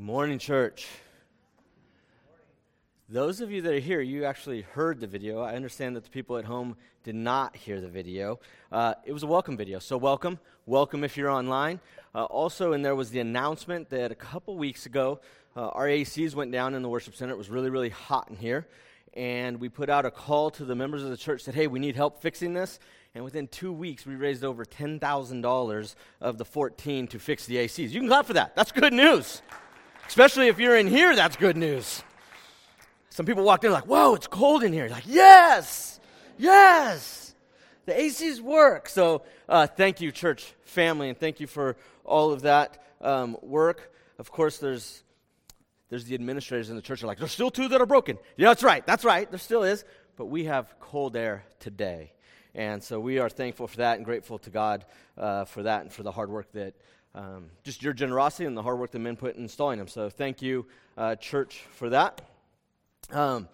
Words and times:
Good 0.00 0.06
morning, 0.06 0.38
church. 0.38 0.86
Those 3.10 3.42
of 3.42 3.52
you 3.52 3.60
that 3.60 3.74
are 3.74 3.80
here, 3.80 4.00
you 4.00 4.24
actually 4.24 4.62
heard 4.62 4.98
the 4.98 5.06
video. 5.06 5.42
I 5.42 5.54
understand 5.54 5.94
that 5.94 6.04
the 6.04 6.10
people 6.10 6.38
at 6.38 6.46
home 6.46 6.78
did 7.04 7.16
not 7.16 7.54
hear 7.54 7.82
the 7.82 7.88
video. 7.88 8.40
Uh, 8.72 8.94
it 9.04 9.12
was 9.12 9.24
a 9.24 9.26
welcome 9.26 9.58
video, 9.58 9.78
so 9.78 9.98
welcome. 9.98 10.38
Welcome 10.64 11.04
if 11.04 11.18
you're 11.18 11.28
online. 11.28 11.80
Uh, 12.14 12.24
also, 12.24 12.72
and 12.72 12.82
there 12.82 12.94
was 12.94 13.10
the 13.10 13.20
announcement 13.20 13.90
that 13.90 14.10
a 14.10 14.14
couple 14.14 14.56
weeks 14.56 14.86
ago, 14.86 15.20
uh, 15.54 15.68
our 15.68 15.86
ACs 15.86 16.34
went 16.34 16.50
down 16.50 16.72
in 16.72 16.80
the 16.80 16.88
worship 16.88 17.14
center. 17.14 17.34
It 17.34 17.38
was 17.38 17.50
really, 17.50 17.68
really 17.68 17.90
hot 17.90 18.30
in 18.30 18.36
here. 18.36 18.66
And 19.12 19.60
we 19.60 19.68
put 19.68 19.90
out 19.90 20.06
a 20.06 20.10
call 20.10 20.48
to 20.52 20.64
the 20.64 20.74
members 20.74 21.02
of 21.02 21.10
the 21.10 21.18
church 21.18 21.44
that, 21.44 21.54
hey, 21.54 21.66
we 21.66 21.78
need 21.78 21.94
help 21.94 22.22
fixing 22.22 22.54
this. 22.54 22.78
And 23.14 23.22
within 23.22 23.48
two 23.48 23.70
weeks, 23.70 24.06
we 24.06 24.14
raised 24.14 24.44
over 24.44 24.64
$10,000 24.64 25.94
of 26.22 26.38
the 26.38 26.44
14 26.46 27.06
to 27.08 27.18
fix 27.18 27.44
the 27.44 27.56
ACs. 27.56 27.90
You 27.90 28.00
can 28.00 28.08
clap 28.08 28.24
for 28.24 28.32
that. 28.32 28.56
That's 28.56 28.72
good 28.72 28.94
news. 28.94 29.42
Especially 30.10 30.48
if 30.48 30.58
you're 30.58 30.76
in 30.76 30.88
here, 30.88 31.14
that's 31.14 31.36
good 31.36 31.56
news. 31.56 32.02
Some 33.10 33.26
people 33.26 33.44
walked 33.44 33.62
in 33.62 33.70
like, 33.70 33.86
whoa, 33.86 34.16
it's 34.16 34.26
cold 34.26 34.64
in 34.64 34.72
here. 34.72 34.88
Like, 34.88 35.04
yes, 35.06 36.00
yes, 36.36 37.32
the 37.86 37.92
ACs 37.92 38.40
work. 38.40 38.88
So 38.88 39.22
uh, 39.48 39.68
thank 39.68 40.00
you, 40.00 40.10
church 40.10 40.52
family, 40.64 41.10
and 41.10 41.16
thank 41.16 41.38
you 41.38 41.46
for 41.46 41.76
all 42.04 42.32
of 42.32 42.42
that 42.42 42.82
um, 43.00 43.36
work. 43.40 43.94
Of 44.18 44.32
course, 44.32 44.58
there's 44.58 45.04
there's 45.90 46.06
the 46.06 46.16
administrators 46.16 46.70
in 46.70 46.76
the 46.76 46.82
church 46.82 47.04
are 47.04 47.06
like, 47.06 47.18
there's 47.18 47.30
still 47.30 47.52
two 47.52 47.68
that 47.68 47.80
are 47.80 47.86
broken. 47.86 48.18
Yeah, 48.36 48.48
that's 48.48 48.64
right, 48.64 48.84
that's 48.84 49.04
right, 49.04 49.30
there 49.30 49.38
still 49.38 49.62
is. 49.62 49.84
But 50.16 50.26
we 50.26 50.46
have 50.46 50.74
cold 50.80 51.14
air 51.14 51.44
today. 51.60 52.14
And 52.52 52.82
so 52.82 52.98
we 52.98 53.20
are 53.20 53.28
thankful 53.28 53.68
for 53.68 53.76
that 53.76 53.98
and 53.98 54.04
grateful 54.04 54.40
to 54.40 54.50
God 54.50 54.84
uh, 55.16 55.44
for 55.44 55.62
that 55.62 55.82
and 55.82 55.92
for 55.92 56.02
the 56.02 56.10
hard 56.10 56.30
work 56.30 56.50
that, 56.54 56.74
um, 57.14 57.50
just 57.64 57.82
your 57.82 57.92
generosity 57.92 58.44
and 58.44 58.56
the 58.56 58.62
hard 58.62 58.78
work 58.78 58.92
that 58.92 58.98
men 58.98 59.16
put 59.16 59.36
in 59.36 59.42
installing 59.42 59.78
them. 59.78 59.88
So 59.88 60.08
thank 60.10 60.42
you, 60.42 60.66
uh, 60.96 61.16
church, 61.16 61.64
for 61.72 61.90
that. 61.90 62.20
Um, 63.10 63.48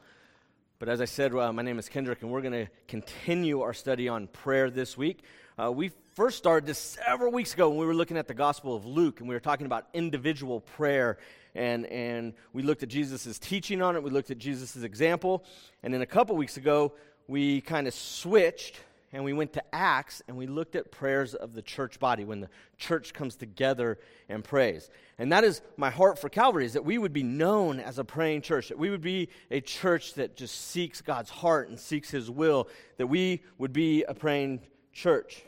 but 0.78 0.88
as 0.90 1.00
I 1.00 1.06
said, 1.06 1.34
uh, 1.34 1.52
my 1.52 1.62
name 1.62 1.78
is 1.78 1.88
Kendrick, 1.88 2.20
and 2.20 2.30
we're 2.30 2.42
going 2.42 2.66
to 2.66 2.70
continue 2.86 3.62
our 3.62 3.72
study 3.72 4.08
on 4.08 4.26
prayer 4.26 4.68
this 4.68 4.96
week. 4.98 5.22
Uh, 5.58 5.72
we 5.72 5.90
first 6.14 6.36
started 6.36 6.66
this 6.66 6.78
several 6.78 7.32
weeks 7.32 7.54
ago 7.54 7.70
when 7.70 7.78
we 7.78 7.86
were 7.86 7.94
looking 7.94 8.18
at 8.18 8.28
the 8.28 8.34
Gospel 8.34 8.76
of 8.76 8.84
Luke, 8.84 9.20
and 9.20 9.28
we 9.28 9.34
were 9.34 9.40
talking 9.40 9.64
about 9.64 9.86
individual 9.94 10.60
prayer. 10.60 11.16
And, 11.54 11.86
and 11.86 12.34
we 12.52 12.62
looked 12.62 12.82
at 12.82 12.90
Jesus' 12.90 13.38
teaching 13.38 13.80
on 13.80 13.96
it, 13.96 14.02
we 14.02 14.10
looked 14.10 14.30
at 14.30 14.36
Jesus' 14.36 14.76
example. 14.76 15.44
And 15.82 15.94
then 15.94 16.02
a 16.02 16.06
couple 16.06 16.36
weeks 16.36 16.58
ago, 16.58 16.92
we 17.26 17.62
kind 17.62 17.86
of 17.86 17.94
switched 17.94 18.78
and 19.12 19.24
we 19.24 19.32
went 19.32 19.52
to 19.54 19.74
Acts 19.74 20.22
and 20.26 20.36
we 20.36 20.46
looked 20.46 20.76
at 20.76 20.90
prayers 20.90 21.34
of 21.34 21.54
the 21.54 21.62
church 21.62 21.98
body 22.00 22.24
when 22.24 22.40
the 22.40 22.48
church 22.76 23.14
comes 23.14 23.36
together 23.36 23.98
and 24.28 24.42
prays. 24.42 24.90
And 25.18 25.32
that 25.32 25.44
is 25.44 25.62
my 25.76 25.90
heart 25.90 26.18
for 26.18 26.28
Calvary 26.28 26.66
is 26.66 26.72
that 26.72 26.84
we 26.84 26.98
would 26.98 27.12
be 27.12 27.22
known 27.22 27.80
as 27.80 27.98
a 27.98 28.04
praying 28.04 28.42
church, 28.42 28.68
that 28.68 28.78
we 28.78 28.90
would 28.90 29.00
be 29.00 29.28
a 29.50 29.60
church 29.60 30.14
that 30.14 30.36
just 30.36 30.70
seeks 30.70 31.00
God's 31.00 31.30
heart 31.30 31.68
and 31.68 31.78
seeks 31.78 32.10
his 32.10 32.30
will, 32.30 32.68
that 32.96 33.06
we 33.06 33.42
would 33.58 33.72
be 33.72 34.02
a 34.04 34.14
praying 34.14 34.60
church. 34.92 35.44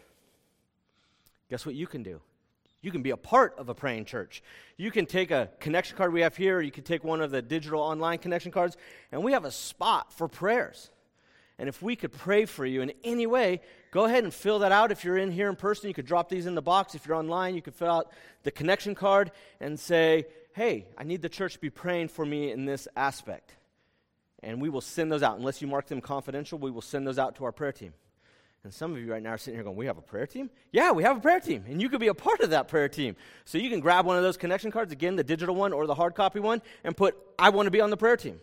Guess 1.51 1.67
what 1.67 1.75
you 1.75 1.86
can 1.86 2.03
do? 2.03 2.20
You 2.81 2.92
can 2.92 3.03
be 3.03 3.11
a 3.11 3.17
part 3.17 3.55
of 3.59 3.69
a 3.69 3.75
praying 3.75 4.05
church. 4.05 4.42
You 4.77 4.92
can 4.92 5.05
take 5.05 5.33
a 5.33 5.51
connection 5.59 5.97
card 5.97 6.12
we 6.12 6.20
have 6.20 6.36
here, 6.36 6.61
you 6.61 6.70
can 6.70 6.84
take 6.84 7.03
one 7.03 7.20
of 7.20 7.33
the 7.33 7.42
digital 7.42 7.81
online 7.81 8.19
connection 8.19 8.53
cards, 8.53 8.77
and 9.11 9.25
we 9.25 9.33
have 9.33 9.45
a 9.45 9.51
spot 9.51 10.12
for 10.12 10.29
prayers. 10.29 10.91
And 11.59 11.69
if 11.69 11.83
we 11.83 11.97
could 11.97 12.12
pray 12.12 12.45
for 12.45 12.64
you 12.64 12.83
in 12.83 12.92
any 13.03 13.27
way, 13.27 13.61
go 13.91 14.05
ahead 14.05 14.23
and 14.23 14.33
fill 14.33 14.61
that 14.61 14.70
out. 14.70 14.92
If 14.92 15.05
you're 15.05 15.19
in 15.19 15.33
here 15.33 15.48
in 15.48 15.56
person, 15.56 15.89
you 15.89 15.95
could 15.95 16.06
drop 16.06 16.28
these 16.28 16.47
in 16.47 16.55
the 16.55 16.62
box. 16.62 16.95
If 16.95 17.06
you're 17.06 17.17
online, 17.17 17.56
you 17.56 17.62
could 17.62 17.75
fill 17.75 17.91
out 17.91 18.12
the 18.45 18.53
connection 18.53 18.95
card 18.95 19.33
and 19.61 19.79
say, 19.79 20.27
hey, 20.53 20.86
I 20.97 21.05
need 21.05 21.20
the 21.20 21.29
church 21.29 21.55
to 21.55 21.59
be 21.59 21.70
praying 21.70 22.09
for 22.09 22.25
me 22.25 22.53
in 22.53 22.64
this 22.64 22.86
aspect. 22.97 23.53
And 24.41 24.62
we 24.62 24.69
will 24.69 24.81
send 24.81 25.11
those 25.11 25.25
out. 25.25 25.36
Unless 25.36 25.61
you 25.61 25.67
mark 25.67 25.86
them 25.86 26.01
confidential, 26.01 26.59
we 26.59 26.70
will 26.70 26.83
send 26.83 27.06
those 27.06 27.19
out 27.19 27.36
to 27.36 27.45
our 27.45 27.53
prayer 27.53 27.73
team. 27.73 27.92
And 28.63 28.73
some 28.73 28.92
of 28.92 28.98
you 28.98 29.11
right 29.11 29.23
now 29.23 29.30
are 29.30 29.39
sitting 29.39 29.57
here 29.57 29.64
going, 29.64 29.77
We 29.77 29.86
have 29.86 29.98
a 29.98 30.02
prayer 30.02 30.27
team? 30.27 30.51
Yeah, 30.73 30.92
we 30.92 31.02
have 31.02 31.17
a 31.17 31.20
prayer 31.20 31.40
team. 31.40 31.64
And 31.69 31.80
you 31.80 31.89
could 31.89 32.01
be 32.01 32.08
a 32.08 32.14
part 32.14 32.40
of 32.40 32.51
that 32.51 32.69
prayer 32.69 32.89
team. 32.89 33.17
So 33.45 33.58
you 33.58 33.70
can 33.70 33.80
grab 33.80 34.05
one 34.05 34.17
of 34.17 34.23
those 34.23 34.36
connection 34.36 34.70
cards, 34.70 34.92
again, 34.92 35.17
the 35.17 35.25
digital 35.25 35.55
one 35.55 35.73
or 35.73 35.86
the 35.86 35.95
hard 35.95 36.14
copy 36.14 36.39
one, 36.39 36.63
and 36.85 36.96
put, 36.96 37.17
I 37.39 37.51
want 37.51 37.67
to 37.67 37.70
be 37.70 37.80
on 37.80 37.90
the 37.90 37.96
prayer 37.96 38.17
team 38.17 38.40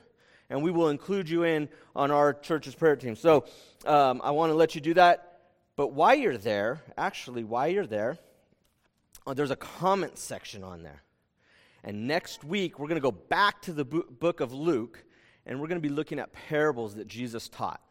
and 0.50 0.62
we 0.62 0.72
will 0.72 0.90
include 0.90 1.30
you 1.30 1.44
in 1.44 1.70
on 1.96 2.12
our 2.12 2.34
church's 2.34 2.76
prayer 2.76 2.96
team. 2.96 3.16
So 3.16 3.46
um, 3.86 4.22
I 4.24 4.32
want 4.32 4.52
to 4.52 4.56
let 4.56 4.76
you 4.76 4.82
do 4.82 4.94
that. 4.96 5.40
But 5.76 5.94
while 5.94 6.16
you're 6.16 6.38
there, 6.38 6.82
actually, 6.98 7.44
while 7.44 7.68
you're 7.68 7.88
there, 7.88 8.18
uh, 9.28 9.34
there's 9.34 9.52
a 9.52 9.56
comment 9.56 10.18
section 10.18 10.64
on 10.64 10.84
there. 10.84 11.04
And 11.84 12.08
next 12.08 12.44
week, 12.44 12.80
we're 12.80 12.88
going 12.88 13.02
to 13.02 13.02
go 13.02 13.12
back 13.12 13.62
to 13.64 13.74
the 13.74 13.86
book 13.86 14.40
of 14.40 14.54
Luke, 14.54 15.04
and 15.46 15.60
we're 15.60 15.68
going 15.68 15.82
to 15.82 15.88
be 15.88 15.94
looking 15.94 16.20
at 16.20 16.34
parables 16.34 16.96
that 16.96 17.08
Jesus 17.08 17.48
taught. 17.50 17.82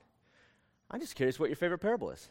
I'm 0.91 1.01
just 1.01 1.15
curious 1.15 1.39
what 1.39 1.49
your 1.49 1.57
favorite 1.57 1.79
parable 1.79 2.11
is 2.11 2.29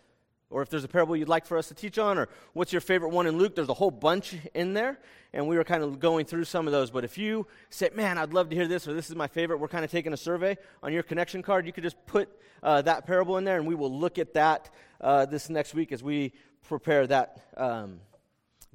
or 0.53 0.61
if 0.61 0.69
there's 0.69 0.83
a 0.83 0.87
parable 0.87 1.15
you'd 1.15 1.27
like 1.27 1.45
for 1.45 1.57
us 1.57 1.67
to 1.67 1.73
teach 1.73 1.97
on, 1.97 2.17
or 2.17 2.29
what's 2.53 2.71
your 2.71 2.79
favorite 2.79 3.09
one 3.09 3.27
in 3.27 3.37
Luke. 3.37 3.55
There's 3.55 3.69
a 3.69 3.73
whole 3.73 3.91
bunch 3.91 4.35
in 4.53 4.73
there, 4.73 4.99
and 5.33 5.47
we 5.47 5.57
were 5.57 5.63
kind 5.63 5.83
of 5.83 5.99
going 5.99 6.25
through 6.25 6.45
some 6.45 6.67
of 6.67 6.71
those. 6.71 6.91
But 6.91 7.03
if 7.03 7.17
you 7.17 7.47
say, 7.69 7.89
man, 7.95 8.17
I'd 8.17 8.33
love 8.33 8.49
to 8.49 8.55
hear 8.55 8.67
this, 8.67 8.87
or 8.87 8.93
this 8.93 9.09
is 9.09 9.15
my 9.15 9.27
favorite, 9.27 9.57
we're 9.57 9.67
kind 9.67 9.83
of 9.83 9.91
taking 9.91 10.13
a 10.13 10.17
survey 10.17 10.57
on 10.83 10.93
your 10.93 11.03
connection 11.03 11.41
card. 11.41 11.65
You 11.65 11.73
could 11.73 11.83
just 11.83 11.97
put 12.05 12.29
uh, 12.61 12.83
that 12.83 13.05
parable 13.05 13.37
in 13.37 13.43
there, 13.43 13.57
and 13.57 13.67
we 13.67 13.75
will 13.75 13.91
look 13.91 14.19
at 14.19 14.35
that 14.35 14.69
uh, 15.01 15.25
this 15.25 15.49
next 15.49 15.73
week 15.73 15.91
as 15.91 16.03
we 16.03 16.31
prepare 16.61 17.07
that. 17.07 17.43
Um, 17.57 17.99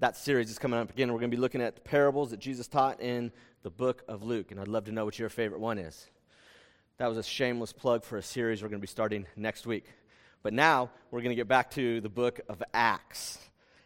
that 0.00 0.16
series 0.16 0.48
is 0.48 0.60
coming 0.60 0.78
up 0.78 0.90
again. 0.90 1.12
We're 1.12 1.18
going 1.18 1.30
to 1.30 1.36
be 1.36 1.40
looking 1.40 1.60
at 1.60 1.74
the 1.74 1.80
parables 1.80 2.30
that 2.30 2.38
Jesus 2.38 2.68
taught 2.68 3.00
in 3.00 3.32
the 3.64 3.70
book 3.70 4.04
of 4.06 4.22
Luke, 4.22 4.52
and 4.52 4.60
I'd 4.60 4.68
love 4.68 4.84
to 4.84 4.92
know 4.92 5.04
what 5.04 5.18
your 5.18 5.28
favorite 5.28 5.60
one 5.60 5.76
is. 5.76 6.08
That 6.98 7.08
was 7.08 7.18
a 7.18 7.22
shameless 7.24 7.72
plug 7.72 8.04
for 8.04 8.16
a 8.16 8.22
series 8.22 8.62
we're 8.62 8.68
going 8.68 8.80
to 8.80 8.84
be 8.84 8.86
starting 8.86 9.26
next 9.36 9.66
week. 9.66 9.86
But 10.42 10.52
now 10.52 10.90
we're 11.10 11.20
going 11.20 11.30
to 11.30 11.36
get 11.36 11.48
back 11.48 11.70
to 11.72 12.00
the 12.00 12.08
book 12.08 12.40
of 12.48 12.62
Acts. 12.72 13.38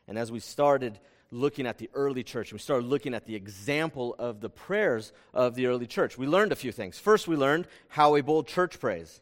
And 0.06 0.18
as 0.18 0.30
we 0.30 0.40
started 0.40 0.98
looking 1.30 1.66
at 1.66 1.78
the 1.78 1.88
early 1.94 2.22
church, 2.22 2.52
we 2.52 2.58
started 2.58 2.86
looking 2.86 3.14
at 3.14 3.24
the 3.24 3.34
example 3.34 4.14
of 4.18 4.40
the 4.40 4.50
prayers 4.50 5.12
of 5.32 5.54
the 5.54 5.66
early 5.66 5.86
church, 5.86 6.18
we 6.18 6.26
learned 6.26 6.52
a 6.52 6.56
few 6.56 6.72
things. 6.72 6.98
First, 6.98 7.26
we 7.26 7.36
learned 7.36 7.66
how 7.88 8.16
a 8.16 8.22
bold 8.22 8.46
church 8.46 8.78
prays. 8.78 9.20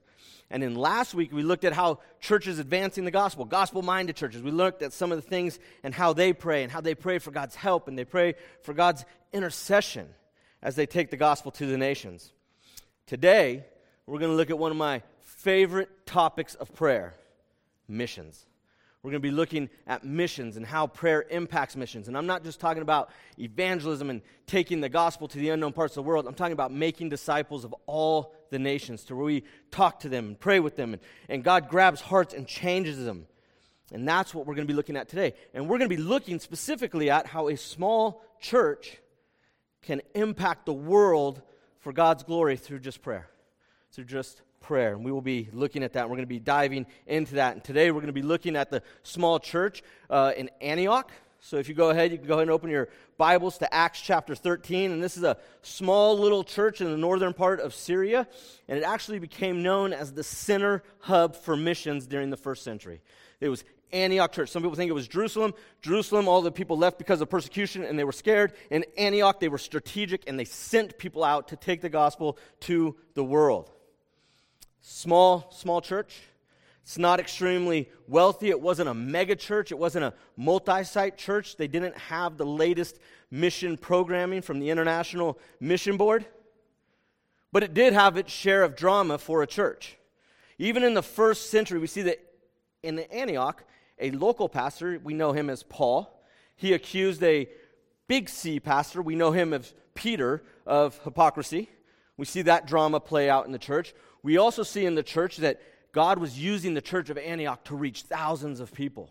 And 0.50 0.64
in 0.64 0.74
last 0.74 1.14
week, 1.14 1.32
we 1.32 1.44
looked 1.44 1.64
at 1.64 1.72
how 1.72 2.00
churches 2.18 2.58
advancing 2.58 3.04
the 3.04 3.12
gospel, 3.12 3.44
gospel 3.44 3.82
minded 3.82 4.16
churches, 4.16 4.42
we 4.42 4.50
looked 4.50 4.82
at 4.82 4.92
some 4.92 5.12
of 5.12 5.22
the 5.22 5.28
things 5.28 5.60
and 5.84 5.94
how 5.94 6.12
they 6.12 6.32
pray 6.32 6.64
and 6.64 6.72
how 6.72 6.80
they 6.80 6.96
pray 6.96 7.20
for 7.20 7.30
God's 7.30 7.54
help 7.54 7.86
and 7.86 7.96
they 7.96 8.04
pray 8.04 8.34
for 8.62 8.74
God's 8.74 9.04
intercession 9.32 10.08
as 10.60 10.74
they 10.74 10.86
take 10.86 11.10
the 11.10 11.16
gospel 11.16 11.52
to 11.52 11.66
the 11.66 11.78
nations. 11.78 12.32
Today, 13.06 13.64
we're 14.06 14.18
going 14.18 14.32
to 14.32 14.36
look 14.36 14.50
at 14.50 14.58
one 14.58 14.72
of 14.72 14.76
my 14.76 15.02
favorite 15.42 16.06
topics 16.06 16.54
of 16.54 16.74
prayer 16.74 17.14
missions. 17.88 18.46
We're 19.02 19.12
going 19.12 19.22
to 19.22 19.28
be 19.28 19.34
looking 19.34 19.70
at 19.86 20.04
missions 20.04 20.58
and 20.58 20.66
how 20.66 20.86
prayer 20.86 21.24
impacts 21.30 21.74
missions. 21.74 22.08
And 22.08 22.18
I'm 22.18 22.26
not 22.26 22.44
just 22.44 22.60
talking 22.60 22.82
about 22.82 23.08
evangelism 23.38 24.10
and 24.10 24.20
taking 24.46 24.82
the 24.82 24.90
gospel 24.90 25.26
to 25.28 25.38
the 25.38 25.48
unknown 25.48 25.72
parts 25.72 25.92
of 25.96 26.04
the 26.04 26.08
world. 26.08 26.26
I'm 26.26 26.34
talking 26.34 26.52
about 26.52 26.70
making 26.70 27.08
disciples 27.08 27.64
of 27.64 27.74
all 27.86 28.34
the 28.50 28.58
nations 28.58 29.04
to 29.04 29.16
where 29.16 29.24
we 29.24 29.44
talk 29.70 30.00
to 30.00 30.10
them 30.10 30.26
and 30.26 30.38
pray 30.38 30.60
with 30.60 30.76
them. 30.76 30.92
And, 30.92 31.02
and 31.30 31.42
God 31.42 31.70
grabs 31.70 32.02
hearts 32.02 32.34
and 32.34 32.46
changes 32.46 33.02
them. 33.02 33.26
And 33.92 34.06
that's 34.06 34.34
what 34.34 34.46
we're 34.46 34.54
going 34.54 34.66
to 34.66 34.72
be 34.72 34.76
looking 34.76 34.96
at 34.96 35.08
today. 35.08 35.32
And 35.54 35.64
we're 35.64 35.78
going 35.78 35.88
to 35.88 35.96
be 35.96 36.02
looking 36.02 36.38
specifically 36.38 37.08
at 37.08 37.26
how 37.26 37.48
a 37.48 37.56
small 37.56 38.22
church 38.40 38.98
can 39.80 40.02
impact 40.14 40.66
the 40.66 40.74
world 40.74 41.40
for 41.78 41.94
God's 41.94 42.24
glory 42.24 42.58
through 42.58 42.80
just 42.80 43.00
prayer, 43.00 43.30
through 43.92 44.04
just 44.04 44.42
prayer. 44.60 44.94
And 44.94 45.04
we 45.04 45.10
will 45.10 45.20
be 45.20 45.48
looking 45.52 45.82
at 45.82 45.94
that. 45.94 46.08
We're 46.08 46.16
going 46.16 46.22
to 46.22 46.26
be 46.26 46.38
diving 46.38 46.86
into 47.06 47.34
that. 47.36 47.54
And 47.54 47.64
today 47.64 47.90
we're 47.90 48.00
going 48.00 48.06
to 48.06 48.12
be 48.12 48.22
looking 48.22 48.56
at 48.56 48.70
the 48.70 48.82
small 49.02 49.38
church 49.38 49.82
uh, 50.08 50.32
in 50.36 50.50
Antioch. 50.60 51.10
So 51.40 51.56
if 51.56 51.68
you 51.68 51.74
go 51.74 51.90
ahead, 51.90 52.12
you 52.12 52.18
can 52.18 52.26
go 52.26 52.34
ahead 52.34 52.42
and 52.42 52.50
open 52.50 52.68
your 52.68 52.88
Bibles 53.16 53.58
to 53.58 53.74
Acts 53.74 54.00
chapter 54.00 54.34
13. 54.34 54.92
And 54.92 55.02
this 55.02 55.16
is 55.16 55.22
a 55.22 55.38
small 55.62 56.18
little 56.18 56.44
church 56.44 56.80
in 56.80 56.90
the 56.90 56.98
northern 56.98 57.32
part 57.32 57.60
of 57.60 57.74
Syria. 57.74 58.28
And 58.68 58.78
it 58.78 58.84
actually 58.84 59.18
became 59.18 59.62
known 59.62 59.92
as 59.92 60.12
the 60.12 60.22
center 60.22 60.82
hub 61.00 61.34
for 61.34 61.56
missions 61.56 62.06
during 62.06 62.28
the 62.28 62.36
first 62.36 62.62
century. 62.62 63.00
It 63.40 63.48
was 63.48 63.64
Antioch 63.92 64.32
church. 64.32 64.50
Some 64.50 64.62
people 64.62 64.76
think 64.76 64.90
it 64.90 64.94
was 64.94 65.08
Jerusalem. 65.08 65.54
Jerusalem, 65.80 66.28
all 66.28 66.42
the 66.42 66.52
people 66.52 66.76
left 66.76 66.98
because 66.98 67.20
of 67.22 67.30
persecution 67.30 67.84
and 67.84 67.98
they 67.98 68.04
were 68.04 68.12
scared. 68.12 68.52
In 68.70 68.84
Antioch, 68.98 69.40
they 69.40 69.48
were 69.48 69.58
strategic 69.58 70.28
and 70.28 70.38
they 70.38 70.44
sent 70.44 70.98
people 70.98 71.24
out 71.24 71.48
to 71.48 71.56
take 71.56 71.80
the 71.80 71.88
gospel 71.88 72.38
to 72.60 72.96
the 73.14 73.24
world. 73.24 73.70
Small, 74.80 75.50
small 75.52 75.80
church. 75.80 76.20
It's 76.82 76.98
not 76.98 77.20
extremely 77.20 77.88
wealthy. 78.08 78.48
It 78.48 78.60
wasn't 78.60 78.88
a 78.88 78.94
mega 78.94 79.36
church. 79.36 79.70
It 79.70 79.78
wasn't 79.78 80.06
a 80.06 80.14
multi 80.36 80.82
site 80.84 81.16
church. 81.16 81.56
They 81.56 81.68
didn't 81.68 81.96
have 81.96 82.36
the 82.36 82.46
latest 82.46 82.98
mission 83.30 83.76
programming 83.76 84.42
from 84.42 84.58
the 84.58 84.70
International 84.70 85.38
Mission 85.60 85.96
Board. 85.96 86.26
But 87.52 87.62
it 87.62 87.74
did 87.74 87.92
have 87.92 88.16
its 88.16 88.32
share 88.32 88.62
of 88.62 88.76
drama 88.76 89.18
for 89.18 89.42
a 89.42 89.46
church. 89.46 89.96
Even 90.58 90.82
in 90.82 90.94
the 90.94 91.02
first 91.02 91.50
century, 91.50 91.78
we 91.78 91.86
see 91.86 92.02
that 92.02 92.18
in 92.82 92.98
Antioch, 92.98 93.62
a 93.98 94.10
local 94.12 94.48
pastor, 94.48 95.00
we 95.02 95.14
know 95.14 95.32
him 95.32 95.50
as 95.50 95.62
Paul, 95.62 96.22
he 96.56 96.72
accused 96.72 97.22
a 97.22 97.48
big 98.08 98.28
C 98.28 98.60
pastor. 98.60 99.00
We 99.00 99.14
know 99.14 99.30
him 99.30 99.52
as 99.52 99.72
Peter 99.94 100.42
of 100.66 100.98
hypocrisy. 101.04 101.68
We 102.16 102.26
see 102.26 102.42
that 102.42 102.66
drama 102.66 103.00
play 103.00 103.30
out 103.30 103.46
in 103.46 103.52
the 103.52 103.58
church. 103.58 103.94
We 104.22 104.36
also 104.36 104.62
see 104.62 104.84
in 104.84 104.94
the 104.94 105.02
church 105.02 105.38
that 105.38 105.60
God 105.92 106.18
was 106.18 106.38
using 106.38 106.74
the 106.74 106.80
church 106.80 107.10
of 107.10 107.18
Antioch 107.18 107.64
to 107.64 107.76
reach 107.76 108.02
thousands 108.02 108.60
of 108.60 108.72
people. 108.72 109.10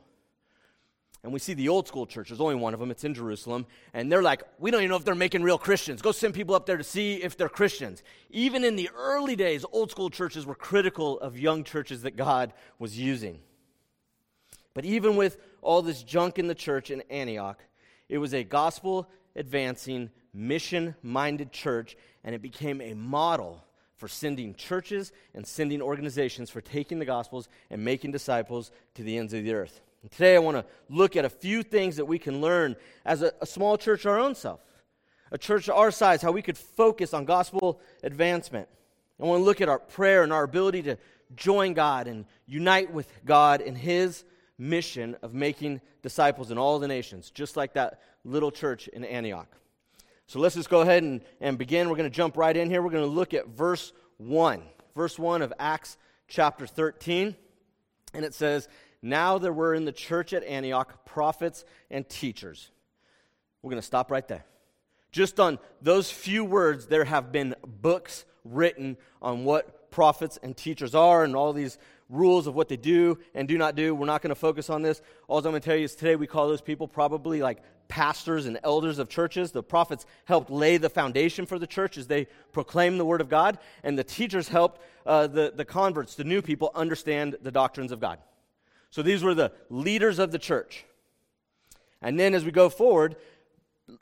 And 1.21 1.33
we 1.33 1.39
see 1.39 1.53
the 1.53 1.67
old 1.67 1.85
school 1.85 2.05
church, 2.05 2.29
there's 2.29 2.39
only 2.39 2.55
one 2.55 2.73
of 2.73 2.79
them, 2.79 2.91
it's 2.91 3.03
in 3.03 3.13
Jerusalem. 3.13 3.65
And 3.93 4.09
they're 4.09 4.23
like, 4.23 4.43
we 4.57 4.71
don't 4.71 4.81
even 4.81 4.91
know 4.91 4.95
if 4.95 5.03
they're 5.03 5.15
making 5.15 5.43
real 5.43 5.57
Christians. 5.57 6.01
Go 6.01 6.13
send 6.13 6.33
people 6.33 6.55
up 6.55 6.65
there 6.65 6.77
to 6.77 6.83
see 6.83 7.15
if 7.15 7.35
they're 7.35 7.49
Christians. 7.49 8.03
Even 8.29 8.63
in 8.63 8.77
the 8.77 8.89
early 8.95 9.35
days, 9.35 9.65
old 9.73 9.91
school 9.91 10.09
churches 10.09 10.45
were 10.45 10.55
critical 10.55 11.19
of 11.19 11.37
young 11.37 11.65
churches 11.65 12.03
that 12.03 12.15
God 12.15 12.53
was 12.77 12.97
using. 12.97 13.39
But 14.73 14.85
even 14.85 15.17
with 15.17 15.37
all 15.61 15.81
this 15.81 16.03
junk 16.03 16.39
in 16.39 16.47
the 16.47 16.55
church 16.55 16.89
in 16.89 17.03
Antioch, 17.09 17.61
it 18.07 18.17
was 18.17 18.33
a 18.33 18.45
gospel 18.45 19.09
advancing, 19.35 20.09
mission 20.33 20.95
minded 21.03 21.51
church, 21.51 21.97
and 22.23 22.33
it 22.33 22.41
became 22.41 22.79
a 22.79 22.93
model 22.93 23.61
for 23.99 24.07
sending 24.07 24.55
churches 24.55 25.11
and 25.35 25.45
sending 25.45 25.81
organizations 25.81 26.49
for 26.49 26.61
taking 26.61 26.99
the 26.99 27.05
gospels 27.05 27.49
and 27.69 27.83
making 27.83 28.11
disciples 28.11 28.71
to 28.95 29.03
the 29.03 29.17
ends 29.17 29.33
of 29.33 29.43
the 29.43 29.53
earth. 29.53 29.81
And 30.01 30.09
today 30.09 30.35
I 30.35 30.39
want 30.39 30.55
to 30.55 30.65
look 30.89 31.17
at 31.17 31.25
a 31.25 31.29
few 31.29 31.63
things 31.63 31.97
that 31.97 32.05
we 32.05 32.17
can 32.17 32.39
learn 32.39 32.77
as 33.05 33.21
a, 33.21 33.33
a 33.41 33.45
small 33.45 33.77
church 33.77 34.05
our 34.05 34.17
own 34.17 34.35
self, 34.35 34.61
a 35.31 35.37
church 35.37 35.67
our 35.67 35.91
size, 35.91 36.21
how 36.21 36.31
we 36.31 36.41
could 36.41 36.57
focus 36.57 37.13
on 37.13 37.25
gospel 37.25 37.81
advancement. 38.01 38.69
I 39.21 39.25
want 39.25 39.41
to 39.41 39.43
look 39.43 39.59
at 39.59 39.67
our 39.67 39.79
prayer 39.79 40.23
and 40.23 40.31
our 40.31 40.43
ability 40.43 40.83
to 40.83 40.97
join 41.35 41.73
God 41.73 42.07
and 42.07 42.23
unite 42.47 42.93
with 42.93 43.11
God 43.25 43.59
in 43.59 43.75
His 43.75 44.23
mission 44.57 45.17
of 45.21 45.33
making 45.33 45.81
disciples 46.01 46.51
in 46.51 46.57
all 46.57 46.79
the 46.79 46.87
nations, 46.87 47.31
just 47.31 47.57
like 47.57 47.73
that 47.73 47.99
little 48.23 48.51
church 48.51 48.87
in 48.87 49.03
Antioch. 49.03 49.49
So 50.29 50.37
let's 50.39 50.53
just 50.53 50.69
go 50.69 50.81
ahead 50.81 51.01
and, 51.01 51.21
and 51.41 51.57
begin. 51.57 51.89
We're 51.89 51.95
going 51.95 52.07
to 52.07 52.15
jump 52.15 52.37
right 52.37 52.55
in 52.55 52.69
here. 52.69 52.83
We're 52.83 52.91
going 52.91 53.03
to 53.03 53.09
look 53.09 53.33
at 53.33 53.47
verse 53.47 53.91
1. 54.17 54.61
Verse 54.95 55.17
1 55.17 55.41
of 55.41 55.51
Acts 55.57 55.97
chapter 56.27 56.67
13. 56.67 57.35
And 58.13 58.23
it 58.23 58.35
says, 58.35 58.67
Now 59.01 59.39
there 59.39 59.51
were 59.51 59.73
in 59.73 59.85
the 59.85 59.91
church 59.91 60.33
at 60.33 60.43
Antioch 60.43 61.03
prophets 61.03 61.65
and 61.89 62.07
teachers. 62.07 62.69
We're 63.63 63.71
going 63.71 63.81
to 63.81 63.85
stop 63.87 64.11
right 64.11 64.27
there. 64.27 64.45
Just 65.11 65.39
on 65.39 65.57
those 65.81 66.11
few 66.11 66.45
words, 66.45 66.85
there 66.85 67.05
have 67.05 67.31
been 67.31 67.55
books 67.65 68.23
written 68.45 68.97
on 69.23 69.45
what 69.45 69.89
prophets 69.89 70.37
and 70.43 70.55
teachers 70.55 70.93
are 70.93 71.23
and 71.23 71.35
all 71.35 71.53
these 71.53 71.79
rules 72.07 72.45
of 72.45 72.53
what 72.53 72.69
they 72.69 72.77
do 72.77 73.17
and 73.33 73.47
do 73.47 73.57
not 73.57 73.73
do. 73.73 73.95
We're 73.95 74.05
not 74.05 74.21
going 74.21 74.29
to 74.29 74.35
focus 74.35 74.69
on 74.69 74.83
this. 74.83 75.01
All 75.27 75.39
I'm 75.39 75.43
going 75.45 75.55
to 75.55 75.59
tell 75.59 75.75
you 75.75 75.85
is 75.85 75.95
today 75.95 76.15
we 76.15 76.27
call 76.27 76.47
those 76.47 76.61
people 76.61 76.87
probably 76.87 77.41
like 77.41 77.63
pastors 77.89 78.45
and 78.45 78.57
elders 78.63 78.99
of 78.99 79.09
churches. 79.09 79.51
The 79.51 79.61
prophets 79.61 80.05
helped 80.23 80.49
lay 80.49 80.77
the 80.77 80.89
foundation 80.89 81.45
for 81.45 81.59
the 81.59 81.67
church 81.67 81.97
as 81.97 82.07
they 82.07 82.27
proclaimed 82.53 82.99
the 82.99 83.05
word 83.05 83.19
of 83.19 83.27
God, 83.27 83.57
and 83.83 83.99
the 83.99 84.03
teachers 84.05 84.47
helped 84.47 84.81
uh, 85.05 85.27
the, 85.27 85.51
the 85.53 85.65
converts, 85.65 86.15
the 86.15 86.23
new 86.23 86.41
people, 86.41 86.71
understand 86.73 87.35
the 87.41 87.51
doctrines 87.51 87.91
of 87.91 87.99
God. 87.99 88.19
So 88.91 89.01
these 89.01 89.21
were 89.21 89.33
the 89.33 89.51
leaders 89.69 90.19
of 90.19 90.31
the 90.31 90.39
church. 90.39 90.85
And 92.01 92.17
then 92.17 92.33
as 92.33 92.45
we 92.45 92.51
go 92.51 92.69
forward, 92.69 93.17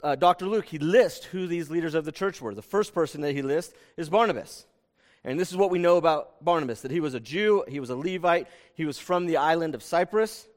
uh, 0.03 0.15
Dr. 0.15 0.45
Luke, 0.45 0.65
he 0.65 0.77
lists 0.77 1.25
who 1.25 1.47
these 1.47 1.69
leaders 1.69 1.95
of 1.95 2.05
the 2.05 2.11
church 2.11 2.41
were. 2.41 2.53
The 2.53 2.61
first 2.61 2.93
person 2.93 3.21
that 3.21 3.33
he 3.33 3.41
lists 3.41 3.73
is 3.95 4.09
Barnabas. 4.09 4.65
And 5.23 5.39
this 5.39 5.49
is 5.49 5.57
what 5.57 5.71
we 5.71 5.79
know 5.79 5.97
about 5.97 6.43
Barnabas 6.43 6.81
that 6.81 6.91
he 6.91 6.99
was 6.99 7.13
a 7.13 7.19
Jew, 7.19 7.63
he 7.67 7.79
was 7.79 7.89
a 7.89 7.95
Levite, 7.95 8.47
he 8.75 8.85
was 8.85 8.99
from 8.99 9.25
the 9.25 9.37
island 9.37 9.75
of 9.75 9.83
Cyprus. 9.83 10.47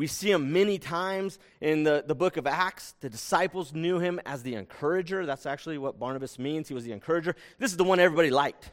We 0.00 0.06
see 0.06 0.30
him 0.30 0.50
many 0.50 0.78
times 0.78 1.38
in 1.60 1.82
the, 1.82 2.02
the 2.06 2.14
book 2.14 2.38
of 2.38 2.46
Acts. 2.46 2.94
The 3.00 3.10
disciples 3.10 3.74
knew 3.74 3.98
him 3.98 4.18
as 4.24 4.42
the 4.42 4.54
encourager. 4.54 5.26
That's 5.26 5.44
actually 5.44 5.76
what 5.76 5.98
Barnabas 5.98 6.38
means. 6.38 6.68
He 6.68 6.72
was 6.72 6.84
the 6.84 6.92
encourager. 6.92 7.36
This 7.58 7.70
is 7.70 7.76
the 7.76 7.84
one 7.84 8.00
everybody 8.00 8.30
liked, 8.30 8.70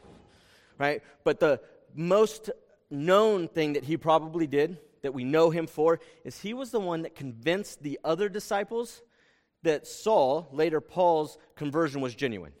right? 0.78 1.02
But 1.24 1.38
the 1.38 1.60
most 1.94 2.48
known 2.88 3.46
thing 3.46 3.74
that 3.74 3.84
he 3.84 3.98
probably 3.98 4.46
did, 4.46 4.78
that 5.02 5.12
we 5.12 5.22
know 5.22 5.50
him 5.50 5.66
for, 5.66 6.00
is 6.24 6.40
he 6.40 6.54
was 6.54 6.70
the 6.70 6.80
one 6.80 7.02
that 7.02 7.14
convinced 7.14 7.82
the 7.82 8.00
other 8.02 8.30
disciples 8.30 9.02
that 9.64 9.86
Saul, 9.86 10.48
later 10.50 10.80
Paul's 10.80 11.36
conversion, 11.56 12.00
was 12.00 12.14
genuine. 12.14 12.54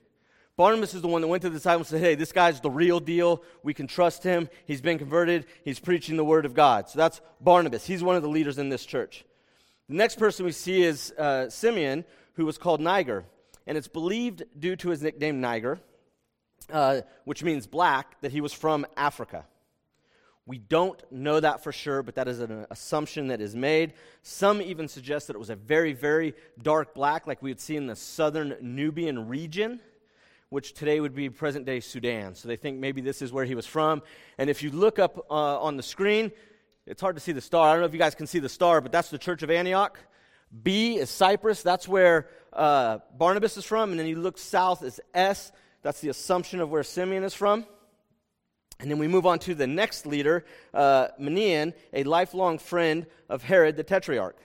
Barnabas 0.58 0.92
is 0.92 1.02
the 1.02 1.08
one 1.08 1.22
that 1.22 1.28
went 1.28 1.42
to 1.42 1.48
the 1.48 1.54
disciples 1.54 1.92
and 1.92 2.00
said, 2.00 2.04
Hey, 2.04 2.16
this 2.16 2.32
guy's 2.32 2.60
the 2.60 2.68
real 2.68 2.98
deal. 2.98 3.44
We 3.62 3.72
can 3.72 3.86
trust 3.86 4.24
him. 4.24 4.48
He's 4.66 4.80
been 4.80 4.98
converted. 4.98 5.46
He's 5.64 5.78
preaching 5.78 6.16
the 6.16 6.24
word 6.24 6.44
of 6.44 6.52
God. 6.52 6.90
So 6.90 6.98
that's 6.98 7.20
Barnabas. 7.40 7.86
He's 7.86 8.02
one 8.02 8.16
of 8.16 8.22
the 8.22 8.28
leaders 8.28 8.58
in 8.58 8.68
this 8.68 8.84
church. 8.84 9.24
The 9.88 9.94
next 9.94 10.16
person 10.16 10.44
we 10.44 10.50
see 10.50 10.82
is 10.82 11.12
uh, 11.12 11.48
Simeon, 11.48 12.04
who 12.32 12.44
was 12.44 12.58
called 12.58 12.80
Niger. 12.80 13.24
And 13.68 13.78
it's 13.78 13.86
believed, 13.86 14.42
due 14.58 14.74
to 14.74 14.88
his 14.88 15.00
nickname 15.00 15.40
Niger, 15.40 15.78
uh, 16.72 17.02
which 17.24 17.44
means 17.44 17.68
black, 17.68 18.20
that 18.22 18.32
he 18.32 18.40
was 18.40 18.52
from 18.52 18.84
Africa. 18.96 19.46
We 20.44 20.58
don't 20.58 21.00
know 21.12 21.38
that 21.38 21.62
for 21.62 21.70
sure, 21.70 22.02
but 22.02 22.16
that 22.16 22.26
is 22.26 22.40
an 22.40 22.66
assumption 22.68 23.28
that 23.28 23.40
is 23.40 23.54
made. 23.54 23.92
Some 24.22 24.60
even 24.60 24.88
suggest 24.88 25.28
that 25.28 25.36
it 25.36 25.38
was 25.38 25.50
a 25.50 25.56
very, 25.56 25.92
very 25.92 26.34
dark 26.60 26.94
black, 26.96 27.28
like 27.28 27.42
we 27.42 27.50
would 27.52 27.60
see 27.60 27.76
in 27.76 27.86
the 27.86 27.94
southern 27.94 28.56
Nubian 28.60 29.28
region 29.28 29.78
which 30.50 30.72
today 30.72 31.00
would 31.00 31.14
be 31.14 31.28
present 31.28 31.66
day 31.66 31.80
Sudan. 31.80 32.34
So 32.34 32.48
they 32.48 32.56
think 32.56 32.78
maybe 32.78 33.00
this 33.00 33.20
is 33.22 33.32
where 33.32 33.44
he 33.44 33.54
was 33.54 33.66
from. 33.66 34.02
And 34.38 34.48
if 34.48 34.62
you 34.62 34.70
look 34.70 34.98
up 34.98 35.26
uh, 35.30 35.60
on 35.60 35.76
the 35.76 35.82
screen, 35.82 36.32
it's 36.86 37.02
hard 37.02 37.16
to 37.16 37.20
see 37.20 37.32
the 37.32 37.40
star. 37.40 37.68
I 37.68 37.72
don't 37.72 37.80
know 37.80 37.86
if 37.86 37.92
you 37.92 37.98
guys 37.98 38.14
can 38.14 38.26
see 38.26 38.38
the 38.38 38.48
star, 38.48 38.80
but 38.80 38.92
that's 38.92 39.10
the 39.10 39.18
church 39.18 39.42
of 39.42 39.50
Antioch. 39.50 39.98
B 40.62 40.96
is 40.96 41.10
Cyprus. 41.10 41.62
That's 41.62 41.86
where 41.86 42.28
uh, 42.52 42.98
Barnabas 43.16 43.58
is 43.58 43.64
from. 43.64 43.90
And 43.90 44.00
then 44.00 44.06
you 44.06 44.16
look 44.16 44.38
south 44.38 44.82
is 44.82 45.00
S. 45.12 45.52
That's 45.82 46.00
the 46.00 46.08
assumption 46.08 46.60
of 46.60 46.70
where 46.70 46.82
Simeon 46.82 47.24
is 47.24 47.34
from. 47.34 47.66
And 48.80 48.90
then 48.90 48.98
we 48.98 49.08
move 49.08 49.26
on 49.26 49.40
to 49.40 49.54
the 49.54 49.66
next 49.66 50.06
leader, 50.06 50.44
uh, 50.72 51.08
Manaen, 51.20 51.74
a 51.92 52.04
lifelong 52.04 52.58
friend 52.58 53.06
of 53.28 53.42
Herod 53.42 53.76
the 53.76 53.82
Tetrarch. 53.82 54.36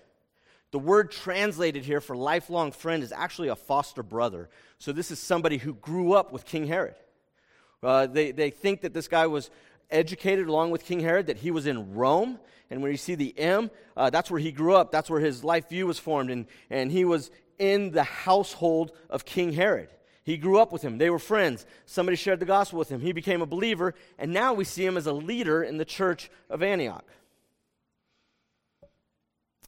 The 0.74 0.80
word 0.80 1.12
translated 1.12 1.86
here 1.86 2.02
for 2.02 2.16
lifelong 2.16 2.72
friend 2.72 3.04
is 3.04 3.12
actually 3.12 3.50
a 3.50 3.56
foster 3.56 4.02
brother. 4.02 4.50
So 4.80 4.92
this 4.92 5.12
is 5.12 5.20
somebody 5.20 5.60
who 5.60 5.75
grew 5.75 6.14
up 6.14 6.34
with 6.34 6.46
King 6.46 6.66
Herod. 6.66 6.96
Uh, 7.84 8.08
they, 8.08 8.31
they 8.31 8.50
think 8.50 8.81
that 8.81 8.92
this 8.92 9.08
guy 9.08 9.28
was 9.28 9.52
educated 9.92 10.48
along 10.48 10.72
with 10.72 10.84
King 10.84 11.00
Herod, 11.00 11.28
that 11.28 11.38
he 11.38 11.52
was 11.52 11.68
in 11.68 11.94
Rome. 11.94 12.40
And 12.72 12.81
when 12.81 12.90
you 12.90 12.98
see 12.98 13.14
the 13.14 13.38
M, 13.38 13.70
uh, 13.96 14.10
that's 14.10 14.31
where 14.31 14.40
he 14.40 14.52
grew 14.52 14.74
up. 14.74 14.92
That's 14.92 15.12
where 15.12 15.20
his 15.20 15.44
life 15.44 15.70
view 15.70 15.86
was 15.86 16.00
formed. 16.00 16.31
And, 16.31 16.48
and 16.72 16.92
he 16.92 17.06
was 17.06 17.30
in 17.60 17.92
the 17.92 18.02
household 18.02 18.94
of 19.12 19.25
King 19.25 19.54
Herod. 19.54 19.90
He 20.24 20.38
grew 20.38 20.58
up 20.58 20.72
with 20.72 20.81
him. 20.81 20.98
They 20.98 21.12
were 21.12 21.20
friends. 21.20 21.68
Somebody 21.86 22.15
shared 22.15 22.39
the 22.39 22.48
gospel 22.48 22.80
with 22.80 22.89
him. 22.89 23.00
He 23.00 23.12
became 23.12 23.44
a 23.44 23.46
believer. 23.46 23.94
And 24.18 24.34
now 24.34 24.56
we 24.56 24.63
see 24.63 24.84
him 24.84 24.98
as 24.98 25.06
a 25.06 25.13
leader 25.13 25.62
in 25.62 25.77
the 25.77 25.86
church 25.86 26.32
of 26.50 26.63
Antioch. 26.63 27.06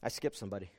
I 0.02 0.08
skipped 0.08 0.36
somebody. 0.36 0.72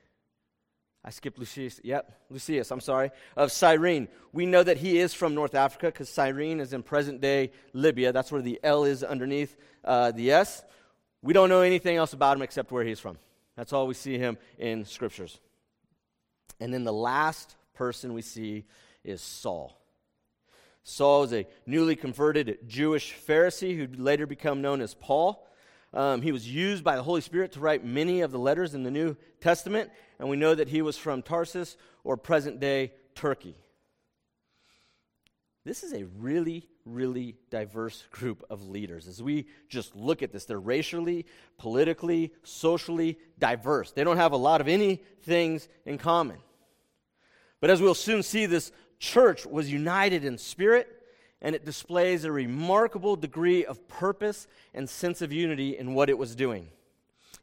I 1.08 1.10
skipped 1.10 1.40
Lucius. 1.40 1.80
Yep, 1.86 2.12
Lucius, 2.30 2.70
I'm 2.70 2.82
sorry. 2.82 3.12
Of 3.38 3.54
Cyrene. 3.54 4.10
We 4.34 4.46
know 4.46 4.62
that 4.62 4.76
he 4.76 4.98
is 5.00 5.14
from 5.14 5.34
North 5.34 5.56
Africa 5.56 5.86
because 5.86 6.10
Cyrene 6.10 6.60
is 6.60 6.74
in 6.74 6.84
present 6.84 7.22
day 7.22 7.54
Libya. 7.72 8.12
That's 8.12 8.30
where 8.30 8.42
the 8.42 8.60
L 8.62 8.84
is 8.84 9.06
underneath 9.06 9.56
uh, 9.86 10.12
the 10.12 10.32
S. 10.32 10.66
We 11.22 11.32
don't 11.32 11.48
know 11.48 11.62
anything 11.62 11.96
else 11.96 12.12
about 12.12 12.36
him 12.36 12.42
except 12.42 12.74
where 12.74 12.84
he's 12.84 13.00
from. 13.00 13.18
That's 13.56 13.72
all 13.72 13.88
we 13.88 13.94
see 13.94 14.18
him 14.18 14.38
in 14.60 14.84
scriptures. 14.84 15.40
And 16.60 16.74
then 16.74 16.84
the 16.84 16.92
last 16.92 17.56
person 17.74 18.14
we 18.14 18.22
see 18.22 18.66
is 19.06 19.22
Saul. 19.22 19.80
Saul 20.84 21.24
is 21.24 21.32
a 21.32 21.48
newly 21.66 21.96
converted 21.96 22.68
Jewish 22.68 23.16
Pharisee 23.26 23.78
who'd 23.78 23.98
later 23.98 24.28
become 24.28 24.62
known 24.62 24.82
as 24.82 24.94
Paul. 24.94 25.48
Um, 25.94 26.22
he 26.22 26.32
was 26.32 26.48
used 26.48 26.84
by 26.84 26.96
the 26.96 27.04
Holy 27.04 27.22
Spirit 27.22 27.54
to 27.54 27.60
write 27.60 27.86
many 27.86 28.22
of 28.22 28.32
the 28.32 28.40
letters 28.40 28.74
in 28.74 28.84
the 28.84 28.92
New 28.92 29.16
Testament, 29.42 29.90
and 30.20 30.30
we 30.30 30.38
know 30.38 30.54
that 30.54 30.68
he 30.68 30.82
was 30.82 30.98
from 30.98 31.22
Tarsus 31.22 31.78
or 32.04 32.18
present 32.18 32.60
day 32.60 32.94
Turkey. 33.16 33.56
This 35.64 35.84
is 35.84 35.94
a 35.94 36.06
really, 36.18 36.68
really 36.86 37.36
diverse 37.50 38.04
group 38.12 38.46
of 38.50 38.70
leaders. 38.70 39.08
As 39.08 39.22
we 39.22 39.48
just 39.68 39.96
look 39.96 40.24
at 40.24 40.32
this, 40.32 40.46
they're 40.46 40.60
racially, 40.60 41.26
politically, 41.58 42.32
socially 42.44 43.18
diverse. 43.38 43.92
They 43.92 44.06
don't 44.06 44.18
have 44.18 44.32
a 44.32 44.38
lot 44.38 44.62
of 44.62 44.68
any 44.68 45.02
things 45.24 45.68
in 45.86 45.98
common. 45.98 46.38
But 47.60 47.70
as 47.70 47.82
we'll 47.82 47.96
soon 47.96 48.24
see, 48.24 48.46
this 48.46 48.72
church 49.00 49.46
was 49.46 49.72
united 49.72 50.24
in 50.24 50.38
spirit 50.38 50.97
and 51.42 51.56
it 51.56 51.66
displays 51.66 52.24
a 52.24 52.32
remarkable 52.32 53.16
degree 53.16 53.66
of 53.66 53.88
purpose 53.88 54.48
and 54.74 54.90
sense 54.90 55.22
of 55.22 55.32
unity 55.32 55.78
in 55.78 55.94
what 55.94 56.10
it 56.10 56.18
was 56.18 56.36
doing. 56.36 56.68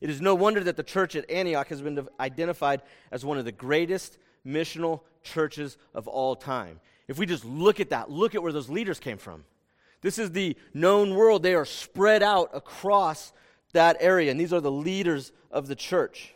It 0.00 0.10
is 0.10 0.20
no 0.20 0.34
wonder 0.34 0.62
that 0.64 0.76
the 0.76 0.82
church 0.82 1.16
at 1.16 1.30
Antioch 1.30 1.68
has 1.68 1.80
been 1.80 2.08
identified 2.18 2.82
as 3.10 3.24
one 3.24 3.38
of 3.38 3.44
the 3.44 3.52
greatest 3.52 4.18
missional 4.46 5.00
churches 5.22 5.78
of 5.94 6.08
all 6.08 6.36
time. 6.36 6.80
If 7.08 7.18
we 7.18 7.26
just 7.26 7.44
look 7.44 7.80
at 7.80 7.90
that, 7.90 8.10
look 8.10 8.34
at 8.34 8.42
where 8.42 8.52
those 8.52 8.68
leaders 8.68 8.98
came 8.98 9.18
from. 9.18 9.44
This 10.00 10.18
is 10.18 10.32
the 10.32 10.56
known 10.74 11.14
world. 11.14 11.42
They 11.42 11.54
are 11.54 11.64
spread 11.64 12.22
out 12.22 12.50
across 12.52 13.32
that 13.72 13.96
area, 14.00 14.30
and 14.30 14.38
these 14.38 14.52
are 14.52 14.60
the 14.60 14.70
leaders 14.70 15.32
of 15.50 15.66
the 15.66 15.74
church. 15.74 16.34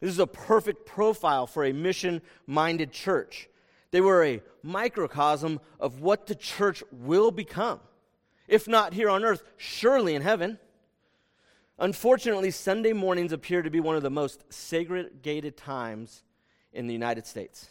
This 0.00 0.10
is 0.10 0.18
a 0.18 0.26
perfect 0.26 0.86
profile 0.86 1.46
for 1.46 1.64
a 1.64 1.72
mission 1.72 2.22
minded 2.46 2.92
church. 2.92 3.48
They 3.92 4.00
were 4.00 4.24
a 4.24 4.42
microcosm 4.62 5.60
of 5.78 6.00
what 6.00 6.26
the 6.26 6.34
church 6.34 6.82
will 6.90 7.30
become. 7.30 7.78
If 8.48 8.66
not 8.66 8.94
here 8.94 9.08
on 9.08 9.24
earth, 9.24 9.44
surely 9.56 10.14
in 10.14 10.22
heaven. 10.22 10.58
Unfortunately, 11.78 12.50
Sunday 12.50 12.92
mornings 12.92 13.32
appear 13.32 13.62
to 13.62 13.70
be 13.70 13.80
one 13.80 13.96
of 13.96 14.02
the 14.02 14.10
most 14.10 14.44
segregated 14.52 15.56
times 15.56 16.24
in 16.72 16.86
the 16.86 16.92
United 16.92 17.26
States. 17.26 17.68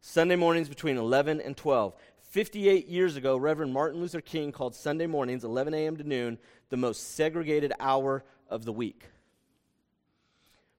Sunday 0.00 0.36
mornings 0.36 0.68
between 0.68 0.98
11 0.98 1.40
and 1.40 1.56
12. 1.56 1.94
58 2.20 2.88
years 2.88 3.16
ago, 3.16 3.36
Reverend 3.36 3.72
Martin 3.72 4.00
Luther 4.00 4.20
King 4.20 4.50
called 4.50 4.74
Sunday 4.74 5.06
mornings, 5.06 5.44
11 5.44 5.72
a.m. 5.72 5.96
to 5.96 6.04
noon, 6.04 6.38
the 6.68 6.76
most 6.76 7.14
segregated 7.14 7.72
hour 7.78 8.24
of 8.48 8.64
the 8.64 8.72
week. 8.72 9.06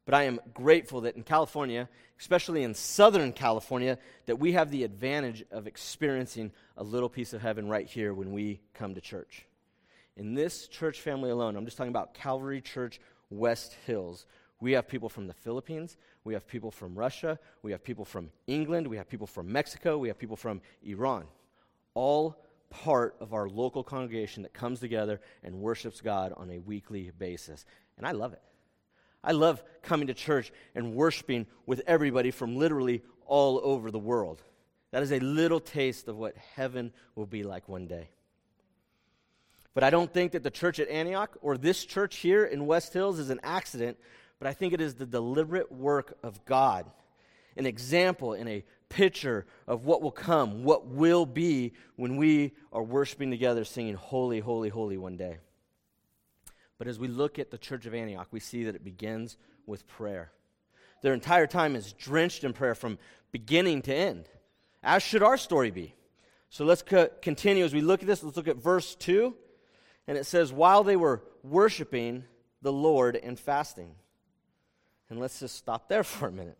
But 0.05 0.13
I 0.13 0.23
am 0.23 0.39
grateful 0.53 1.01
that 1.01 1.15
in 1.15 1.23
California, 1.23 1.89
especially 2.19 2.63
in 2.63 2.75
Southern 2.75 3.33
California, 3.33 3.97
that 4.27 4.37
we 4.37 4.51
have 4.51 4.69
the 4.69 4.83
advantage 4.83 5.43
of 5.51 5.65
experiencing 5.65 6.51
a 6.77 6.83
little 6.83 7.09
piece 7.09 7.33
of 7.33 7.41
heaven 7.41 7.67
right 7.67 7.87
here 7.87 8.13
when 8.13 8.31
we 8.31 8.61
come 8.75 8.93
to 8.95 9.01
church. 9.01 9.45
In 10.15 10.35
this 10.35 10.67
church 10.67 11.01
family 11.01 11.31
alone, 11.31 11.55
I'm 11.55 11.65
just 11.65 11.75
talking 11.75 11.91
about 11.91 12.13
Calvary 12.13 12.61
Church 12.61 13.01
West 13.29 13.75
Hills. 13.85 14.25
We 14.61 14.73
have 14.73 14.87
people 14.87 15.09
from 15.09 15.27
the 15.27 15.33
Philippines, 15.33 15.97
we 16.23 16.33
have 16.33 16.47
people 16.47 16.71
from 16.71 16.95
Russia, 16.95 17.37
we 17.61 17.71
have 17.71 17.83
people 17.83 18.05
from 18.05 18.29
England, 18.47 18.87
we 18.87 18.97
have 18.97 19.09
people 19.09 19.27
from 19.27 19.51
Mexico, 19.51 19.97
we 19.97 20.07
have 20.07 20.17
people 20.17 20.37
from 20.37 20.61
Iran. 20.83 21.25
All 21.93 22.37
part 22.69 23.15
of 23.19 23.33
our 23.33 23.49
local 23.49 23.83
congregation 23.83 24.43
that 24.43 24.53
comes 24.53 24.79
together 24.79 25.19
and 25.43 25.59
worships 25.59 25.99
God 25.99 26.33
on 26.37 26.49
a 26.49 26.59
weekly 26.59 27.11
basis. 27.17 27.65
And 27.97 28.07
I 28.07 28.11
love 28.11 28.33
it. 28.33 28.41
I 29.25 29.31
love 29.31 29.63
coming 29.81 30.07
to 30.07 30.13
church 30.13 30.53
and 30.75 30.93
worshiping 30.93 31.47
with 31.65 31.81
everybody 31.87 32.29
from 32.29 32.55
literally 32.55 33.01
all 33.25 33.59
over 33.63 33.89
the 33.89 33.99
world. 33.99 34.41
That 34.91 35.01
is 35.01 35.11
a 35.11 35.19
little 35.19 35.59
taste 35.59 36.07
of 36.07 36.15
what 36.15 36.37
heaven 36.55 36.93
will 37.15 37.25
be 37.25 37.43
like 37.43 37.67
one 37.67 37.87
day. 37.87 38.09
But 39.73 39.83
I 39.83 39.89
don't 39.89 40.13
think 40.13 40.33
that 40.33 40.43
the 40.43 40.51
church 40.51 40.79
at 40.79 40.87
Antioch 40.89 41.37
or 41.41 41.57
this 41.57 41.83
church 41.83 42.17
here 42.17 42.45
in 42.45 42.67
West 42.67 42.93
Hills 42.93 43.19
is 43.19 43.29
an 43.29 43.41
accident, 43.43 43.97
but 44.39 44.47
I 44.47 44.53
think 44.53 44.73
it 44.73 44.79
is 44.79 44.93
the 44.93 45.05
deliberate 45.05 45.71
work 45.71 46.17
of 46.23 46.45
God, 46.45 46.89
an 47.57 47.65
example 47.65 48.33
and 48.33 48.47
a 48.47 48.63
picture 48.89 49.45
of 49.67 49.85
what 49.85 50.01
will 50.01 50.11
come, 50.11 50.63
what 50.63 50.85
will 50.85 51.25
be 51.25 51.73
when 51.95 52.15
we 52.15 52.53
are 52.71 52.83
worshiping 52.83 53.31
together, 53.31 53.65
singing, 53.65 53.95
Holy, 53.95 54.39
Holy, 54.39 54.69
Holy 54.69 54.97
one 54.97 55.17
day. 55.17 55.39
But 56.77 56.87
as 56.87 56.99
we 56.99 57.07
look 57.07 57.39
at 57.39 57.51
the 57.51 57.57
church 57.57 57.85
of 57.85 57.93
Antioch, 57.93 58.27
we 58.31 58.39
see 58.39 58.65
that 58.65 58.75
it 58.75 58.83
begins 58.83 59.37
with 59.65 59.87
prayer. 59.87 60.31
Their 61.01 61.13
entire 61.13 61.47
time 61.47 61.75
is 61.75 61.93
drenched 61.93 62.43
in 62.43 62.53
prayer 62.53 62.75
from 62.75 62.97
beginning 63.31 63.83
to 63.83 63.95
end, 63.95 64.29
as 64.83 65.03
should 65.03 65.23
our 65.23 65.37
story 65.37 65.71
be. 65.71 65.95
So 66.49 66.65
let's 66.65 66.81
co- 66.81 67.09
continue 67.21 67.65
as 67.65 67.73
we 67.73 67.81
look 67.81 68.01
at 68.01 68.07
this. 68.07 68.23
Let's 68.23 68.37
look 68.37 68.47
at 68.47 68.57
verse 68.57 68.95
2. 68.95 69.35
And 70.07 70.17
it 70.17 70.25
says, 70.25 70.53
While 70.53 70.83
they 70.83 70.95
were 70.95 71.23
worshiping 71.43 72.25
the 72.61 72.73
Lord 72.73 73.15
and 73.15 73.39
fasting. 73.39 73.95
And 75.09 75.19
let's 75.19 75.39
just 75.39 75.55
stop 75.55 75.87
there 75.87 76.03
for 76.05 76.27
a 76.27 76.31
minute. 76.31 76.57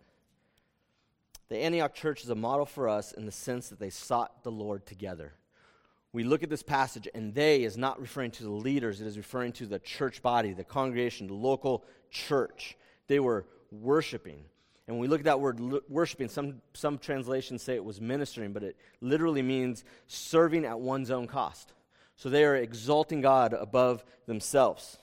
The 1.50 1.58
Antioch 1.58 1.94
church 1.94 2.24
is 2.24 2.30
a 2.30 2.36
model 2.36 2.66
for 2.66 2.90
us 2.90 3.12
in 3.12 3.26
the 3.26 3.32
sense 3.32 3.70
that 3.70 3.80
they 3.80 3.90
sought 3.90 4.44
the 4.44 4.52
Lord 4.52 4.86
together 4.86 5.34
we 6.16 6.24
look 6.24 6.44
at 6.44 6.50
this 6.50 6.64
passage, 6.64 7.10
and 7.14 7.36
they 7.36 7.64
is 7.64 7.78
not 7.78 8.00
referring 8.00 8.32
to 8.32 8.44
the 8.44 8.50
leaders, 8.50 9.02
it 9.02 9.08
is 9.08 9.18
referring 9.18 9.52
to 9.52 9.66
the 9.66 9.80
church 9.80 10.22
body, 10.22 10.54
the 10.54 10.64
congregation, 10.64 11.28
the 11.28 11.34
local 11.34 11.84
church. 12.10 12.78
They 13.08 13.20
were 13.20 13.46
worshiping. 13.70 14.46
And 14.88 14.96
when 14.96 15.00
we 15.02 15.08
look 15.10 15.20
at 15.20 15.26
that 15.26 15.42
word 15.42 15.60
worshiping, 15.90 16.30
some, 16.30 16.62
some 16.74 17.00
translations 17.00 17.64
say 17.64 17.76
it 17.76 17.84
was 17.84 18.00
ministering, 18.00 18.54
but 18.54 18.64
it 18.64 18.78
literally 19.02 19.42
means 19.42 19.84
serving 20.08 20.64
at 20.64 20.80
one's 20.80 21.12
own 21.12 21.28
cost. 21.28 21.74
So 22.16 22.30
they 22.30 22.46
are 22.46 22.56
exalting 22.56 23.20
God 23.20 23.54
above 23.54 24.06
themselves. 24.26 24.98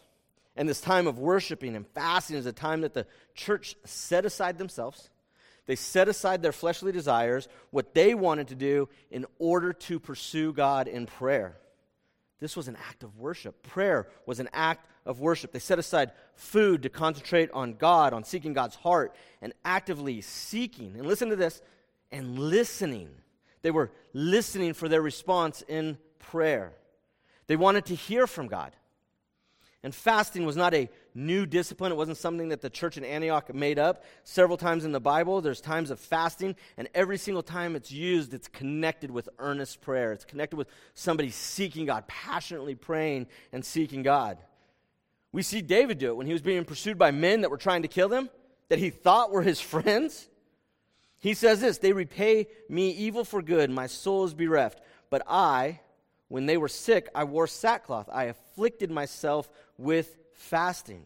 And 0.56 0.66
this 0.66 0.80
time 0.80 1.06
of 1.06 1.18
worshiping 1.18 1.76
and 1.76 1.86
fasting 1.88 2.36
is 2.36 2.46
a 2.46 2.52
time 2.52 2.80
that 2.80 2.94
the 2.94 3.06
church 3.34 3.76
set 3.84 4.24
aside 4.24 4.56
themselves 4.56 5.10
they 5.66 5.76
set 5.76 6.08
aside 6.08 6.42
their 6.42 6.52
fleshly 6.52 6.92
desires, 6.92 7.48
what 7.70 7.94
they 7.94 8.14
wanted 8.14 8.48
to 8.48 8.54
do, 8.54 8.88
in 9.10 9.26
order 9.38 9.72
to 9.72 10.00
pursue 10.00 10.52
God 10.52 10.88
in 10.88 11.06
prayer. 11.06 11.56
This 12.40 12.56
was 12.56 12.66
an 12.66 12.76
act 12.88 13.04
of 13.04 13.18
worship. 13.18 13.62
Prayer 13.62 14.08
was 14.26 14.40
an 14.40 14.48
act 14.52 14.88
of 15.06 15.20
worship. 15.20 15.52
They 15.52 15.60
set 15.60 15.78
aside 15.78 16.10
food 16.34 16.82
to 16.82 16.88
concentrate 16.88 17.50
on 17.52 17.74
God, 17.74 18.12
on 18.12 18.24
seeking 18.24 18.52
God's 18.52 18.74
heart, 18.74 19.14
and 19.40 19.52
actively 19.64 20.20
seeking. 20.20 20.96
And 20.96 21.06
listen 21.06 21.28
to 21.28 21.36
this 21.36 21.62
and 22.10 22.36
listening. 22.38 23.10
They 23.62 23.70
were 23.70 23.92
listening 24.12 24.74
for 24.74 24.88
their 24.88 25.02
response 25.02 25.62
in 25.68 25.98
prayer. 26.18 26.72
They 27.46 27.56
wanted 27.56 27.86
to 27.86 27.94
hear 27.94 28.26
from 28.26 28.48
God. 28.48 28.74
And 29.84 29.94
fasting 29.94 30.44
was 30.44 30.56
not 30.56 30.74
a 30.74 30.90
new 31.14 31.46
discipline. 31.46 31.92
It 31.92 31.96
wasn't 31.96 32.16
something 32.16 32.48
that 32.48 32.60
the 32.60 32.70
church 32.70 32.96
in 32.96 33.04
Antioch 33.04 33.52
made 33.54 33.78
up. 33.78 34.04
Several 34.24 34.56
times 34.56 34.84
in 34.84 34.92
the 34.92 35.00
Bible, 35.00 35.40
there's 35.40 35.60
times 35.60 35.90
of 35.90 36.00
fasting, 36.00 36.56
and 36.76 36.88
every 36.94 37.18
single 37.18 37.42
time 37.42 37.76
it's 37.76 37.92
used, 37.92 38.34
it's 38.34 38.48
connected 38.48 39.10
with 39.10 39.28
earnest 39.38 39.80
prayer. 39.80 40.12
It's 40.12 40.24
connected 40.24 40.56
with 40.56 40.68
somebody 40.94 41.30
seeking 41.30 41.86
God, 41.86 42.06
passionately 42.06 42.74
praying 42.74 43.26
and 43.52 43.64
seeking 43.64 44.02
God. 44.02 44.38
We 45.32 45.42
see 45.42 45.62
David 45.62 45.98
do 45.98 46.08
it 46.08 46.16
when 46.16 46.26
he 46.26 46.32
was 46.32 46.42
being 46.42 46.64
pursued 46.64 46.98
by 46.98 47.10
men 47.10 47.40
that 47.40 47.50
were 47.50 47.56
trying 47.56 47.82
to 47.82 47.88
kill 47.88 48.10
him, 48.10 48.28
that 48.68 48.78
he 48.78 48.90
thought 48.90 49.30
were 49.30 49.42
his 49.42 49.60
friends. 49.60 50.28
He 51.18 51.34
says 51.34 51.60
this 51.60 51.78
They 51.78 51.92
repay 51.92 52.48
me 52.68 52.90
evil 52.90 53.24
for 53.24 53.42
good, 53.42 53.70
my 53.70 53.86
soul 53.86 54.24
is 54.24 54.34
bereft. 54.34 54.80
But 55.08 55.22
I, 55.28 55.80
when 56.28 56.46
they 56.46 56.56
were 56.56 56.68
sick, 56.68 57.10
I 57.14 57.24
wore 57.24 57.46
sackcloth. 57.46 58.08
I 58.10 58.24
afflicted 58.24 58.90
myself 58.90 59.50
with 59.76 60.16
fasting. 60.34 61.02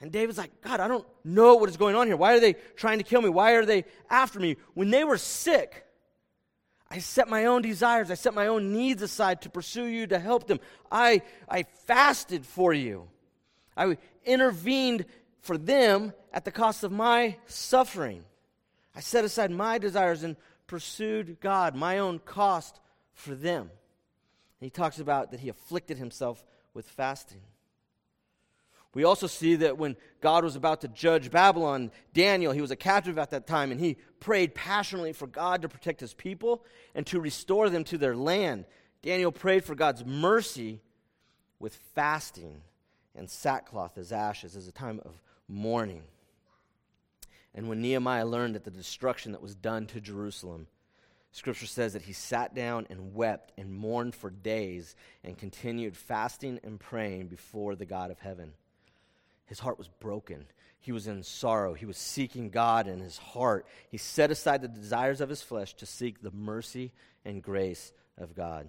And 0.00 0.12
David's 0.12 0.38
like, 0.38 0.60
God, 0.60 0.80
I 0.80 0.88
don't 0.88 1.06
know 1.24 1.56
what 1.56 1.70
is 1.70 1.76
going 1.76 1.96
on 1.96 2.06
here. 2.06 2.16
Why 2.16 2.34
are 2.34 2.40
they 2.40 2.54
trying 2.76 2.98
to 2.98 3.04
kill 3.04 3.22
me? 3.22 3.28
Why 3.28 3.52
are 3.52 3.64
they 3.64 3.84
after 4.10 4.38
me? 4.38 4.56
When 4.74 4.90
they 4.90 5.04
were 5.04 5.16
sick, 5.16 5.86
I 6.90 6.98
set 6.98 7.28
my 7.28 7.46
own 7.46 7.62
desires, 7.62 8.10
I 8.10 8.14
set 8.14 8.34
my 8.34 8.46
own 8.46 8.72
needs 8.72 9.02
aside 9.02 9.42
to 9.42 9.50
pursue 9.50 9.86
you, 9.86 10.06
to 10.08 10.18
help 10.18 10.46
them. 10.46 10.60
I, 10.90 11.22
I 11.48 11.64
fasted 11.86 12.46
for 12.46 12.72
you. 12.72 13.08
I 13.76 13.96
intervened 14.24 15.06
for 15.40 15.58
them 15.58 16.12
at 16.32 16.44
the 16.44 16.52
cost 16.52 16.84
of 16.84 16.92
my 16.92 17.36
suffering. 17.46 18.24
I 18.94 19.00
set 19.00 19.24
aside 19.24 19.50
my 19.50 19.78
desires 19.78 20.22
and 20.22 20.36
pursued 20.66 21.38
God, 21.40 21.74
my 21.74 21.98
own 21.98 22.18
cost 22.20 22.80
for 23.14 23.34
them. 23.34 23.62
And 23.62 24.66
he 24.66 24.70
talks 24.70 24.98
about 24.98 25.30
that 25.30 25.40
he 25.40 25.48
afflicted 25.48 25.98
himself 25.98 26.44
with 26.72 26.86
fasting. 26.86 27.42
We 28.96 29.04
also 29.04 29.26
see 29.26 29.56
that 29.56 29.76
when 29.76 29.94
God 30.22 30.42
was 30.42 30.56
about 30.56 30.80
to 30.80 30.88
judge 30.88 31.30
Babylon, 31.30 31.90
Daniel, 32.14 32.52
he 32.52 32.62
was 32.62 32.70
a 32.70 32.76
captive 32.76 33.18
at 33.18 33.28
that 33.32 33.46
time, 33.46 33.70
and 33.70 33.78
he 33.78 33.98
prayed 34.20 34.54
passionately 34.54 35.12
for 35.12 35.26
God 35.26 35.60
to 35.60 35.68
protect 35.68 36.00
his 36.00 36.14
people 36.14 36.64
and 36.94 37.06
to 37.08 37.20
restore 37.20 37.68
them 37.68 37.84
to 37.84 37.98
their 37.98 38.16
land. 38.16 38.64
Daniel 39.02 39.30
prayed 39.30 39.64
for 39.64 39.74
God's 39.74 40.02
mercy 40.06 40.80
with 41.58 41.74
fasting 41.94 42.62
and 43.14 43.28
sackcloth 43.28 43.98
as 43.98 44.12
ashes 44.12 44.56
as 44.56 44.66
a 44.66 44.72
time 44.72 45.02
of 45.04 45.20
mourning. 45.46 46.04
And 47.54 47.68
when 47.68 47.82
Nehemiah 47.82 48.24
learned 48.24 48.54
that 48.54 48.64
the 48.64 48.70
destruction 48.70 49.32
that 49.32 49.42
was 49.42 49.54
done 49.54 49.84
to 49.88 50.00
Jerusalem, 50.00 50.68
Scripture 51.32 51.66
says 51.66 51.92
that 51.92 52.00
he 52.00 52.14
sat 52.14 52.54
down 52.54 52.86
and 52.88 53.14
wept 53.14 53.52
and 53.58 53.74
mourned 53.74 54.14
for 54.14 54.30
days 54.30 54.96
and 55.22 55.36
continued 55.36 55.98
fasting 55.98 56.60
and 56.64 56.80
praying 56.80 57.26
before 57.26 57.76
the 57.76 57.84
God 57.84 58.10
of 58.10 58.20
heaven. 58.20 58.54
His 59.46 59.58
heart 59.58 59.78
was 59.78 59.88
broken. 59.88 60.46
He 60.78 60.92
was 60.92 61.06
in 61.06 61.22
sorrow. 61.22 61.74
He 61.74 61.86
was 61.86 61.96
seeking 61.96 62.50
God 62.50 62.86
in 62.86 63.00
his 63.00 63.18
heart. 63.18 63.66
He 63.88 63.96
set 63.96 64.30
aside 64.30 64.62
the 64.62 64.68
desires 64.68 65.20
of 65.20 65.28
his 65.28 65.42
flesh 65.42 65.74
to 65.74 65.86
seek 65.86 66.22
the 66.22 66.30
mercy 66.30 66.92
and 67.24 67.42
grace 67.42 67.92
of 68.18 68.36
God. 68.36 68.68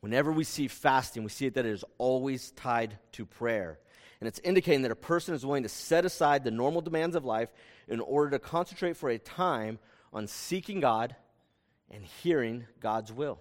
Whenever 0.00 0.32
we 0.32 0.44
see 0.44 0.68
fasting, 0.68 1.24
we 1.24 1.30
see 1.30 1.48
that 1.48 1.66
it 1.66 1.72
is 1.72 1.84
always 1.98 2.52
tied 2.52 2.98
to 3.12 3.26
prayer. 3.26 3.78
And 4.20 4.28
it's 4.28 4.38
indicating 4.40 4.82
that 4.82 4.90
a 4.90 4.96
person 4.96 5.34
is 5.34 5.44
willing 5.44 5.62
to 5.62 5.68
set 5.68 6.04
aside 6.04 6.44
the 6.44 6.50
normal 6.50 6.80
demands 6.80 7.16
of 7.16 7.24
life 7.24 7.52
in 7.88 8.00
order 8.00 8.30
to 8.30 8.38
concentrate 8.38 8.96
for 8.96 9.10
a 9.10 9.18
time 9.18 9.78
on 10.12 10.26
seeking 10.26 10.80
God 10.80 11.16
and 11.90 12.04
hearing 12.04 12.66
God's 12.80 13.12
will. 13.12 13.38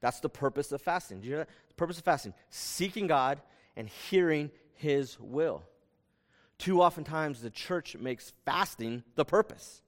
That's 0.00 0.20
the 0.20 0.28
purpose 0.28 0.72
of 0.72 0.82
fasting. 0.82 1.20
Do 1.20 1.28
you 1.28 1.36
that? 1.36 1.48
The 1.68 1.74
purpose 1.74 1.98
of 1.98 2.04
fasting, 2.04 2.34
seeking 2.50 3.06
God 3.06 3.40
and 3.76 3.88
hearing 3.88 4.50
his 4.74 5.18
will. 5.20 5.62
Too 6.58 6.82
oftentimes 6.82 7.40
the 7.40 7.50
church 7.50 7.96
makes 7.96 8.32
fasting 8.44 9.02
the 9.16 9.24
purpose. 9.24 9.82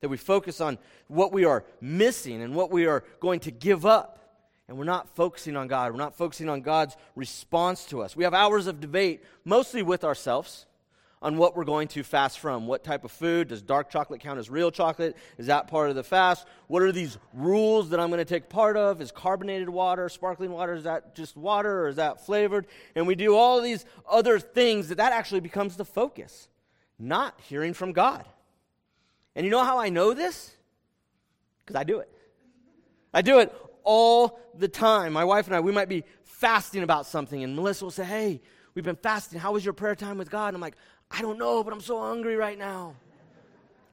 That 0.00 0.08
we 0.08 0.16
focus 0.16 0.60
on 0.60 0.78
what 1.08 1.32
we 1.32 1.44
are 1.44 1.64
missing 1.80 2.42
and 2.42 2.54
what 2.54 2.70
we 2.70 2.86
are 2.86 3.02
going 3.20 3.40
to 3.40 3.50
give 3.50 3.84
up. 3.84 4.12
And 4.68 4.76
we're 4.76 4.84
not 4.84 5.14
focusing 5.14 5.56
on 5.56 5.68
God. 5.68 5.92
We're 5.92 5.98
not 5.98 6.16
focusing 6.16 6.48
on 6.48 6.60
God's 6.60 6.96
response 7.14 7.84
to 7.86 8.02
us. 8.02 8.16
We 8.16 8.24
have 8.24 8.34
hours 8.34 8.66
of 8.66 8.80
debate, 8.80 9.22
mostly 9.44 9.82
with 9.82 10.04
ourselves, 10.04 10.66
on 11.22 11.38
what 11.38 11.56
we're 11.56 11.64
going 11.64 11.88
to 11.88 12.02
fast 12.02 12.38
from. 12.38 12.66
What 12.66 12.84
type 12.84 13.04
of 13.04 13.10
food? 13.10 13.48
Does 13.48 13.62
dark 13.62 13.90
chocolate 13.90 14.20
count 14.20 14.38
as 14.38 14.50
real 14.50 14.70
chocolate? 14.70 15.16
Is 15.38 15.46
that 15.46 15.68
part 15.68 15.88
of 15.88 15.96
the 15.96 16.02
fast? 16.02 16.46
What 16.68 16.82
are 16.82 16.92
these 16.92 17.18
rules 17.32 17.90
that 17.90 18.00
I'm 18.00 18.10
going 18.10 18.18
to 18.18 18.24
take 18.24 18.48
part 18.48 18.76
of? 18.76 19.00
Is 19.00 19.10
carbonated 19.10 19.68
water, 19.68 20.08
sparkling 20.08 20.50
water, 20.50 20.74
is 20.74 20.84
that 20.84 21.14
just 21.14 21.36
water 21.36 21.82
or 21.82 21.88
is 21.88 21.96
that 21.96 22.24
flavored? 22.24 22.66
And 22.94 23.06
we 23.06 23.14
do 23.14 23.34
all 23.34 23.60
these 23.60 23.84
other 24.08 24.38
things 24.38 24.88
that 24.88 24.96
that 24.96 25.12
actually 25.12 25.40
becomes 25.40 25.76
the 25.76 25.84
focus, 25.84 26.48
not 26.98 27.40
hearing 27.48 27.72
from 27.74 27.92
God. 27.92 28.24
And 29.34 29.44
you 29.44 29.50
know 29.50 29.64
how 29.64 29.78
I 29.78 29.88
know 29.88 30.14
this? 30.14 30.52
Because 31.64 31.76
I 31.76 31.84
do 31.84 31.98
it. 31.98 32.10
I 33.12 33.22
do 33.22 33.38
it 33.38 33.54
all 33.82 34.38
the 34.54 34.68
time. 34.68 35.12
My 35.12 35.24
wife 35.24 35.46
and 35.46 35.56
I, 35.56 35.60
we 35.60 35.72
might 35.72 35.88
be 35.88 36.04
fasting 36.24 36.82
about 36.82 37.06
something, 37.06 37.42
and 37.42 37.56
Melissa 37.56 37.84
will 37.84 37.90
say, 37.90 38.04
Hey, 38.04 38.40
we've 38.74 38.84
been 38.84 38.96
fasting. 38.96 39.38
How 39.38 39.52
was 39.52 39.64
your 39.64 39.74
prayer 39.74 39.94
time 39.94 40.18
with 40.18 40.30
God? 40.30 40.48
And 40.48 40.56
I'm 40.56 40.60
like, 40.60 40.76
I 41.10 41.22
don't 41.22 41.38
know, 41.38 41.62
but 41.62 41.72
I'm 41.72 41.80
so 41.80 42.00
hungry 42.00 42.36
right 42.36 42.58
now. 42.58 42.94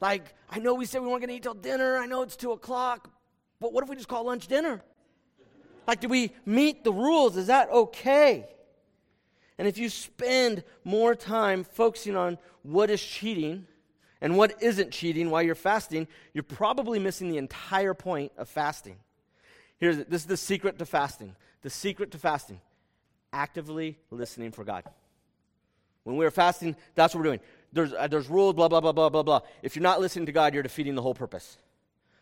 Like, 0.01 0.33
I 0.49 0.59
know 0.59 0.73
we 0.73 0.85
said 0.85 1.01
we 1.01 1.07
weren't 1.07 1.21
going 1.21 1.29
to 1.29 1.35
eat 1.35 1.43
till 1.43 1.53
dinner. 1.53 1.97
I 1.97 2.05
know 2.05 2.21
it's 2.23 2.35
two 2.35 2.51
o'clock, 2.51 3.09
but 3.59 3.71
what 3.71 3.83
if 3.83 3.89
we 3.89 3.95
just 3.95 4.07
call 4.07 4.25
lunch 4.25 4.47
dinner? 4.47 4.81
Like, 5.87 6.01
do 6.01 6.07
we 6.07 6.31
meet 6.45 6.83
the 6.83 6.91
rules? 6.91 7.37
Is 7.37 7.47
that 7.47 7.69
okay? 7.69 8.47
And 9.57 9.67
if 9.67 9.77
you 9.77 9.89
spend 9.89 10.63
more 10.83 11.15
time 11.15 11.63
focusing 11.63 12.15
on 12.15 12.37
what 12.63 12.89
is 12.89 13.01
cheating 13.01 13.67
and 14.19 14.35
what 14.37 14.61
isn't 14.61 14.91
cheating 14.91 15.29
while 15.29 15.41
you're 15.41 15.55
fasting, 15.55 16.07
you're 16.33 16.43
probably 16.43 16.99
missing 16.99 17.29
the 17.29 17.37
entire 17.37 17.93
point 17.93 18.31
of 18.37 18.49
fasting. 18.49 18.97
Here's 19.77 19.97
this 19.97 20.21
is 20.21 20.27
the 20.27 20.37
secret 20.37 20.79
to 20.79 20.85
fasting. 20.85 21.35
The 21.61 21.69
secret 21.69 22.11
to 22.11 22.17
fasting 22.17 22.59
actively 23.33 23.97
listening 24.11 24.51
for 24.51 24.63
God. 24.63 24.83
When 26.03 26.17
we're 26.17 26.31
fasting, 26.31 26.75
that's 26.95 27.13
what 27.13 27.19
we're 27.19 27.29
doing. 27.29 27.39
There's, 27.71 27.93
uh, 27.93 28.07
there's 28.07 28.29
rules, 28.29 28.53
blah, 28.55 28.67
blah, 28.67 28.81
blah, 28.81 28.91
blah, 28.91 29.09
blah, 29.09 29.23
blah. 29.23 29.39
If 29.61 29.75
you're 29.75 29.83
not 29.83 30.01
listening 30.01 30.27
to 30.27 30.31
God, 30.31 30.53
you're 30.53 30.63
defeating 30.63 30.95
the 30.95 31.01
whole 31.01 31.15
purpose. 31.15 31.57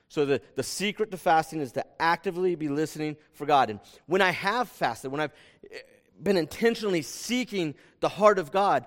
So 0.08 0.26
the, 0.26 0.42
the 0.56 0.64
secret 0.64 1.12
to 1.12 1.18
fasting 1.18 1.62
is 1.62 1.72
to 1.74 1.86
actively 2.00 2.56
be 2.56 2.68
listening 2.68 3.18
for 3.34 3.46
God. 3.46 3.70
And 3.70 3.80
when 4.08 4.22
I 4.22 4.32
have 4.32 4.70
fasted, 4.70 5.12
when 5.12 5.22
I've 5.22 5.32
eh, 5.72 5.78
been 6.22 6.38
intentionally 6.38 7.02
seeking 7.02 7.76
the 8.02 8.10
heart 8.10 8.38
of 8.38 8.52
God, 8.52 8.86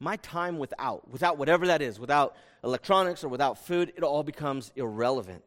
my 0.00 0.16
time 0.16 0.58
without, 0.58 1.08
without 1.10 1.38
whatever 1.38 1.66
that 1.68 1.82
is, 1.82 2.00
without 2.00 2.36
electronics 2.62 3.24
or 3.24 3.28
without 3.28 3.58
food, 3.66 3.92
it 3.96 4.02
all 4.02 4.22
becomes 4.22 4.72
irrelevant 4.74 5.44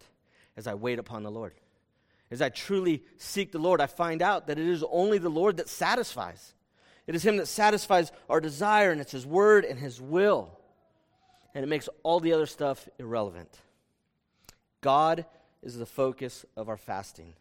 as 0.56 0.67
I 0.67 0.75
wait 0.75 1.00
upon 1.00 1.24
the 1.24 1.32
Lord. 1.32 1.53
As 2.29 2.41
I 2.41 2.50
truly 2.50 3.03
seek 3.17 3.51
the 3.51 3.60
Lord, 3.60 3.82
I 3.82 3.88
find 3.88 4.22
out 4.22 4.48
that 4.48 4.60
it 4.60 4.67
is 4.67 4.84
only 4.89 5.17
the 5.17 5.29
Lord 5.29 5.58
that 5.58 5.70
satisfies. 5.70 6.53
It 7.08 7.16
is 7.16 7.26
Him 7.26 7.38
that 7.38 7.48
satisfies 7.48 8.12
our 8.30 8.42
desire, 8.42 8.92
and 8.92 9.02
it's 9.02 9.14
His 9.14 9.26
word 9.26 9.66
and 9.66 9.80
His 9.80 10.00
will. 10.02 10.52
And 11.56 11.64
it 11.64 11.68
makes 11.68 11.90
all 12.04 12.20
the 12.20 12.34
other 12.34 12.46
stuff 12.46 12.88
irrelevant. 13.00 13.50
God 14.82 15.26
is 15.64 15.78
the 15.78 15.86
focus 15.86 16.46
of 16.56 16.70
our 16.70 16.78
fasting. 16.78 17.34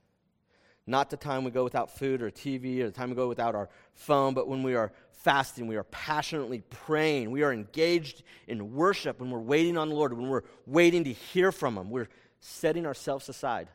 Not 0.87 1.11
the 1.11 1.17
time 1.17 1.43
we 1.43 1.51
go 1.51 1.65
without 1.65 1.99
food 1.99 2.23
or 2.23 2.31
TV 2.31 2.81
or 2.81 2.87
the 2.87 2.93
time 2.93 3.11
we 3.11 3.17
go 3.17 3.29
without 3.29 3.57
our 3.57 3.69
phone, 3.95 4.35
but 4.35 4.47
when 4.47 4.63
we 4.63 4.77
are 4.77 4.93
fasting, 5.11 5.67
we 5.67 5.77
are 5.77 5.85
passionately 5.85 6.63
praying. 6.71 7.33
We 7.33 7.43
are 7.43 7.53
engaged 7.53 8.23
in 8.47 8.75
worship 8.75 9.21
when 9.21 9.31
we're 9.31 9.41
waiting 9.41 9.77
on 9.77 9.89
the 9.89 9.97
Lord, 9.97 10.13
when 10.13 10.29
we're 10.29 10.45
waiting 10.65 11.03
to 11.05 11.13
hear 11.13 11.51
from 11.51 11.77
Him. 11.77 11.91
We're 11.91 12.09
setting 12.39 12.87
ourselves 12.87 13.29
aside 13.29 13.69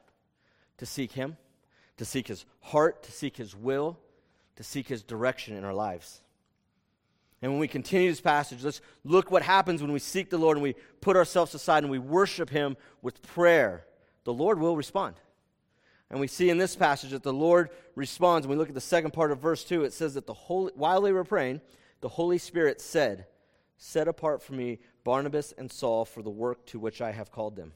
to 0.77 0.85
seek 0.85 1.11
Him, 1.11 1.35
to 1.97 2.05
seek 2.05 2.29
His 2.29 2.45
heart, 2.61 3.03
to 3.03 3.11
seek 3.11 3.35
His 3.35 3.53
will, 3.53 3.99
to 4.61 4.67
seek 4.67 4.87
His 4.87 5.01
direction 5.01 5.57
in 5.57 5.63
our 5.63 5.73
lives. 5.73 6.21
And 7.41 7.51
when 7.51 7.59
we 7.59 7.67
continue 7.67 8.11
this 8.11 8.21
passage, 8.21 8.63
let's 8.63 8.81
look 9.03 9.31
what 9.31 9.41
happens 9.41 9.81
when 9.81 9.91
we 9.91 9.97
seek 9.97 10.29
the 10.29 10.37
Lord 10.37 10.57
and 10.57 10.63
we 10.63 10.75
put 11.01 11.17
ourselves 11.17 11.55
aside 11.55 11.83
and 11.83 11.91
we 11.91 11.97
worship 11.97 12.49
Him 12.49 12.77
with 13.01 13.23
prayer. 13.23 13.85
The 14.23 14.33
Lord 14.33 14.59
will 14.59 14.77
respond. 14.77 15.15
And 16.11 16.19
we 16.19 16.27
see 16.27 16.51
in 16.51 16.59
this 16.59 16.75
passage 16.75 17.09
that 17.09 17.23
the 17.23 17.33
Lord 17.33 17.69
responds. 17.95 18.45
When 18.45 18.55
we 18.55 18.59
look 18.59 18.69
at 18.69 18.75
the 18.75 18.81
second 18.81 19.11
part 19.11 19.31
of 19.31 19.39
verse 19.39 19.63
2, 19.63 19.83
it 19.83 19.93
says 19.93 20.13
that 20.13 20.27
the 20.27 20.33
Holy, 20.33 20.71
while 20.75 21.01
they 21.01 21.11
were 21.11 21.23
praying, 21.23 21.61
the 22.01 22.09
Holy 22.09 22.37
Spirit 22.37 22.79
said, 22.79 23.25
Set 23.77 24.07
apart 24.07 24.43
for 24.43 24.53
me 24.53 24.77
Barnabas 25.03 25.53
and 25.57 25.71
Saul 25.71 26.05
for 26.05 26.21
the 26.21 26.29
work 26.29 26.67
to 26.67 26.77
which 26.77 27.01
I 27.01 27.11
have 27.11 27.31
called 27.31 27.55
them. 27.55 27.73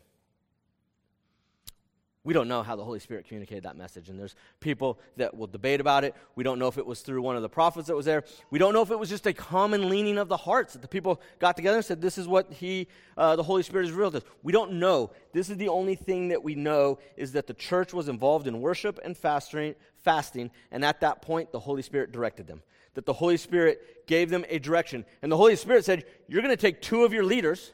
We 2.26 2.34
don't 2.34 2.48
know 2.48 2.64
how 2.64 2.76
the 2.76 2.84
Holy 2.84 3.00
Spirit 3.00 3.28
communicated 3.28 3.64
that 3.66 3.78
message. 3.78 4.10
And 4.10 4.20
there's 4.20 4.36
people 4.60 5.00
that 5.16 5.38
will 5.38 5.46
debate 5.46 5.80
about 5.80 6.04
it. 6.04 6.16
We 6.36 6.44
don't 6.44 6.58
know 6.58 6.68
if 6.68 6.80
it 6.80 6.86
was 6.86 7.02
through 7.02 7.22
one 7.22 7.36
of 7.36 7.44
the 7.44 7.50
prophets 7.50 7.88
that 7.88 7.96
was 7.96 8.08
there. 8.08 8.24
We 8.50 8.58
don't 8.58 8.74
know 8.74 8.82
if 8.82 8.90
it 8.90 8.98
was 8.98 9.10
just 9.10 9.28
a 9.28 9.34
common 9.34 9.90
leaning 9.90 10.18
of 10.18 10.28
the 10.28 10.36
hearts 10.36 10.74
that 10.74 10.82
the 10.82 10.88
people 10.88 11.22
got 11.38 11.56
together 11.56 11.78
and 11.78 11.86
said, 11.86 12.02
This 12.02 12.18
is 12.18 12.28
what 12.28 12.52
he, 12.52 12.88
uh, 13.16 13.36
the 13.36 13.44
Holy 13.44 13.62
Spirit 13.62 13.86
has 13.86 13.92
revealed 13.92 14.14
to 14.14 14.18
us. 14.18 14.24
We 14.42 14.52
don't 14.52 14.74
know. 14.74 15.12
This 15.34 15.52
is 15.52 15.58
the 15.58 15.70
only 15.70 15.94
thing 15.94 16.30
that 16.30 16.44
we 16.44 16.56
know 16.56 16.98
is 17.16 17.34
that 17.34 17.46
the 17.46 17.54
church 17.54 17.94
was 17.94 18.10
involved 18.10 18.48
in 18.48 18.60
worship 18.60 19.00
and 19.06 19.16
fasting, 19.16 19.76
fasting, 19.98 20.50
and 20.72 20.84
at 20.84 21.02
that 21.02 21.22
point, 21.22 21.52
the 21.52 21.60
Holy 21.60 21.84
Spirit 21.84 22.12
directed 22.12 22.48
them. 22.48 22.64
That 22.96 23.06
the 23.06 23.14
Holy 23.14 23.38
Spirit 23.38 24.08
gave 24.08 24.32
them 24.32 24.46
a 24.50 24.58
direction. 24.58 25.06
And 25.22 25.32
the 25.32 25.38
Holy 25.38 25.56
Spirit 25.56 25.86
said, 25.86 26.06
You're 26.28 26.42
going 26.42 26.56
to 26.56 26.60
take 26.60 26.82
two 26.82 27.04
of 27.04 27.14
your 27.14 27.24
leaders 27.24 27.72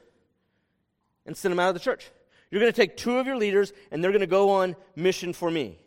and 1.25 1.37
send 1.37 1.53
them 1.53 1.59
out 1.61 1.69
of 1.69 1.75
the 1.75 1.79
church. 1.79 2.11
You're 2.51 2.59
going 2.59 2.71
to 2.71 2.75
take 2.75 2.97
two 2.97 3.17
of 3.17 3.25
your 3.25 3.37
leaders, 3.37 3.71
and 3.89 4.03
they're 4.03 4.11
going 4.11 4.19
to 4.19 4.27
go 4.27 4.49
on 4.49 4.75
mission 4.95 5.31
for 5.31 5.49
me. 5.49 5.79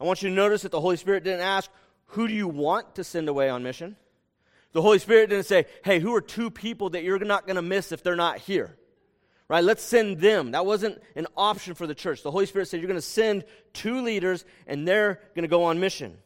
I 0.00 0.04
want 0.04 0.22
you 0.22 0.28
to 0.28 0.34
notice 0.34 0.62
that 0.62 0.70
the 0.70 0.80
Holy 0.80 0.96
Spirit 0.96 1.24
didn't 1.24 1.40
ask, 1.40 1.70
Who 2.06 2.28
do 2.28 2.34
you 2.34 2.46
want 2.46 2.94
to 2.94 3.04
send 3.04 3.28
away 3.28 3.50
on 3.50 3.64
mission? 3.64 3.96
The 4.72 4.80
Holy 4.80 5.00
Spirit 5.00 5.30
didn't 5.30 5.46
say, 5.46 5.66
Hey, 5.84 5.98
who 5.98 6.14
are 6.14 6.20
two 6.20 6.50
people 6.50 6.90
that 6.90 7.02
you're 7.02 7.18
not 7.18 7.46
going 7.46 7.56
to 7.56 7.62
miss 7.62 7.90
if 7.90 8.02
they're 8.02 8.16
not 8.16 8.38
here? 8.38 8.76
Right? 9.48 9.62
Let's 9.62 9.82
send 9.82 10.18
them. 10.18 10.52
That 10.52 10.64
wasn't 10.64 11.02
an 11.16 11.26
option 11.36 11.74
for 11.74 11.86
the 11.86 11.94
church. 11.94 12.22
The 12.22 12.30
Holy 12.30 12.46
Spirit 12.46 12.68
said, 12.68 12.80
You're 12.80 12.88
going 12.88 12.96
to 12.98 13.02
send 13.02 13.44
two 13.72 14.02
leaders, 14.02 14.44
and 14.68 14.86
they're 14.86 15.20
going 15.34 15.42
to 15.42 15.48
go 15.48 15.64
on 15.64 15.80
mission. 15.80 16.16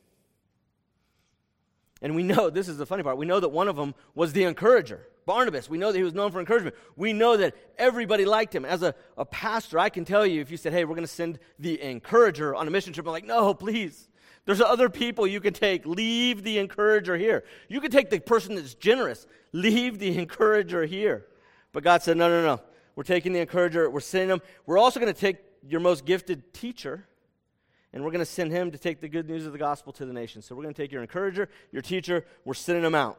And 2.02 2.14
we 2.14 2.22
know, 2.22 2.50
this 2.50 2.68
is 2.68 2.76
the 2.76 2.86
funny 2.86 3.02
part, 3.02 3.16
we 3.16 3.26
know 3.26 3.40
that 3.40 3.48
one 3.48 3.68
of 3.68 3.76
them 3.76 3.94
was 4.14 4.34
the 4.34 4.44
encourager. 4.44 5.00
Barnabas, 5.26 5.68
we 5.68 5.76
know 5.76 5.90
that 5.90 5.98
he 5.98 6.04
was 6.04 6.14
known 6.14 6.30
for 6.30 6.38
encouragement. 6.38 6.76
We 6.94 7.12
know 7.12 7.36
that 7.36 7.54
everybody 7.76 8.24
liked 8.24 8.54
him. 8.54 8.64
As 8.64 8.82
a, 8.82 8.94
a 9.18 9.24
pastor, 9.24 9.78
I 9.78 9.88
can 9.88 10.04
tell 10.04 10.24
you 10.24 10.40
if 10.40 10.50
you 10.52 10.56
said, 10.56 10.72
hey, 10.72 10.84
we're 10.84 10.94
going 10.94 11.06
to 11.06 11.12
send 11.12 11.40
the 11.58 11.82
encourager 11.82 12.54
on 12.54 12.68
a 12.68 12.70
mission 12.70 12.92
trip, 12.92 13.06
I'm 13.06 13.12
like, 13.12 13.26
no, 13.26 13.52
please. 13.52 14.08
There's 14.44 14.60
other 14.60 14.88
people 14.88 15.26
you 15.26 15.40
can 15.40 15.52
take. 15.52 15.84
Leave 15.84 16.44
the 16.44 16.58
encourager 16.58 17.16
here. 17.16 17.42
You 17.68 17.80
can 17.80 17.90
take 17.90 18.10
the 18.10 18.20
person 18.20 18.54
that's 18.54 18.74
generous. 18.74 19.26
Leave 19.52 19.98
the 19.98 20.16
encourager 20.16 20.86
here. 20.86 21.26
But 21.72 21.82
God 21.82 22.02
said, 22.02 22.16
no, 22.16 22.28
no, 22.28 22.42
no. 22.42 22.62
We're 22.94 23.02
taking 23.02 23.32
the 23.32 23.40
encourager, 23.40 23.90
we're 23.90 24.00
sending 24.00 24.30
him. 24.30 24.40
We're 24.64 24.78
also 24.78 25.00
going 25.00 25.12
to 25.12 25.20
take 25.20 25.38
your 25.68 25.80
most 25.80 26.06
gifted 26.06 26.54
teacher 26.54 27.06
and 27.92 28.04
we're 28.04 28.10
going 28.10 28.20
to 28.20 28.26
send 28.26 28.52
him 28.52 28.70
to 28.70 28.78
take 28.78 29.00
the 29.00 29.08
good 29.08 29.28
news 29.28 29.46
of 29.46 29.52
the 29.52 29.58
gospel 29.58 29.92
to 29.94 30.06
the 30.06 30.12
nations. 30.12 30.44
So 30.44 30.54
we're 30.54 30.62
going 30.62 30.74
to 30.74 30.82
take 30.82 30.92
your 30.92 31.02
encourager, 31.02 31.48
your 31.72 31.82
teacher, 31.82 32.24
we're 32.44 32.54
sending 32.54 32.84
him 32.84 32.94
out. 32.94 33.18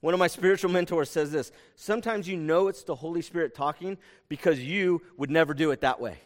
One 0.00 0.12
of 0.12 0.20
my 0.20 0.26
spiritual 0.26 0.70
mentors 0.70 1.10
says 1.10 1.32
this 1.32 1.50
Sometimes 1.76 2.28
you 2.28 2.36
know 2.36 2.68
it's 2.68 2.84
the 2.84 2.94
Holy 2.94 3.22
Spirit 3.22 3.54
talking 3.54 3.98
because 4.28 4.60
you 4.60 5.02
would 5.16 5.30
never 5.30 5.54
do 5.54 5.70
it 5.70 5.80
that 5.80 6.00
way. 6.00 6.18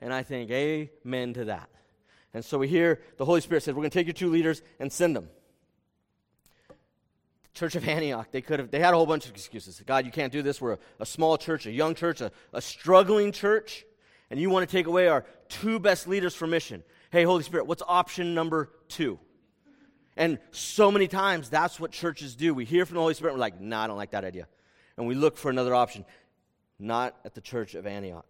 And 0.00 0.12
I 0.12 0.22
think, 0.22 0.50
Amen 0.50 1.34
to 1.34 1.46
that. 1.46 1.68
And 2.32 2.44
so 2.44 2.58
we 2.58 2.68
hear 2.68 3.00
the 3.16 3.24
Holy 3.24 3.40
Spirit 3.40 3.62
says, 3.62 3.74
We're 3.74 3.82
going 3.82 3.90
to 3.90 3.98
take 3.98 4.06
your 4.06 4.14
two 4.14 4.30
leaders 4.30 4.62
and 4.78 4.92
send 4.92 5.16
them. 5.16 5.28
Church 7.52 7.74
of 7.74 7.86
Antioch, 7.86 8.28
they 8.30 8.40
could 8.40 8.60
have, 8.60 8.70
they 8.70 8.78
had 8.78 8.94
a 8.94 8.96
whole 8.96 9.06
bunch 9.06 9.26
of 9.26 9.32
excuses. 9.32 9.82
God, 9.84 10.06
you 10.06 10.12
can't 10.12 10.32
do 10.32 10.40
this. 10.40 10.60
We're 10.60 10.74
a, 10.74 10.78
a 11.00 11.06
small 11.06 11.36
church, 11.36 11.66
a 11.66 11.72
young 11.72 11.94
church, 11.94 12.20
a, 12.20 12.30
a 12.52 12.62
struggling 12.62 13.32
church, 13.32 13.84
and 14.30 14.40
you 14.40 14.48
want 14.48 14.68
to 14.68 14.74
take 14.74 14.86
away 14.86 15.08
our 15.08 15.26
two 15.48 15.80
best 15.80 16.06
leaders 16.06 16.34
for 16.34 16.46
mission. 16.46 16.84
Hey, 17.10 17.24
Holy 17.24 17.42
Spirit, 17.42 17.66
what's 17.66 17.82
option 17.86 18.34
number 18.34 18.70
two? 18.88 19.18
And 20.16 20.38
so 20.50 20.90
many 20.90 21.08
times, 21.08 21.48
that's 21.48 21.78
what 21.78 21.92
churches 21.92 22.34
do. 22.34 22.52
We 22.52 22.64
hear 22.64 22.84
from 22.84 22.96
the 22.96 23.00
Holy 23.00 23.14
Spirit, 23.14 23.34
we're 23.34 23.40
like, 23.40 23.60
nah, 23.60 23.84
I 23.84 23.86
don't 23.86 23.96
like 23.96 24.10
that 24.10 24.24
idea. 24.24 24.48
And 24.96 25.06
we 25.06 25.14
look 25.14 25.36
for 25.36 25.50
another 25.50 25.74
option. 25.74 26.04
Not 26.78 27.16
at 27.24 27.34
the 27.34 27.40
church 27.40 27.74
of 27.74 27.86
Antioch. 27.86 28.26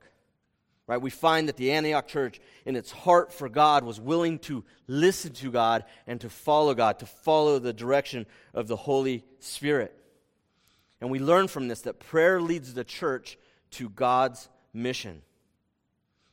Right? 0.87 1.01
We 1.01 1.11
find 1.11 1.49
that 1.49 1.57
the 1.57 1.71
Antioch 1.73 2.09
church, 2.09 2.41
in 2.65 2.75
its 2.75 2.91
heart 2.91 3.33
for 3.33 3.49
God, 3.49 3.85
was 3.85 4.01
willing 4.01 4.41
to 4.41 4.65
listen 4.89 5.33
to 5.35 5.51
God 5.51 5.85
and 6.07 6.21
to 6.21 6.29
follow 6.29 6.75
God, 6.75 6.99
to 6.99 7.07
follow 7.07 7.61
the 7.61 7.73
direction 7.73 8.27
of 8.55 8.67
the 8.67 8.77
Holy 8.77 9.25
Spirit. 9.39 9.97
And 11.01 11.11
we 11.11 11.21
learn 11.21 11.49
from 11.49 11.69
this 11.69 11.83
that 11.83 12.01
prayer 12.01 12.41
leads 12.41 12.75
the 12.75 12.85
church 12.85 13.39
to 13.73 13.89
God's 13.89 14.49
mission. 14.75 15.23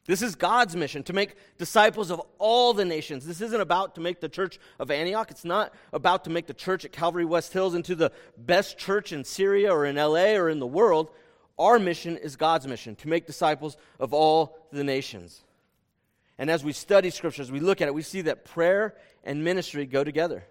This 0.08 0.22
is 0.22 0.36
God's 0.36 0.74
mission 0.74 1.04
to 1.04 1.14
make 1.14 1.36
disciples 1.58 2.12
of 2.12 2.22
all 2.40 2.74
the 2.74 2.86
nations. 2.86 3.28
This 3.28 3.42
isn't 3.42 3.60
about 3.60 3.96
to 3.96 4.02
make 4.02 4.22
the 4.22 4.30
church 4.30 4.58
of 4.80 4.90
Antioch. 4.90 5.30
It's 5.30 5.44
not 5.44 5.74
about 5.92 6.24
to 6.24 6.30
make 6.30 6.48
the 6.48 6.54
church 6.54 6.86
at 6.86 6.94
Calvary 6.94 7.26
West 7.26 7.52
Hills 7.52 7.76
into 7.76 7.94
the 7.94 8.14
best 8.38 8.78
church 8.78 9.12
in 9.12 9.26
Syria 9.26 9.74
or 9.74 9.86
in 9.86 9.98
LA 9.98 10.36
or 10.36 10.50
in 10.50 10.60
the 10.60 10.66
world. 10.66 11.12
Our 11.60 11.78
mission 11.78 12.16
is 12.16 12.38
God's 12.38 12.66
mission 12.66 12.96
to 12.98 13.10
make 13.10 13.28
disciples 13.28 13.76
of 14.00 14.14
all 14.14 14.58
the 14.72 14.84
nations. 14.86 15.44
And 16.38 16.50
as 16.50 16.64
we 16.64 16.72
study 16.72 17.10
scriptures, 17.10 17.52
we 17.52 17.60
look 17.60 17.82
at 17.82 17.90
it, 17.90 17.94
we 17.94 18.02
see 18.02 18.22
that 18.22 18.46
prayer 18.46 18.96
and 19.26 19.44
ministry 19.44 19.86
go 19.86 20.06
together. 20.06 20.46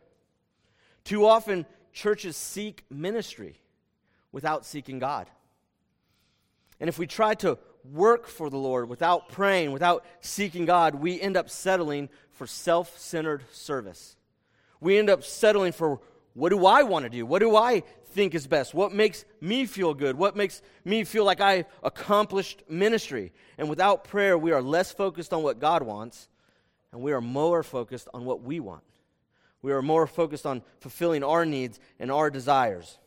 Too 1.05 1.27
often, 1.27 1.65
churches 1.95 2.37
seek 2.37 2.85
ministry 2.91 3.59
without 4.33 4.67
seeking 4.67 4.99
God. 4.99 5.31
And 6.79 6.89
if 6.91 6.99
we 6.99 7.07
try 7.07 7.35
to 7.37 7.57
work 7.93 8.27
for 8.27 8.51
the 8.51 8.57
Lord 8.57 8.89
without 8.89 9.29
praying, 9.29 9.73
without 9.73 10.05
seeking 10.21 10.65
God, 10.65 10.95
we 10.97 11.21
end 11.21 11.37
up 11.37 11.51
settling 11.51 12.09
for 12.33 12.47
self 12.47 12.99
centered 12.99 13.43
service. 13.53 14.17
We 14.81 14.99
end 14.99 15.11
up 15.11 15.25
settling 15.25 15.73
for 15.73 16.01
what 16.35 16.51
do 16.51 16.67
I 16.67 16.83
want 16.83 17.05
to 17.05 17.11
do? 17.11 17.25
What 17.25 17.39
do 17.39 17.57
I 17.57 17.83
think 18.09 18.35
is 18.35 18.47
best? 18.47 18.75
What 18.75 18.93
makes 18.93 19.25
me 19.41 19.65
feel 19.65 19.95
good? 19.95 20.17
What 20.17 20.37
makes 20.37 20.61
me 20.85 21.05
feel 21.05 21.25
like 21.25 21.41
I 21.41 21.65
accomplished 21.83 22.63
ministry? 22.69 23.33
And 23.57 23.71
without 23.71 24.05
prayer, 24.05 24.37
we 24.37 24.53
are 24.53 24.63
less 24.63 24.93
focused 24.93 25.33
on 25.33 25.43
what 25.43 25.61
God 25.61 25.83
wants, 25.83 26.29
and 26.93 27.01
we 27.01 27.13
are 27.13 27.23
more 27.23 27.63
focused 27.63 28.09
on 28.13 28.25
what 28.27 28.43
we 28.43 28.61
want. 28.61 28.83
We 29.63 29.73
are 29.73 29.83
more 29.83 30.07
focused 30.07 30.47
on 30.47 30.63
fulfilling 30.81 31.25
our 31.25 31.47
needs 31.47 31.81
and 31.99 32.11
our 32.11 32.31
desires. 32.31 32.99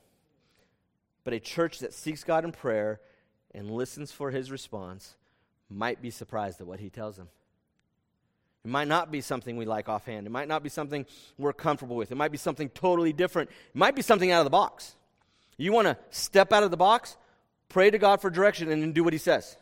But 1.24 1.34
a 1.34 1.40
church 1.40 1.80
that 1.80 1.94
seeks 1.94 2.24
God 2.24 2.46
in 2.46 2.52
prayer 2.52 3.00
and 3.54 3.72
listens 3.72 4.12
for 4.12 4.32
his 4.32 4.52
response 4.52 5.16
might 5.70 6.02
be 6.02 6.12
surprised 6.12 6.62
at 6.62 6.68
what 6.68 6.80
he 6.80 6.90
tells 6.90 7.18
them. 7.18 7.30
It 8.66 8.70
might 8.70 8.88
not 8.88 9.12
be 9.12 9.22
something 9.22 9.56
we 9.56 9.66
like 9.66 9.88
offhand. 9.88 10.28
It 10.28 10.32
might 10.32 10.48
not 10.48 10.64
be 10.64 10.70
something 10.70 11.06
we're 11.38 11.54
comfortable 11.54 11.96
with. 11.96 12.12
It 12.12 12.16
might 12.16 12.32
be 12.32 12.38
something 12.38 12.70
totally 12.70 13.14
different. 13.14 13.50
It 13.50 13.76
might 13.76 13.96
be 13.96 14.02
something 14.02 14.32
out 14.32 14.40
of 14.40 14.46
the 14.46 14.50
box. 14.50 14.96
You 15.58 15.72
want 15.72 15.88
to 15.88 15.98
step 16.10 16.52
out 16.52 16.64
of 16.64 16.72
the 16.72 16.78
box? 16.78 17.18
Pray 17.70 17.90
to 17.90 17.98
God 17.98 18.22
for 18.22 18.30
direction 18.30 18.72
and 18.72 18.82
then 18.82 18.92
do 18.92 19.04
what 19.04 19.14
He 19.14 19.20
says. 19.20 19.58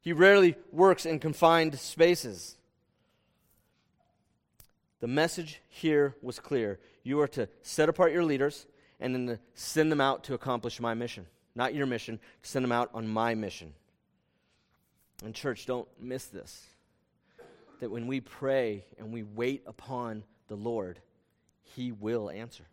He 0.00 0.12
rarely 0.12 0.56
works 0.72 1.04
in 1.04 1.18
confined 1.18 1.78
spaces. 1.78 2.56
The 5.00 5.08
message 5.08 5.60
here 5.68 6.14
was 6.22 6.38
clear. 6.38 6.78
You 7.02 7.20
are 7.20 7.28
to 7.28 7.48
set 7.62 7.88
apart 7.88 8.12
your 8.12 8.24
leaders 8.24 8.66
and 8.98 9.14
then 9.14 9.38
send 9.54 9.92
them 9.92 10.00
out 10.00 10.24
to 10.24 10.34
accomplish 10.34 10.80
my 10.80 10.94
mission. 10.94 11.26
Not 11.56 11.74
your 11.74 11.86
mission, 11.86 12.20
send 12.42 12.64
them 12.64 12.70
out 12.70 12.90
on 12.94 13.08
my 13.08 13.34
mission. 13.34 13.72
And, 15.24 15.34
church, 15.34 15.66
don't 15.66 15.88
miss 15.98 16.26
this 16.26 16.66
that 17.80 17.90
when 17.90 18.06
we 18.06 18.20
pray 18.20 18.84
and 18.98 19.12
we 19.12 19.22
wait 19.22 19.62
upon 19.66 20.22
the 20.48 20.54
Lord, 20.54 20.98
He 21.62 21.92
will 21.92 22.30
answer. 22.30 22.64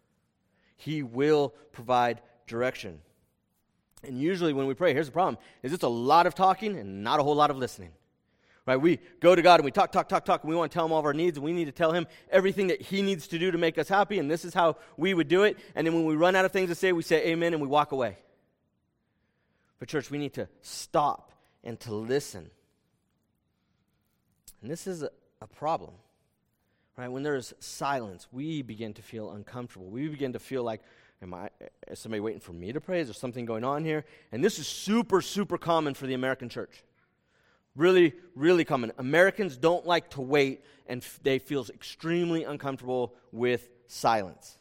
He 0.78 1.04
will 1.04 1.54
provide 1.72 2.22
direction. 2.48 3.00
And 4.04 4.20
usually 4.20 4.54
when 4.54 4.68
we 4.68 4.74
pray, 4.74 4.94
here's 4.94 5.08
the 5.08 5.14
problem, 5.14 5.38
is 5.62 5.74
it's 5.74 5.84
a 5.84 5.90
lot 5.90 6.26
of 6.26 6.36
talking 6.36 6.78
and 6.78 7.04
not 7.04 7.20
a 7.20 7.24
whole 7.24 7.36
lot 7.36 7.50
of 7.50 7.58
listening. 7.58 7.92
Right? 8.66 8.78
We 8.78 9.00
go 9.20 9.36
to 9.36 9.42
God 9.42 9.60
and 9.60 9.66
we 9.66 9.72
talk, 9.72 9.92
talk, 9.92 10.08
talk, 10.08 10.24
talk, 10.24 10.44
and 10.44 10.50
we 10.50 10.56
want 10.56 10.72
to 10.72 10.74
tell 10.74 10.86
him 10.86 10.94
all 10.94 11.00
of 11.00 11.06
our 11.06 11.14
needs, 11.14 11.38
and 11.38 11.44
we 11.44 11.52
need 11.52 11.66
to 11.66 11.74
tell 11.74 11.92
him 11.92 12.08
everything 12.32 12.68
that 12.68 12.82
he 12.82 13.02
needs 13.02 13.28
to 13.28 13.40
do 13.40 13.52
to 13.52 13.58
make 13.58 13.78
us 13.78 13.90
happy, 13.90 14.20
and 14.20 14.32
this 14.32 14.46
is 14.46 14.54
how 14.54 14.78
we 14.96 15.14
would 15.14 15.28
do 15.28 15.44
it. 15.44 15.58
And 15.76 15.86
then 15.86 15.94
when 15.94 16.06
we 16.06 16.16
run 16.16 16.36
out 16.36 16.46
of 16.46 16.54
things 16.54 16.70
to 16.70 16.76
say, 16.76 16.94
we 16.94 17.04
say 17.04 17.28
amen 17.28 17.54
and 17.54 17.62
we 17.62 17.68
walk 17.68 17.92
away. 17.92 18.18
But, 19.84 19.90
church, 19.90 20.10
we 20.10 20.18
need 20.18 20.36
to 20.36 20.48
stop 20.62 21.34
and 21.62 21.78
to 21.82 21.94
listen. 21.94 22.50
And 24.62 24.72
this 24.72 24.88
is 24.88 25.04
a, 25.04 25.10
a 25.42 25.48
problem. 25.48 25.92
Right? 26.98 27.10
When 27.10 27.22
there's 27.22 27.54
silence, 27.60 28.30
we 28.32 28.62
begin 28.62 28.94
to 28.94 29.02
feel 29.02 29.32
uncomfortable. 29.32 29.88
We 29.88 30.08
begin 30.08 30.32
to 30.32 30.40
feel 30.40 30.64
like, 30.64 30.80
am 31.22 31.34
I 31.34 31.50
is 31.92 32.00
somebody 32.00 32.22
waiting 32.22 32.40
for 32.40 32.54
me 32.54 32.72
to 32.72 32.80
pray? 32.80 33.02
Is 33.02 33.08
there 33.08 33.14
something 33.14 33.44
going 33.44 33.66
on 33.66 33.84
here? 33.84 34.06
And 34.32 34.42
this 34.42 34.58
is 34.58 34.68
super, 34.68 35.22
super 35.22 35.58
common 35.58 35.96
for 35.96 36.08
the 36.08 36.14
American 36.14 36.48
church. 36.48 36.82
Really, 37.76 38.14
really 38.36 38.64
common. 38.64 38.94
Americans 38.98 39.58
don't 39.58 39.86
like 39.86 40.12
to 40.12 40.22
wait, 40.22 40.64
and 40.88 41.04
f- 41.04 41.20
they 41.24 41.40
feel 41.40 41.66
extremely 41.74 42.46
uncomfortable 42.46 43.16
with 43.34 43.68
silence. 43.88 44.58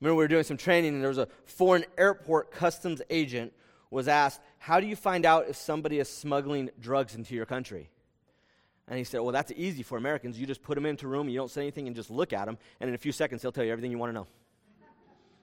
Remember, 0.00 0.14
we 0.14 0.24
were 0.24 0.28
doing 0.28 0.44
some 0.44 0.56
training, 0.56 0.94
and 0.94 1.02
there 1.02 1.10
was 1.10 1.18
a 1.18 1.28
foreign 1.44 1.84
airport 1.98 2.50
customs 2.50 3.02
agent 3.10 3.52
was 3.92 4.08
asked, 4.08 4.40
"How 4.58 4.80
do 4.80 4.86
you 4.86 4.96
find 4.96 5.24
out 5.24 5.48
if 5.48 5.56
somebody 5.56 6.00
is 6.00 6.08
smuggling 6.08 6.70
drugs 6.80 7.14
into 7.14 7.34
your 7.34 7.46
country?" 7.46 7.90
And 8.88 8.98
he 8.98 9.04
said, 9.04 9.20
Well, 9.20 9.32
that's 9.32 9.52
easy 9.52 9.82
for 9.82 9.96
Americans. 9.96 10.38
You 10.38 10.46
just 10.46 10.62
put 10.62 10.74
them 10.74 10.86
into 10.86 11.06
a 11.06 11.08
room, 11.08 11.28
you 11.28 11.38
don't 11.38 11.50
say 11.50 11.62
anything, 11.62 11.86
and 11.86 11.96
just 11.96 12.10
look 12.10 12.32
at 12.32 12.46
them, 12.46 12.58
and 12.80 12.88
in 12.88 12.94
a 12.94 12.98
few 12.98 13.12
seconds, 13.12 13.42
they'll 13.42 13.52
tell 13.52 13.64
you 13.64 13.72
everything 13.72 13.90
you 13.90 13.98
want 13.98 14.10
to 14.10 14.14
know. 14.14 14.26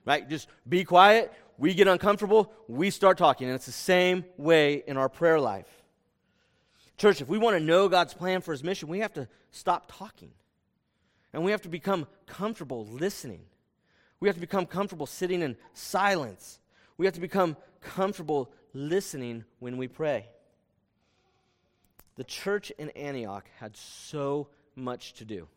Right? 0.06 0.28
Just 0.28 0.48
be 0.68 0.84
quiet. 0.84 1.32
We 1.58 1.74
get 1.74 1.88
uncomfortable, 1.88 2.54
we 2.68 2.90
start 2.90 3.18
talking. 3.18 3.48
And 3.48 3.56
it's 3.56 3.66
the 3.66 3.72
same 3.72 4.24
way 4.38 4.84
in 4.88 4.98
our 4.98 5.10
prayer 5.10 5.40
life. 5.40 5.68
Church, 6.98 7.22
if 7.22 7.28
we 7.28 7.38
want 7.38 7.58
to 7.58 7.64
know 7.64 7.90
God's 7.90 8.14
plan 8.14 8.42
for 8.42 8.52
his 8.52 8.64
mission, 8.64 8.88
we 8.88 9.00
have 9.00 9.14
to 9.14 9.28
stop 9.52 9.92
talking. 9.92 10.32
And 11.34 11.44
we 11.44 11.52
have 11.52 11.62
to 11.64 11.70
become 11.70 12.08
comfortable 12.28 12.86
listening. 12.86 13.42
We 14.20 14.28
have 14.28 14.36
to 14.36 14.42
become 14.42 14.66
comfortable 14.66 15.06
sitting 15.06 15.42
in 15.42 15.58
silence. 15.74 16.60
We 16.98 17.06
have 17.06 17.16
to 17.16 17.22
become 17.22 17.56
comfortable 17.82 18.52
listening 18.74 19.46
when 19.60 19.78
we 19.78 19.88
pray. 19.88 20.28
The 22.16 22.24
church 22.24 22.72
in 22.78 22.90
Antioch 22.92 23.46
had 23.60 23.78
so 23.78 24.50
much 24.76 25.14
to 25.14 25.26
do. 25.26 25.48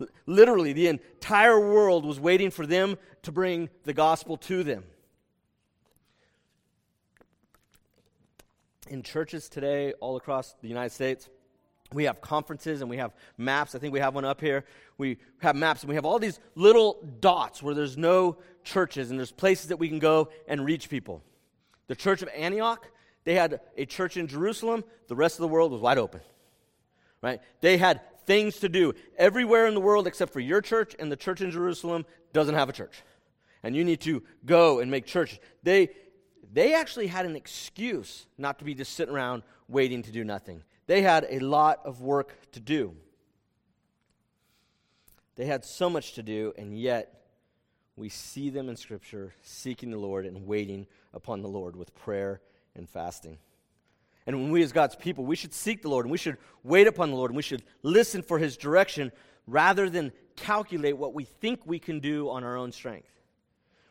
L- 0.00 0.06
literally, 0.26 0.72
the 0.72 0.86
entire 0.86 1.58
world 1.58 2.04
was 2.04 2.20
waiting 2.20 2.50
for 2.50 2.66
them 2.66 2.96
to 3.22 3.32
bring 3.32 3.68
the 3.84 3.92
gospel 3.92 4.36
to 4.36 4.62
them. 4.62 4.84
In 8.88 9.02
churches 9.02 9.48
today, 9.48 9.92
all 10.00 10.16
across 10.16 10.54
the 10.62 10.68
United 10.68 10.90
States, 10.90 11.28
we 11.92 12.04
have 12.04 12.20
conferences 12.20 12.80
and 12.80 12.90
we 12.90 12.98
have 12.98 13.12
maps. 13.36 13.74
I 13.74 13.78
think 13.78 13.92
we 13.92 14.00
have 14.00 14.14
one 14.14 14.24
up 14.24 14.40
here. 14.40 14.64
We 14.96 15.18
have 15.38 15.56
maps 15.56 15.82
and 15.82 15.88
we 15.88 15.96
have 15.96 16.04
all 16.04 16.18
these 16.18 16.38
little 16.54 17.02
dots 17.20 17.62
where 17.62 17.74
there's 17.74 17.96
no 17.96 18.38
churches 18.62 19.10
and 19.10 19.18
there's 19.18 19.32
places 19.32 19.68
that 19.68 19.78
we 19.78 19.88
can 19.88 19.98
go 19.98 20.28
and 20.46 20.64
reach 20.64 20.88
people. 20.88 21.22
The 21.90 21.96
church 21.96 22.22
of 22.22 22.28
Antioch 22.36 22.86
they 23.24 23.34
had 23.34 23.60
a 23.76 23.84
church 23.84 24.16
in 24.16 24.28
Jerusalem, 24.28 24.84
the 25.08 25.16
rest 25.16 25.36
of 25.36 25.40
the 25.40 25.48
world 25.48 25.72
was 25.72 25.80
wide 25.80 25.98
open. 25.98 26.20
Right? 27.20 27.40
They 27.60 27.76
had 27.76 28.00
things 28.26 28.60
to 28.60 28.68
do 28.68 28.94
everywhere 29.18 29.66
in 29.66 29.74
the 29.74 29.80
world 29.80 30.06
except 30.06 30.32
for 30.32 30.40
your 30.40 30.60
church, 30.60 30.94
and 30.98 31.10
the 31.10 31.16
church 31.16 31.40
in 31.40 31.50
Jerusalem 31.50 32.06
doesn't 32.32 32.54
have 32.54 32.68
a 32.68 32.72
church. 32.72 33.02
And 33.64 33.76
you 33.76 33.84
need 33.84 34.00
to 34.02 34.22
go 34.46 34.78
and 34.78 34.88
make 34.90 35.04
churches. 35.04 35.38
They, 35.62 35.90
they 36.52 36.74
actually 36.74 37.08
had 37.08 37.26
an 37.26 37.36
excuse 37.36 38.26
not 38.38 38.60
to 38.60 38.64
be 38.64 38.74
just 38.74 38.94
sitting 38.94 39.12
around 39.12 39.42
waiting 39.68 40.02
to 40.04 40.12
do 40.12 40.24
nothing. 40.24 40.62
They 40.86 41.02
had 41.02 41.26
a 41.28 41.40
lot 41.40 41.80
of 41.84 42.00
work 42.00 42.34
to 42.52 42.60
do. 42.60 42.94
They 45.36 45.44
had 45.44 45.64
so 45.64 45.90
much 45.90 46.14
to 46.14 46.22
do, 46.22 46.54
and 46.56 46.78
yet 46.78 47.19
we 48.00 48.08
see 48.08 48.50
them 48.50 48.68
in 48.68 48.76
Scripture 48.76 49.34
seeking 49.42 49.90
the 49.90 49.98
Lord 49.98 50.24
and 50.26 50.46
waiting 50.46 50.86
upon 51.12 51.42
the 51.42 51.48
Lord 51.48 51.76
with 51.76 51.94
prayer 51.94 52.40
and 52.74 52.88
fasting. 52.88 53.38
And 54.26 54.40
when 54.40 54.50
we, 54.50 54.62
as 54.62 54.72
God's 54.72 54.96
people, 54.96 55.24
we 55.24 55.36
should 55.36 55.52
seek 55.52 55.82
the 55.82 55.88
Lord 55.88 56.06
and 56.06 56.10
we 56.10 56.18
should 56.18 56.38
wait 56.64 56.86
upon 56.86 57.10
the 57.10 57.16
Lord 57.16 57.30
and 57.30 57.36
we 57.36 57.42
should 57.42 57.62
listen 57.82 58.22
for 58.22 58.38
His 58.38 58.56
direction 58.56 59.12
rather 59.46 59.90
than 59.90 60.12
calculate 60.36 60.96
what 60.96 61.14
we 61.14 61.24
think 61.24 61.60
we 61.66 61.78
can 61.78 62.00
do 62.00 62.30
on 62.30 62.42
our 62.42 62.56
own 62.56 62.72
strength. 62.72 63.10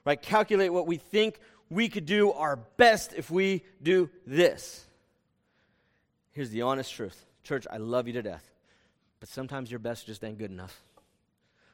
Right? 0.05 0.19
Calculate 0.19 0.73
what 0.73 0.87
we 0.87 0.97
think 0.97 1.39
we 1.69 1.87
could 1.87 2.05
do 2.05 2.31
our 2.31 2.55
best 2.77 3.13
if 3.13 3.29
we 3.29 3.63
do 3.81 4.09
this. 4.25 4.85
Here's 6.31 6.49
the 6.49 6.63
honest 6.63 6.93
truth 6.93 7.25
Church, 7.43 7.67
I 7.71 7.77
love 7.77 8.07
you 8.07 8.13
to 8.13 8.21
death, 8.21 8.49
but 9.19 9.29
sometimes 9.29 9.69
your 9.69 9.79
best 9.79 10.07
just 10.07 10.23
ain't 10.23 10.39
good 10.39 10.51
enough. 10.51 10.81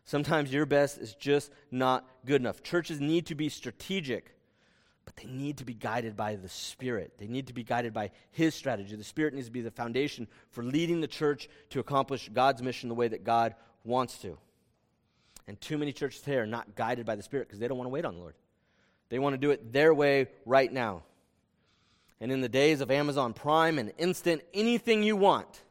Sometimes 0.06 0.54
your 0.54 0.65
best 0.65 0.98
is 0.98 1.13
just 1.15 1.52
not 1.72 2.08
good 2.26 2.41
enough. 2.41 2.63
Churches 2.63 3.02
need 3.02 3.26
to 3.28 3.36
be 3.36 3.50
strategic 3.50 4.36
but 5.06 5.15
they 5.15 5.28
need 5.28 5.58
to 5.58 5.65
be 5.65 5.74
guided 5.74 6.18
by 6.18 6.36
the 6.36 6.50
Spirit. 6.50 7.13
They 7.18 7.28
need 7.28 7.48
to 7.48 7.54
be 7.54 7.63
guided 7.63 7.94
by 7.94 8.10
His 8.32 8.56
strategy. 8.56 8.96
The 8.96 9.04
Spirit 9.04 9.36
needs 9.36 9.46
to 9.46 9.52
be 9.52 9.62
the 9.62 9.72
foundation 9.72 10.28
for 10.50 10.63
leading 10.63 11.00
the 11.00 11.08
church 11.08 11.48
to 11.70 11.80
accomplish 11.80 12.30
God's 12.34 12.62
mission 12.62 12.89
the 12.89 12.96
way 12.96 13.08
that 13.08 13.24
God 13.24 13.54
wants 13.84 14.18
to. 14.20 14.38
And 15.48 15.62
too 15.62 15.78
many 15.78 15.94
churches 15.94 16.22
today 16.22 16.38
are 16.38 16.48
not 16.48 16.76
guided 16.76 17.06
by 17.06 17.15
the 17.15 17.22
Spirit 17.22 17.48
because 17.48 17.60
they 17.60 17.68
don't 17.68 17.78
want 17.78 17.86
to 17.86 17.94
wait 17.94 18.04
on 18.04 18.15
the 18.15 18.20
Lord. 18.20 18.34
They 19.10 19.20
want 19.20 19.36
to 19.36 19.38
do 19.38 19.52
it 19.52 19.72
their 19.72 19.94
way 19.94 20.28
right 20.44 20.74
now. 20.74 21.04
And 22.20 22.32
in 22.32 22.41
the 22.41 22.50
days 22.50 22.82
of 22.82 22.89
Amazon 22.89 23.34
Prime 23.34 23.78
and 23.78 23.94
instant 24.00 24.41
anything 24.56 25.04
you 25.04 25.15
want, 25.15 25.62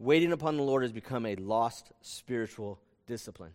waiting 0.00 0.32
upon 0.32 0.56
the 0.56 0.64
Lord 0.64 0.82
has 0.82 0.90
become 0.90 1.24
a 1.26 1.36
lost 1.36 1.92
spiritual 2.00 2.80
discipline. 3.06 3.52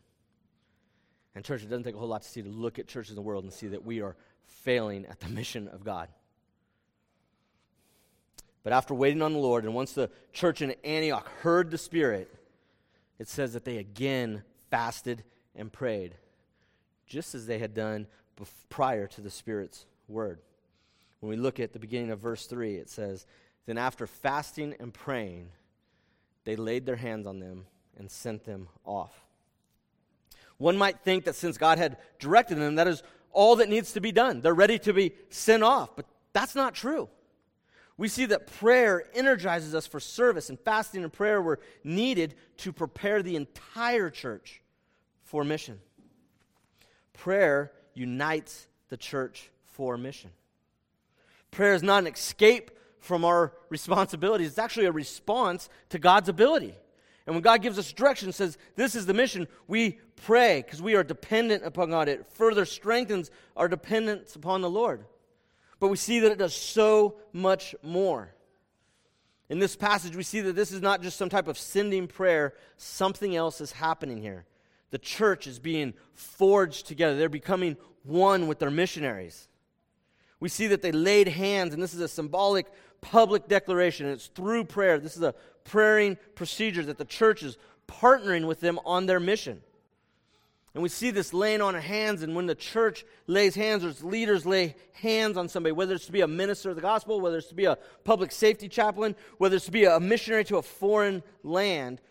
And 1.40 1.46
church, 1.46 1.64
it 1.64 1.70
doesn't 1.70 1.86
take 1.86 1.96
a 1.96 1.98
whole 1.98 2.10
lot 2.10 2.24
to 2.24 2.28
see 2.28 2.42
to 2.42 2.50
look 2.50 2.80
at 2.80 2.88
churches 2.90 3.12
in 3.12 3.16
the 3.16 3.22
world 3.22 3.46
and 3.46 3.54
see 3.54 3.70
that 3.70 3.86
we 3.86 4.02
are 4.02 4.18
failing 4.46 5.06
at 5.06 5.22
the 5.22 5.30
mission 5.30 5.70
of 5.70 5.86
God. 5.86 6.10
But 8.62 8.74
after 8.74 8.94
waiting 8.94 9.22
on 9.22 9.32
the 9.32 9.40
Lord, 9.40 9.64
and 9.64 9.74
once 9.74 9.94
the 9.94 10.10
church 10.34 10.62
in 10.62 10.76
Antioch 10.84 11.30
heard 11.40 11.72
the 11.72 11.78
Spirit, 11.78 12.30
it 13.20 13.30
says 13.30 13.54
that 13.54 13.64
they 13.64 13.78
again 13.78 14.44
fasted 14.70 15.24
and 15.56 15.72
prayed, 15.72 16.16
just 17.08 17.34
as 17.34 17.48
they 17.48 17.60
had 17.60 17.74
done 17.74 18.08
prior 18.68 19.08
to 19.08 19.22
the 19.22 19.32
Spirit's 19.32 19.86
word. 20.10 20.42
When 21.22 21.30
we 21.30 21.38
look 21.38 21.62
at 21.62 21.72
the 21.72 21.80
beginning 21.80 22.12
of 22.12 22.20
verse 22.20 22.48
3, 22.48 22.76
it 22.76 22.90
says, 22.90 23.26
Then 23.66 23.78
after 23.78 24.08
fasting 24.08 24.76
and 24.78 24.94
praying, 24.94 25.52
they 26.44 26.58
laid 26.58 26.86
their 26.86 26.98
hands 26.98 27.26
on 27.26 27.40
them 27.40 27.66
and 27.98 28.12
sent 28.12 28.44
them 28.44 28.68
off. 28.84 29.29
One 30.60 30.78
might 30.78 31.00
think 31.00 31.24
that 31.24 31.36
since 31.36 31.58
God 31.58 31.78
had 31.80 31.98
directed 32.20 32.56
them, 32.56 32.76
that 32.76 32.88
is 32.88 33.02
all 33.32 33.56
that 33.56 33.70
needs 33.70 33.94
to 33.94 34.02
be 34.02 34.12
done. 34.12 34.42
They're 34.42 34.54
ready 34.54 34.78
to 34.80 34.94
be 34.94 35.14
sent 35.30 35.64
off. 35.64 35.96
But 35.96 36.06
that's 36.34 36.54
not 36.54 36.76
true. 36.76 37.10
We 37.98 38.08
see 38.08 38.26
that 38.28 38.48
prayer 38.48 39.04
energizes 39.14 39.74
us 39.74 39.88
for 39.88 40.00
service, 40.00 40.50
and 40.50 40.60
fasting 40.60 41.04
and 41.04 41.12
prayer 41.12 41.42
were 41.42 41.60
needed 41.84 42.36
to 42.58 42.72
prepare 42.72 43.24
the 43.24 43.36
entire 43.36 44.10
church 44.10 44.62
for 45.24 45.44
mission. 45.44 45.80
Prayer 47.14 47.72
unites 47.94 48.68
the 48.90 48.98
church 48.98 49.50
for 49.66 49.98
mission. 49.98 50.30
Prayer 51.52 51.74
is 51.74 51.84
not 51.84 52.04
an 52.04 52.14
escape 52.14 52.72
from 53.00 53.24
our 53.24 53.54
responsibilities, 53.70 54.48
it's 54.48 54.60
actually 54.60 54.86
a 54.86 54.92
response 54.92 55.70
to 55.90 56.00
God's 56.00 56.28
ability. 56.28 56.76
And 57.30 57.36
when 57.36 57.44
God 57.44 57.62
gives 57.62 57.78
us 57.78 57.94
direction, 57.94 58.32
says, 58.32 58.58
This 58.76 58.96
is 58.96 59.06
the 59.06 59.14
mission, 59.14 59.48
we 59.68 60.00
pray 60.16 60.64
because 60.66 60.82
we 60.82 60.96
are 60.96 61.04
dependent 61.04 61.64
upon 61.64 61.92
God. 61.92 62.10
It 62.10 62.26
further 62.26 62.66
strengthens 62.66 63.30
our 63.56 63.68
dependence 63.68 64.36
upon 64.36 64.62
the 64.62 64.70
Lord. 64.70 65.06
But 65.80 65.90
we 65.90 65.96
see 65.96 66.22
that 66.22 66.32
it 66.32 66.40
does 66.40 66.56
so 66.56 67.18
much 67.32 67.76
more. 67.84 68.34
In 69.48 69.60
this 69.60 69.76
passage, 69.76 70.16
we 70.16 70.24
see 70.24 70.42
that 70.42 70.56
this 70.56 70.72
is 70.72 70.82
not 70.82 71.04
just 71.04 71.20
some 71.20 71.30
type 71.30 71.48
of 71.48 71.60
sending 71.60 72.08
prayer, 72.08 72.56
something 72.78 73.36
else 73.36 73.62
is 73.62 73.74
happening 73.74 74.20
here. 74.20 74.48
The 74.90 74.98
church 74.98 75.46
is 75.46 75.60
being 75.60 75.94
forged 76.16 76.88
together, 76.88 77.16
they're 77.16 77.30
becoming 77.30 77.78
one 78.02 78.48
with 78.48 78.58
their 78.58 78.72
missionaries. 78.72 79.50
We 80.40 80.50
see 80.50 80.66
that 80.66 80.82
they 80.82 80.92
laid 80.92 81.28
hands, 81.28 81.76
and 81.76 81.84
this 81.84 81.94
is 81.94 82.00
a 82.00 82.08
symbolic 82.08 82.66
public 83.02 83.48
declaration. 83.48 84.06
And 84.06 84.16
it's 84.16 84.28
through 84.28 84.66
prayer. 84.66 85.00
This 85.00 85.16
is 85.16 85.24
a 85.24 85.36
praying 85.64 86.18
procedure 86.36 86.84
that 86.84 86.98
the 86.98 87.06
church 87.06 87.44
is 87.44 87.58
partnering 87.88 88.48
with 88.48 88.60
them 88.60 88.80
on 88.86 89.06
their 89.06 89.20
mission. 89.20 89.62
And 90.74 90.84
we 90.84 90.90
see 90.90 91.10
this 91.10 91.34
laying 91.34 91.62
on 91.62 91.76
of 91.76 91.82
hands, 91.82 92.22
and 92.22 92.36
when 92.36 92.46
the 92.46 92.54
church 92.54 93.04
lays 93.26 93.56
hands, 93.56 93.84
or 93.84 93.90
its 93.90 94.04
leaders 94.04 94.46
lay 94.46 94.76
hands 94.94 95.36
on 95.36 95.50
somebody, 95.50 95.74
whether 95.74 95.96
it's 95.96 96.06
to 96.06 96.12
be 96.12 96.22
a 96.22 96.28
minister 96.28 96.70
of 96.70 96.76
the 96.76 96.82
gospel, 96.82 97.20
whether 97.20 97.38
it's 97.38 97.48
to 97.48 97.56
be 97.56 97.66
a 97.66 97.78
public 98.04 98.32
safety 98.32 98.70
chaplain, 98.70 99.16
whether 99.40 99.56
it's 99.56 99.66
to 99.66 99.72
be 99.72 99.86
a 99.86 100.00
missionary 100.00 100.44
to 100.46 100.58
a 100.58 100.62
foreign 100.62 101.24
land, 101.44 102.02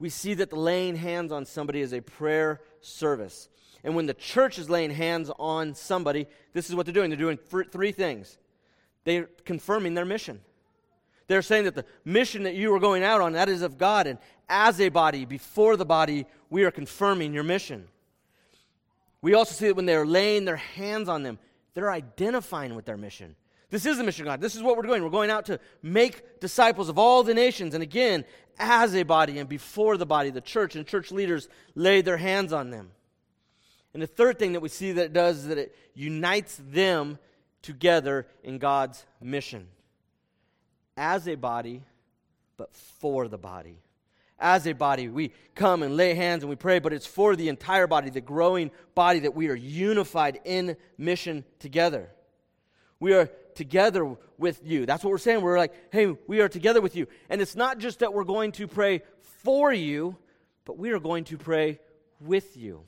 we 0.00 0.08
see 0.08 0.34
that 0.34 0.50
the 0.50 0.58
laying 0.58 0.96
hands 0.96 1.30
on 1.30 1.46
somebody 1.46 1.80
is 1.80 1.92
a 1.92 2.00
prayer 2.00 2.60
service. 2.80 3.48
And 3.84 3.94
when 3.94 4.06
the 4.06 4.14
church 4.14 4.58
is 4.58 4.68
laying 4.68 4.90
hands 4.90 5.30
on 5.38 5.74
somebody, 5.74 6.26
this 6.52 6.68
is 6.68 6.74
what 6.74 6.86
they're 6.86 6.92
doing. 6.92 7.10
They're 7.10 7.18
doing 7.18 7.38
three 7.38 7.92
things. 7.92 8.38
They're 9.04 9.28
confirming 9.44 9.94
their 9.94 10.04
mission. 10.04 10.40
They're 11.26 11.42
saying 11.42 11.64
that 11.64 11.74
the 11.74 11.86
mission 12.04 12.42
that 12.42 12.54
you 12.54 12.74
are 12.74 12.80
going 12.80 13.02
out 13.02 13.20
on, 13.20 13.32
that 13.32 13.48
is 13.48 13.62
of 13.62 13.78
God. 13.78 14.06
And 14.06 14.18
as 14.48 14.80
a 14.80 14.88
body, 14.88 15.24
before 15.24 15.76
the 15.76 15.84
body, 15.84 16.26
we 16.50 16.64
are 16.64 16.70
confirming 16.70 17.32
your 17.32 17.44
mission. 17.44 17.88
We 19.22 19.34
also 19.34 19.54
see 19.54 19.68
that 19.68 19.76
when 19.76 19.86
they're 19.86 20.06
laying 20.06 20.44
their 20.44 20.56
hands 20.56 21.08
on 21.08 21.22
them, 21.22 21.38
they're 21.72 21.90
identifying 21.90 22.74
with 22.74 22.84
their 22.84 22.98
mission. 22.98 23.36
This 23.70 23.86
is 23.86 23.96
the 23.96 24.04
mission 24.04 24.22
of 24.22 24.26
God. 24.26 24.40
This 24.40 24.54
is 24.54 24.62
what 24.62 24.76
we're 24.76 24.82
doing. 24.82 25.02
We're 25.02 25.10
going 25.10 25.30
out 25.30 25.46
to 25.46 25.58
make 25.82 26.40
disciples 26.40 26.88
of 26.88 26.98
all 26.98 27.22
the 27.22 27.34
nations. 27.34 27.74
And 27.74 27.82
again, 27.82 28.24
as 28.58 28.94
a 28.94 29.02
body 29.02 29.38
and 29.38 29.48
before 29.48 29.96
the 29.96 30.06
body, 30.06 30.30
the 30.30 30.40
church 30.40 30.76
and 30.76 30.86
church 30.86 31.10
leaders 31.10 31.48
lay 31.74 32.02
their 32.02 32.18
hands 32.18 32.52
on 32.52 32.70
them. 32.70 32.90
And 33.94 34.02
the 34.02 34.06
third 34.06 34.38
thing 34.38 34.52
that 34.52 34.60
we 34.60 34.68
see 34.68 34.92
that 34.92 35.06
it 35.06 35.12
does 35.12 35.38
is 35.38 35.46
that 35.48 35.58
it 35.58 35.74
unites 35.94 36.60
them 36.70 37.18
together 37.64 38.26
in 38.42 38.58
God's 38.58 39.04
mission. 39.20 39.66
As 40.96 41.26
a 41.26 41.34
body, 41.34 41.82
but 42.56 42.72
for 42.72 43.26
the 43.26 43.38
body. 43.38 43.78
As 44.38 44.66
a 44.66 44.72
body, 44.72 45.08
we 45.08 45.32
come 45.54 45.82
and 45.82 45.96
lay 45.96 46.14
hands 46.14 46.42
and 46.42 46.50
we 46.50 46.56
pray, 46.56 46.78
but 46.78 46.92
it's 46.92 47.06
for 47.06 47.34
the 47.34 47.48
entire 47.48 47.86
body, 47.86 48.10
the 48.10 48.20
growing 48.20 48.70
body, 48.94 49.20
that 49.20 49.34
we 49.34 49.48
are 49.48 49.54
unified 49.54 50.40
in 50.44 50.76
mission 50.98 51.44
together. 51.58 52.10
We 53.00 53.14
are 53.14 53.26
together 53.54 54.16
with 54.36 54.60
you. 54.64 54.84
That's 54.86 55.02
what 55.02 55.10
we're 55.10 55.18
saying. 55.18 55.40
We're 55.40 55.58
like, 55.58 55.72
hey, 55.90 56.14
we 56.26 56.40
are 56.40 56.48
together 56.48 56.80
with 56.80 56.94
you. 56.94 57.06
And 57.30 57.40
it's 57.40 57.56
not 57.56 57.78
just 57.78 58.00
that 58.00 58.12
we're 58.12 58.24
going 58.24 58.52
to 58.52 58.68
pray 58.68 59.02
for 59.42 59.72
you, 59.72 60.16
but 60.64 60.76
we 60.76 60.90
are 60.90 61.00
going 61.00 61.24
to 61.24 61.38
pray 61.38 61.80
with 62.20 62.56
you. 62.56 62.84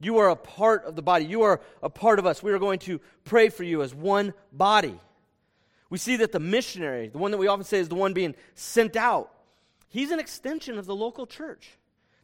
You 0.00 0.18
are 0.18 0.28
a 0.28 0.36
part 0.36 0.84
of 0.84 0.94
the 0.94 1.02
body. 1.02 1.24
You 1.24 1.42
are 1.42 1.60
a 1.82 1.88
part 1.88 2.18
of 2.18 2.26
us. 2.26 2.42
We 2.42 2.52
are 2.52 2.58
going 2.58 2.80
to 2.80 3.00
pray 3.24 3.48
for 3.48 3.64
you 3.64 3.82
as 3.82 3.94
one 3.94 4.34
body. 4.52 4.98
We 5.88 5.98
see 5.98 6.16
that 6.16 6.32
the 6.32 6.40
missionary, 6.40 7.08
the 7.08 7.18
one 7.18 7.30
that 7.30 7.38
we 7.38 7.46
often 7.46 7.64
say 7.64 7.78
is 7.78 7.88
the 7.88 7.94
one 7.94 8.12
being 8.12 8.34
sent 8.54 8.96
out, 8.96 9.32
he's 9.88 10.10
an 10.10 10.18
extension 10.18 10.78
of 10.78 10.86
the 10.86 10.94
local 10.94 11.26
church. 11.26 11.70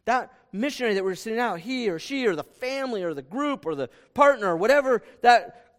That 0.05 0.31
missionary 0.51 0.95
that 0.95 1.03
we're 1.03 1.15
sending 1.15 1.39
out, 1.39 1.61
he 1.61 1.89
or 1.89 1.97
she 1.97 2.27
or 2.27 2.35
the 2.35 2.43
family 2.43 3.03
or 3.03 3.13
the 3.13 3.21
group 3.21 3.65
or 3.65 3.73
the 3.73 3.89
partner 4.13 4.55
whatever 4.55 5.01
that 5.21 5.71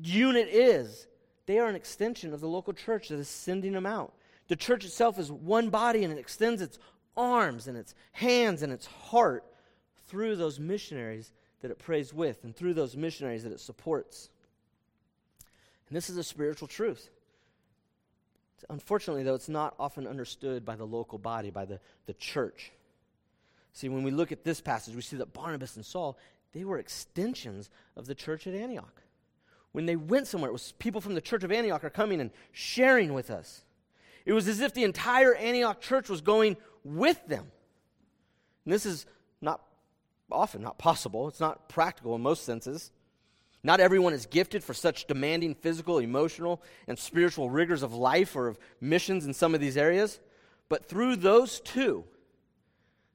unit 0.00 0.48
is, 0.48 1.06
they 1.46 1.58
are 1.58 1.68
an 1.68 1.74
extension 1.74 2.32
of 2.32 2.40
the 2.40 2.48
local 2.48 2.72
church 2.72 3.08
that 3.08 3.18
is 3.18 3.28
sending 3.28 3.72
them 3.72 3.86
out. 3.86 4.14
The 4.48 4.56
church 4.56 4.84
itself 4.84 5.18
is 5.18 5.32
one 5.32 5.70
body 5.70 6.04
and 6.04 6.12
it 6.12 6.18
extends 6.18 6.60
its 6.60 6.78
arms 7.16 7.66
and 7.66 7.76
its 7.76 7.94
hands 8.12 8.62
and 8.62 8.72
its 8.72 8.86
heart 8.86 9.44
through 10.06 10.36
those 10.36 10.60
missionaries 10.60 11.32
that 11.60 11.70
it 11.70 11.78
prays 11.78 12.12
with 12.12 12.44
and 12.44 12.54
through 12.54 12.74
those 12.74 12.96
missionaries 12.96 13.42
that 13.44 13.52
it 13.52 13.60
supports. 13.60 14.30
And 15.88 15.96
this 15.96 16.08
is 16.08 16.16
a 16.16 16.24
spiritual 16.24 16.68
truth. 16.68 17.10
Unfortunately, 18.68 19.22
though, 19.22 19.34
it's 19.34 19.48
not 19.48 19.74
often 19.78 20.06
understood 20.06 20.64
by 20.64 20.76
the 20.76 20.86
local 20.86 21.18
body, 21.18 21.50
by 21.50 21.64
the, 21.64 21.80
the 22.06 22.12
church. 22.14 22.72
See, 23.72 23.88
when 23.88 24.02
we 24.02 24.10
look 24.10 24.32
at 24.32 24.44
this 24.44 24.60
passage, 24.60 24.94
we 24.94 25.02
see 25.02 25.16
that 25.16 25.32
Barnabas 25.32 25.76
and 25.76 25.84
Saul, 25.84 26.18
they 26.52 26.64
were 26.64 26.78
extensions 26.78 27.70
of 27.96 28.06
the 28.06 28.14
church 28.14 28.46
at 28.46 28.54
Antioch 28.54 29.02
when 29.72 29.86
they 29.86 29.96
went 29.96 30.26
somewhere, 30.26 30.50
it 30.50 30.52
was 30.52 30.72
people 30.78 31.00
from 31.00 31.14
the 31.14 31.20
church 31.20 31.44
of 31.44 31.52
Antioch 31.52 31.84
are 31.84 31.90
coming 31.90 32.20
and 32.20 32.30
sharing 32.52 33.14
with 33.14 33.30
us. 33.30 33.64
It 34.26 34.32
was 34.32 34.48
as 34.48 34.60
if 34.60 34.74
the 34.74 34.84
entire 34.84 35.34
Antioch 35.34 35.80
church 35.80 36.08
was 36.08 36.20
going 36.20 36.56
with 36.84 37.24
them. 37.26 37.50
And 38.64 38.74
this 38.74 38.84
is 38.84 39.06
not 39.40 39.62
often 40.32 40.62
not 40.62 40.78
possible. 40.78 41.28
It's 41.28 41.40
not 41.40 41.68
practical 41.68 42.14
in 42.14 42.22
most 42.22 42.44
senses. 42.44 42.90
Not 43.62 43.80
everyone 43.80 44.14
is 44.14 44.26
gifted 44.26 44.64
for 44.64 44.72
such 44.72 45.06
demanding 45.06 45.54
physical, 45.54 45.98
emotional, 45.98 46.62
and 46.86 46.98
spiritual 46.98 47.50
rigors 47.50 47.82
of 47.82 47.92
life 47.92 48.34
or 48.34 48.48
of 48.48 48.58
missions 48.80 49.26
in 49.26 49.34
some 49.34 49.54
of 49.54 49.60
these 49.60 49.76
areas. 49.76 50.18
But 50.68 50.86
through 50.86 51.16
those 51.16 51.60
two, 51.60 52.04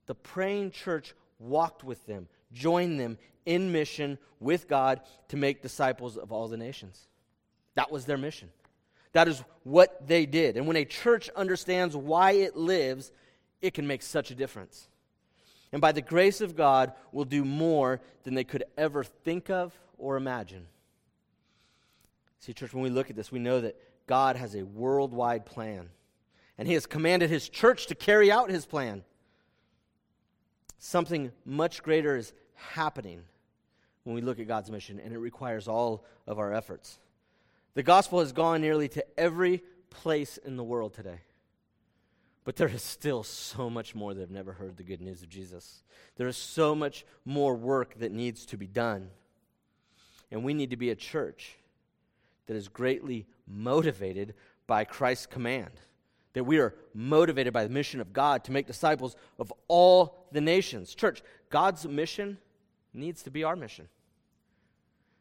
the 0.06 0.16
praying 0.16 0.72
church 0.72 1.16
walked 1.40 1.84
with 1.84 2.06
them, 2.06 2.28
joined 2.54 3.00
them 3.00 3.18
in 3.46 3.72
mission 3.72 4.18
with 4.40 4.68
God 4.68 5.02
to 5.30 5.38
make 5.38 5.62
disciples 5.62 6.18
of 6.18 6.32
all 6.32 6.48
the 6.48 6.58
nations. 6.58 7.08
That 7.76 7.92
was 7.92 8.06
their 8.06 8.18
mission. 8.18 8.50
That 9.14 9.28
is 9.28 9.44
what 9.64 10.08
they 10.08 10.26
did. 10.26 10.58
And 10.58 10.68
when 10.68 10.76
a 10.76 10.86
church 10.86 11.30
understands 11.36 11.96
why 11.96 12.32
it 12.34 12.56
lives, 12.56 13.12
it 13.62 13.74
can 13.74 13.88
make 13.88 14.02
such 14.02 14.30
a 14.30 14.36
difference. 14.36 14.90
And 15.72 15.82
by 15.82 15.92
the 15.92 16.02
grace 16.02 16.42
of 16.42 16.56
God, 16.56 16.94
will 17.12 17.26
do 17.26 17.44
more 17.44 18.00
than 18.24 18.34
they 18.34 18.44
could 18.44 18.64
ever 18.78 19.04
think 19.04 19.50
of 19.50 19.78
or 19.98 20.16
imagine. 20.16 20.68
See, 22.40 22.54
church, 22.54 22.74
when 22.74 22.84
we 22.84 22.90
look 22.90 23.10
at 23.10 23.16
this, 23.16 23.32
we 23.32 23.40
know 23.40 23.62
that 23.62 23.76
God 24.08 24.36
has 24.36 24.56
a 24.56 24.64
worldwide 24.64 25.46
plan. 25.46 25.90
And 26.58 26.68
He 26.68 26.76
has 26.76 26.86
commanded 26.86 27.30
His 27.30 27.50
church 27.50 27.88
to 27.88 27.96
carry 27.96 28.32
out 28.32 28.50
His 28.50 28.66
plan. 28.66 29.04
Something 30.78 31.32
much 31.44 31.82
greater 31.82 32.16
is 32.16 32.34
happening 32.54 33.24
when 34.04 34.16
we 34.16 34.22
look 34.22 34.40
at 34.40 34.48
God's 34.48 34.70
mission, 34.70 35.00
and 35.00 35.14
it 35.14 35.18
requires 35.18 35.68
all 35.68 36.06
of 36.28 36.38
our 36.38 36.54
efforts. 36.54 37.00
The 37.74 37.84
gospel 37.84 38.20
has 38.20 38.32
gone 38.32 38.62
nearly 38.62 38.88
to 38.90 39.20
every 39.20 39.64
place 39.90 40.38
in 40.38 40.56
the 40.56 40.64
world 40.64 40.94
today. 40.94 41.22
But 42.46 42.56
there 42.56 42.68
is 42.68 42.84
still 42.84 43.24
so 43.24 43.70
much 43.70 43.96
more 43.96 44.14
that 44.14 44.22
have 44.22 44.30
never 44.30 44.54
heard 44.54 44.78
the 44.78 44.84
good 44.84 45.02
news 45.02 45.24
of 45.24 45.30
Jesus. 45.30 45.84
There 46.16 46.28
is 46.28 46.38
so 46.38 46.76
much 46.76 47.04
more 47.26 47.56
work 47.56 47.98
that 48.00 48.12
needs 48.12 48.46
to 48.48 48.58
be 48.58 48.68
done. 48.68 49.10
And 50.32 50.44
we 50.44 50.54
need 50.54 50.70
to 50.70 50.78
be 50.78 50.92
a 50.92 50.96
church 50.96 51.56
that 52.46 52.56
is 52.56 52.68
greatly 52.68 53.26
motivated 53.48 54.36
by 54.68 54.84
Christ's 54.86 55.26
command. 55.26 55.72
That 56.34 56.44
we 56.44 56.60
are 56.60 56.76
motivated 56.94 57.52
by 57.52 57.64
the 57.64 57.70
mission 57.70 58.00
of 58.00 58.14
God 58.14 58.44
to 58.44 58.52
make 58.52 58.68
disciples 58.68 59.16
of 59.40 59.52
all 59.68 60.16
the 60.32 60.42
nations. 60.42 60.94
Church, 60.94 61.24
God's 61.50 61.88
mission 61.88 62.38
needs 62.94 63.24
to 63.24 63.32
be 63.32 63.44
our 63.44 63.56
mission. 63.56 63.88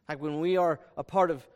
Like 0.08 0.20
when 0.20 0.40
we 0.40 0.58
are 0.58 0.78
a 0.96 1.04
part 1.04 1.30
of 1.30 1.46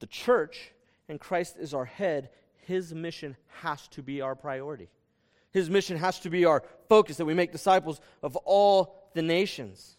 the 0.00 0.06
church 0.06 0.72
and 1.08 1.18
Christ 1.18 1.56
is 1.58 1.72
our 1.72 1.86
head, 1.86 2.28
his 2.66 2.92
mission 2.92 3.36
has 3.62 3.88
to 3.88 4.02
be 4.02 4.20
our 4.20 4.34
priority. 4.34 4.90
His 5.56 5.70
mission 5.70 5.96
has 5.96 6.20
to 6.20 6.28
be 6.28 6.44
our 6.44 6.62
focus 6.86 7.16
that 7.16 7.24
we 7.24 7.32
make 7.32 7.50
disciples 7.50 7.98
of 8.22 8.36
all 8.36 9.08
the 9.14 9.22
nations. 9.22 9.96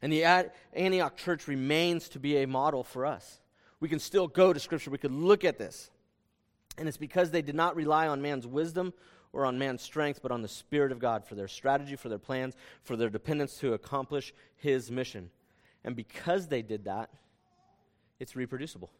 And 0.00 0.12
the 0.12 0.24
Antioch 0.72 1.16
church 1.16 1.48
remains 1.48 2.08
to 2.10 2.20
be 2.20 2.36
a 2.36 2.46
model 2.46 2.84
for 2.84 3.06
us. 3.06 3.40
We 3.80 3.88
can 3.88 3.98
still 3.98 4.28
go 4.28 4.52
to 4.52 4.60
Scripture, 4.60 4.92
we 4.92 4.98
could 4.98 5.10
look 5.10 5.42
at 5.42 5.58
this. 5.58 5.90
And 6.78 6.86
it's 6.86 6.96
because 6.96 7.32
they 7.32 7.42
did 7.42 7.56
not 7.56 7.74
rely 7.74 8.06
on 8.06 8.22
man's 8.22 8.46
wisdom 8.46 8.94
or 9.32 9.44
on 9.46 9.58
man's 9.58 9.82
strength, 9.82 10.20
but 10.22 10.30
on 10.30 10.42
the 10.42 10.48
Spirit 10.48 10.92
of 10.92 11.00
God 11.00 11.26
for 11.26 11.34
their 11.34 11.48
strategy, 11.48 11.96
for 11.96 12.08
their 12.08 12.16
plans, 12.16 12.54
for 12.84 12.94
their 12.94 13.10
dependence 13.10 13.58
to 13.58 13.72
accomplish 13.72 14.32
His 14.54 14.92
mission. 14.92 15.28
And 15.82 15.96
because 15.96 16.46
they 16.46 16.62
did 16.62 16.84
that, 16.84 17.10
it's 18.20 18.36
reproducible. 18.36 18.92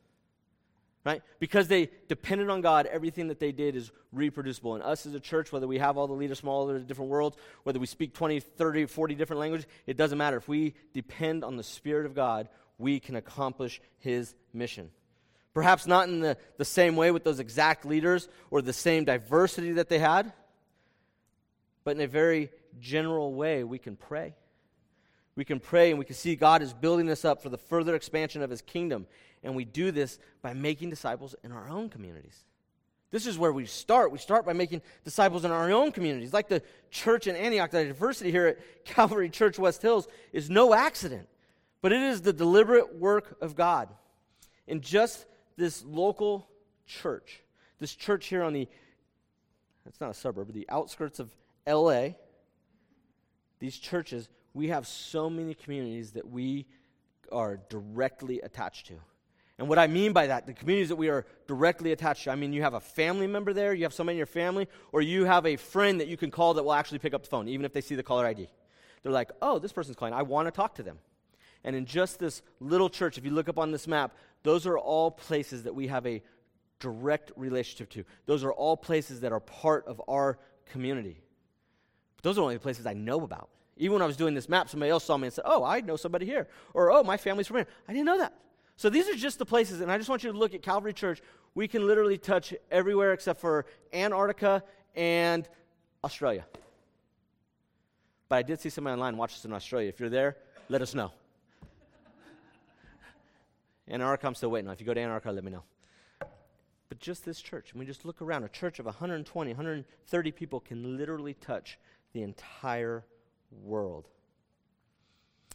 Right? 1.04 1.22
Because 1.38 1.68
they 1.68 1.90
depended 2.08 2.48
on 2.48 2.62
God, 2.62 2.86
everything 2.86 3.28
that 3.28 3.38
they 3.38 3.52
did 3.52 3.76
is 3.76 3.92
reproducible. 4.10 4.74
And 4.74 4.82
us 4.82 5.04
as 5.04 5.12
a 5.12 5.20
church, 5.20 5.52
whether 5.52 5.66
we 5.66 5.78
have 5.78 5.98
all 5.98 6.06
the 6.06 6.14
leaders 6.14 6.40
from 6.40 6.48
all 6.48 6.66
the 6.66 6.78
different 6.78 7.10
worlds, 7.10 7.36
whether 7.62 7.78
we 7.78 7.86
speak 7.86 8.14
20, 8.14 8.40
30, 8.40 8.86
40 8.86 9.14
different 9.14 9.40
languages, 9.40 9.66
it 9.86 9.98
doesn't 9.98 10.16
matter. 10.16 10.38
If 10.38 10.48
we 10.48 10.74
depend 10.94 11.44
on 11.44 11.56
the 11.56 11.62
Spirit 11.62 12.06
of 12.06 12.14
God, 12.14 12.48
we 12.78 13.00
can 13.00 13.16
accomplish 13.16 13.82
His 13.98 14.34
mission. 14.54 14.90
Perhaps 15.52 15.86
not 15.86 16.08
in 16.08 16.20
the, 16.20 16.38
the 16.56 16.64
same 16.64 16.96
way 16.96 17.10
with 17.10 17.22
those 17.22 17.38
exact 17.38 17.84
leaders 17.84 18.28
or 18.50 18.62
the 18.62 18.72
same 18.72 19.04
diversity 19.04 19.72
that 19.72 19.90
they 19.90 19.98
had, 19.98 20.32
but 21.84 21.96
in 21.96 22.02
a 22.02 22.08
very 22.08 22.50
general 22.80 23.34
way, 23.34 23.62
we 23.62 23.78
can 23.78 23.94
pray. 23.94 24.34
We 25.36 25.44
can 25.44 25.60
pray 25.60 25.90
and 25.90 25.98
we 25.98 26.04
can 26.04 26.14
see 26.14 26.34
God 26.34 26.62
is 26.62 26.72
building 26.72 27.10
us 27.10 27.24
up 27.24 27.42
for 27.42 27.48
the 27.48 27.58
further 27.58 27.94
expansion 27.94 28.42
of 28.42 28.50
his 28.50 28.62
kingdom. 28.62 29.06
And 29.44 29.54
we 29.54 29.64
do 29.64 29.92
this 29.92 30.18
by 30.42 30.54
making 30.54 30.90
disciples 30.90 31.36
in 31.44 31.52
our 31.52 31.68
own 31.68 31.88
communities. 31.88 32.44
This 33.10 33.26
is 33.26 33.38
where 33.38 33.52
we 33.52 33.66
start. 33.66 34.10
We 34.10 34.18
start 34.18 34.44
by 34.44 34.54
making 34.54 34.82
disciples 35.04 35.44
in 35.44 35.52
our 35.52 35.70
own 35.70 35.92
communities. 35.92 36.32
Like 36.32 36.48
the 36.48 36.62
church 36.90 37.28
in 37.28 37.36
Antioch, 37.36 37.70
the 37.70 37.84
diversity 37.84 38.32
here 38.32 38.46
at 38.48 38.84
Calvary 38.84 39.28
Church 39.28 39.58
West 39.58 39.82
Hills 39.82 40.08
is 40.32 40.50
no 40.50 40.74
accident, 40.74 41.28
but 41.80 41.92
it 41.92 42.00
is 42.00 42.22
the 42.22 42.32
deliberate 42.32 42.96
work 42.96 43.36
of 43.40 43.54
God. 43.54 43.88
In 44.66 44.80
just 44.80 45.26
this 45.56 45.84
local 45.84 46.48
church, 46.86 47.42
this 47.78 47.94
church 47.94 48.26
here 48.26 48.42
on 48.42 48.52
the, 48.52 48.66
it's 49.86 50.00
not 50.00 50.10
a 50.10 50.14
suburb, 50.14 50.52
the 50.52 50.66
outskirts 50.68 51.20
of 51.20 51.30
LA, 51.68 52.08
these 53.60 53.78
churches 53.78 54.28
we 54.54 54.68
have 54.68 54.86
so 54.86 55.28
many 55.28 55.52
communities 55.52 56.12
that 56.12 56.30
we 56.30 56.64
are 57.30 57.58
directly 57.68 58.40
attached 58.40 58.86
to. 58.86 58.94
And 59.58 59.68
what 59.68 59.78
I 59.78 59.86
mean 59.86 60.12
by 60.12 60.26
that, 60.26 60.46
the 60.46 60.52
communities 60.52 60.88
that 60.88 60.96
we 60.96 61.08
are 61.08 61.26
directly 61.46 61.92
attached 61.92 62.24
to, 62.24 62.30
I 62.30 62.34
mean 62.34 62.52
you 62.52 62.62
have 62.62 62.74
a 62.74 62.80
family 62.80 63.26
member 63.26 63.52
there, 63.52 63.72
you 63.72 63.84
have 63.84 63.94
somebody 63.94 64.14
in 64.14 64.18
your 64.18 64.26
family, 64.26 64.68
or 64.90 65.00
you 65.00 65.24
have 65.26 65.46
a 65.46 65.56
friend 65.56 66.00
that 66.00 66.08
you 66.08 66.16
can 66.16 66.30
call 66.30 66.54
that 66.54 66.64
will 66.64 66.72
actually 66.72 66.98
pick 66.98 67.14
up 67.14 67.22
the 67.22 67.28
phone, 67.28 67.46
even 67.48 67.64
if 67.64 67.72
they 67.72 67.80
see 67.80 67.94
the 67.94 68.02
caller 68.02 68.26
ID. 68.26 68.48
They're 69.02 69.12
like, 69.12 69.30
oh, 69.40 69.58
this 69.58 69.72
person's 69.72 69.96
calling. 69.96 70.14
I 70.14 70.22
want 70.22 70.48
to 70.48 70.50
talk 70.50 70.74
to 70.76 70.82
them. 70.82 70.98
And 71.62 71.76
in 71.76 71.86
just 71.86 72.18
this 72.18 72.42
little 72.58 72.90
church, 72.90 73.16
if 73.16 73.24
you 73.24 73.30
look 73.30 73.48
up 73.48 73.58
on 73.58 73.70
this 73.70 73.86
map, 73.86 74.16
those 74.42 74.66
are 74.66 74.76
all 74.76 75.10
places 75.10 75.62
that 75.62 75.74
we 75.74 75.86
have 75.86 76.06
a 76.06 76.22
direct 76.80 77.32
relationship 77.36 77.90
to. 77.90 78.04
Those 78.26 78.44
are 78.44 78.52
all 78.52 78.76
places 78.76 79.20
that 79.20 79.32
are 79.32 79.40
part 79.40 79.86
of 79.86 80.02
our 80.08 80.38
community. 80.66 81.22
But 82.16 82.24
those 82.24 82.38
are 82.38 82.42
only 82.42 82.54
the 82.54 82.60
places 82.60 82.86
I 82.86 82.92
know 82.92 83.22
about. 83.22 83.48
Even 83.76 83.94
when 83.94 84.02
I 84.02 84.06
was 84.06 84.16
doing 84.16 84.34
this 84.34 84.48
map, 84.48 84.68
somebody 84.68 84.90
else 84.90 85.04
saw 85.04 85.16
me 85.16 85.26
and 85.26 85.32
said, 85.32 85.44
Oh, 85.46 85.64
I 85.64 85.80
know 85.80 85.96
somebody 85.96 86.26
here. 86.26 86.48
Or, 86.74 86.92
Oh, 86.92 87.02
my 87.02 87.16
family's 87.16 87.46
from 87.46 87.58
here. 87.58 87.66
I 87.88 87.92
didn't 87.92 88.06
know 88.06 88.18
that. 88.18 88.34
So 88.76 88.90
these 88.90 89.08
are 89.08 89.14
just 89.14 89.38
the 89.38 89.46
places, 89.46 89.80
and 89.80 89.90
I 89.90 89.98
just 89.98 90.10
want 90.10 90.24
you 90.24 90.32
to 90.32 90.38
look 90.38 90.54
at 90.54 90.62
Calvary 90.62 90.92
Church. 90.92 91.22
We 91.54 91.68
can 91.68 91.86
literally 91.86 92.18
touch 92.18 92.52
everywhere 92.70 93.12
except 93.12 93.40
for 93.40 93.66
Antarctica 93.92 94.64
and 94.96 95.48
Australia. 96.02 96.44
But 98.28 98.36
I 98.36 98.42
did 98.42 98.60
see 98.60 98.68
somebody 98.68 98.94
online 98.94 99.16
watch 99.16 99.34
us 99.34 99.44
in 99.44 99.52
Australia. 99.52 99.88
If 99.88 100.00
you're 100.00 100.08
there, 100.08 100.36
let 100.68 100.82
us 100.82 100.94
know. 100.94 101.12
Antarctica, 103.88 104.26
I'm 104.26 104.34
still 104.34 104.50
waiting. 104.50 104.70
If 104.70 104.80
you 104.80 104.86
go 104.86 104.94
to 104.94 105.00
Antarctica, 105.00 105.32
let 105.32 105.44
me 105.44 105.52
know. 105.52 105.62
But 106.88 106.98
just 106.98 107.24
this 107.24 107.40
church, 107.40 107.72
I 107.74 107.78
mean, 107.78 107.86
just 107.86 108.04
look 108.04 108.22
around. 108.22 108.44
A 108.44 108.48
church 108.48 108.78
of 108.78 108.86
120, 108.86 109.50
130 109.50 110.32
people 110.32 110.60
can 110.60 110.96
literally 110.96 111.34
touch 111.34 111.78
the 112.12 112.22
entire 112.22 113.04
world. 113.62 114.08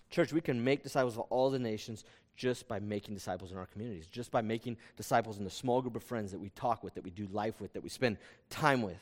Church, 0.10 0.34
we 0.34 0.41
can 0.41 0.63
make 0.63 0.84
disciples 0.84 1.15
of 1.15 1.21
all 1.29 1.49
the 1.49 1.60
nations 1.60 2.03
just 2.39 2.69
by 2.69 2.80
making 2.80 3.13
disciples 3.13 3.52
in 3.52 3.58
our 3.58 3.65
communities, 3.65 4.08
just 4.08 4.32
by 4.32 4.41
making 4.41 4.78
disciples 4.95 5.39
in 5.39 5.43
the 5.43 5.49
small 5.49 5.82
group 5.82 5.97
of 5.97 6.04
friends 6.04 6.32
that 6.32 6.39
we 6.39 6.49
talk 6.52 6.86
with, 6.86 6.93
that 6.93 7.04
we 7.04 7.10
do 7.10 7.28
life 7.34 7.60
with, 7.60 7.73
that 7.73 7.84
we 7.84 7.89
spend 7.89 8.15
time 8.49 8.82
with. 8.82 8.97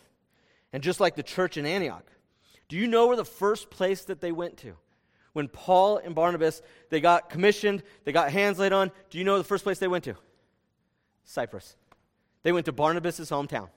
And 0.73 0.81
just 0.81 0.99
like 0.99 1.15
the 1.15 1.21
church 1.21 1.55
in 1.55 1.63
Antioch, 1.67 2.03
do 2.67 2.75
you 2.77 2.87
know 2.87 3.05
where 3.05 3.15
the 3.15 3.23
first 3.23 3.69
place 3.69 4.05
that 4.05 4.21
they 4.21 4.31
went 4.31 4.57
to? 4.57 4.73
When 5.33 5.47
Paul 5.47 5.99
and 5.99 6.15
Barnabas, 6.15 6.63
they 6.89 6.99
got 6.99 7.29
commissioned, 7.29 7.83
they 8.05 8.11
got 8.11 8.31
hands 8.31 8.57
laid 8.57 8.73
on, 8.73 8.91
do 9.11 9.19
you 9.19 9.23
know 9.23 9.37
the 9.37 9.43
first 9.43 9.63
place 9.63 9.77
they 9.77 9.87
went 9.87 10.05
to? 10.05 10.15
Cyprus. 11.23 11.75
They 12.41 12.51
went 12.51 12.65
to 12.65 12.71
Barnabas' 12.71 13.29
hometown 13.29 13.69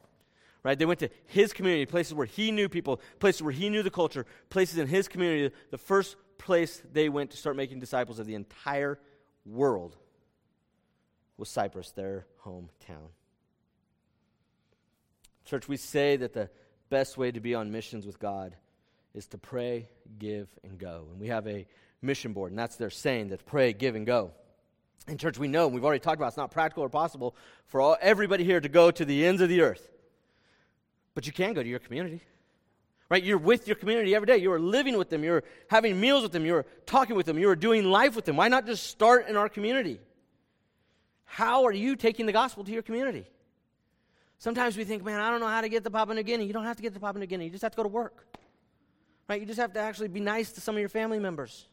right? 0.63 0.79
They 0.79 0.85
went 0.85 1.01
to 1.01 1.09
his 1.25 1.55
community, 1.55 1.87
places 1.87 2.13
where 2.13 2.27
he 2.27 2.51
knew 2.51 2.69
people, 2.69 3.01
places 3.19 3.43
where 3.43 3.51
he 3.51 3.71
knew 3.71 3.83
the 3.83 3.91
culture, 3.91 4.27
places 4.51 4.77
in 4.77 4.89
his 4.89 5.09
community. 5.09 5.55
The 5.71 5.79
first 5.79 6.17
place 6.37 6.83
they 6.93 7.09
went 7.09 7.31
to 7.31 7.39
start 7.39 7.57
making 7.57 7.81
disciples 7.81 8.19
of 8.19 8.27
the 8.27 8.35
entire 8.35 8.99
world 9.45 9.97
was 11.37 11.49
Cyprus, 11.49 11.91
their 11.93 12.27
hometown. 12.45 13.09
Church, 15.45 15.69
we 15.69 15.77
say 15.77 16.17
that 16.17 16.33
the 16.33 16.51
best 16.91 17.17
way 17.17 17.33
to 17.33 17.41
be 17.41 17.55
on 17.55 17.73
missions 17.73 18.07
with 18.07 18.19
God 18.19 18.55
is 19.15 19.27
to 19.29 19.39
pray, 19.39 19.89
give, 20.19 20.49
and 20.63 20.79
go. 20.79 21.07
And 21.11 21.21
we 21.21 21.29
have 21.29 21.47
a 21.47 21.67
mission 22.03 22.33
board, 22.33 22.53
and 22.53 22.59
that's 22.59 22.77
their 22.77 22.91
saying 22.91 23.29
that 23.29 23.45
pray, 23.47 23.73
give, 23.73 23.95
and 23.95 24.07
go. 24.07 24.33
In 25.09 25.19
church, 25.19 25.39
we 25.39 25.49
know, 25.49 25.67
and 25.67 25.75
we've 25.75 25.85
already 25.85 26.01
talked 26.01 26.19
about 26.19 26.29
it's 26.29 26.37
not 26.37 26.51
practical 26.51 26.85
or 26.85 26.89
possible 26.89 27.35
for 27.67 27.81
all, 27.81 27.97
everybody 28.01 28.45
here 28.45 28.61
to 28.61 28.69
go 28.69 28.91
to 28.91 29.05
the 29.05 29.27
ends 29.27 29.41
of 29.41 29.49
the 29.49 29.63
earth. 29.63 29.89
But 31.15 31.27
you 31.27 31.33
can 31.33 31.55
go 31.55 31.63
to 31.63 31.69
your 31.69 31.81
community. 31.81 32.23
Right? 33.11 33.25
You're 33.25 33.39
with 33.39 33.67
your 33.67 33.75
community 33.75 34.15
every 34.15 34.27
day. 34.27 34.37
You 34.37 34.53
are 34.53 34.61
living 34.61 34.97
with 34.97 35.11
them. 35.11 35.25
You're 35.25 35.43
having 35.69 36.01
meals 36.01 36.23
with 36.23 36.31
them. 36.31 36.47
You're 36.47 36.65
talking 36.87 37.17
with 37.17 37.27
them. 37.27 37.39
You're 37.39 37.57
doing 37.57 37.85
life 37.85 38.15
with 38.15 38.25
them. 38.25 38.37
Why 38.37 38.47
not 38.47 38.67
just 38.67 38.87
start 38.87 39.29
in 39.29 39.37
our 39.37 39.49
community? 39.49 39.99
How 41.25 41.65
are 41.65 41.73
you 41.73 41.97
taking 41.97 42.27
the 42.27 42.33
gospel 42.33 42.63
to 42.63 42.71
your 42.71 42.83
community? 42.83 43.27
Sometimes 44.39 44.77
we 44.77 44.85
think, 44.85 45.05
man, 45.05 45.21
I 45.21 45.31
don't 45.31 45.41
know 45.41 45.49
how 45.49 45.61
to 45.61 45.69
get 45.69 45.83
to 45.85 45.91
Papua 45.91 46.15
New 46.15 46.23
Guinea. 46.23 46.47
You 46.47 46.53
don't 46.53 46.65
have 46.65 46.77
to 46.77 46.83
get 46.83 46.95
to 46.95 47.01
Papua 47.01 47.21
New 47.21 47.27
Guinea. 47.27 47.47
You 47.47 47.51
just 47.51 47.63
have 47.63 47.73
to 47.73 47.77
go 47.77 47.83
to 47.83 47.89
work. 47.89 48.27
Right? 49.29 49.41
You 49.41 49.47
just 49.47 49.61
have 49.61 49.73
to 49.73 49.81
actually 49.81 50.09
be 50.09 50.21
nice 50.21 50.53
to 50.53 50.61
some 50.61 50.77
of 50.77 50.81
your 50.81 50.89
family 50.89 51.19
members. 51.19 51.67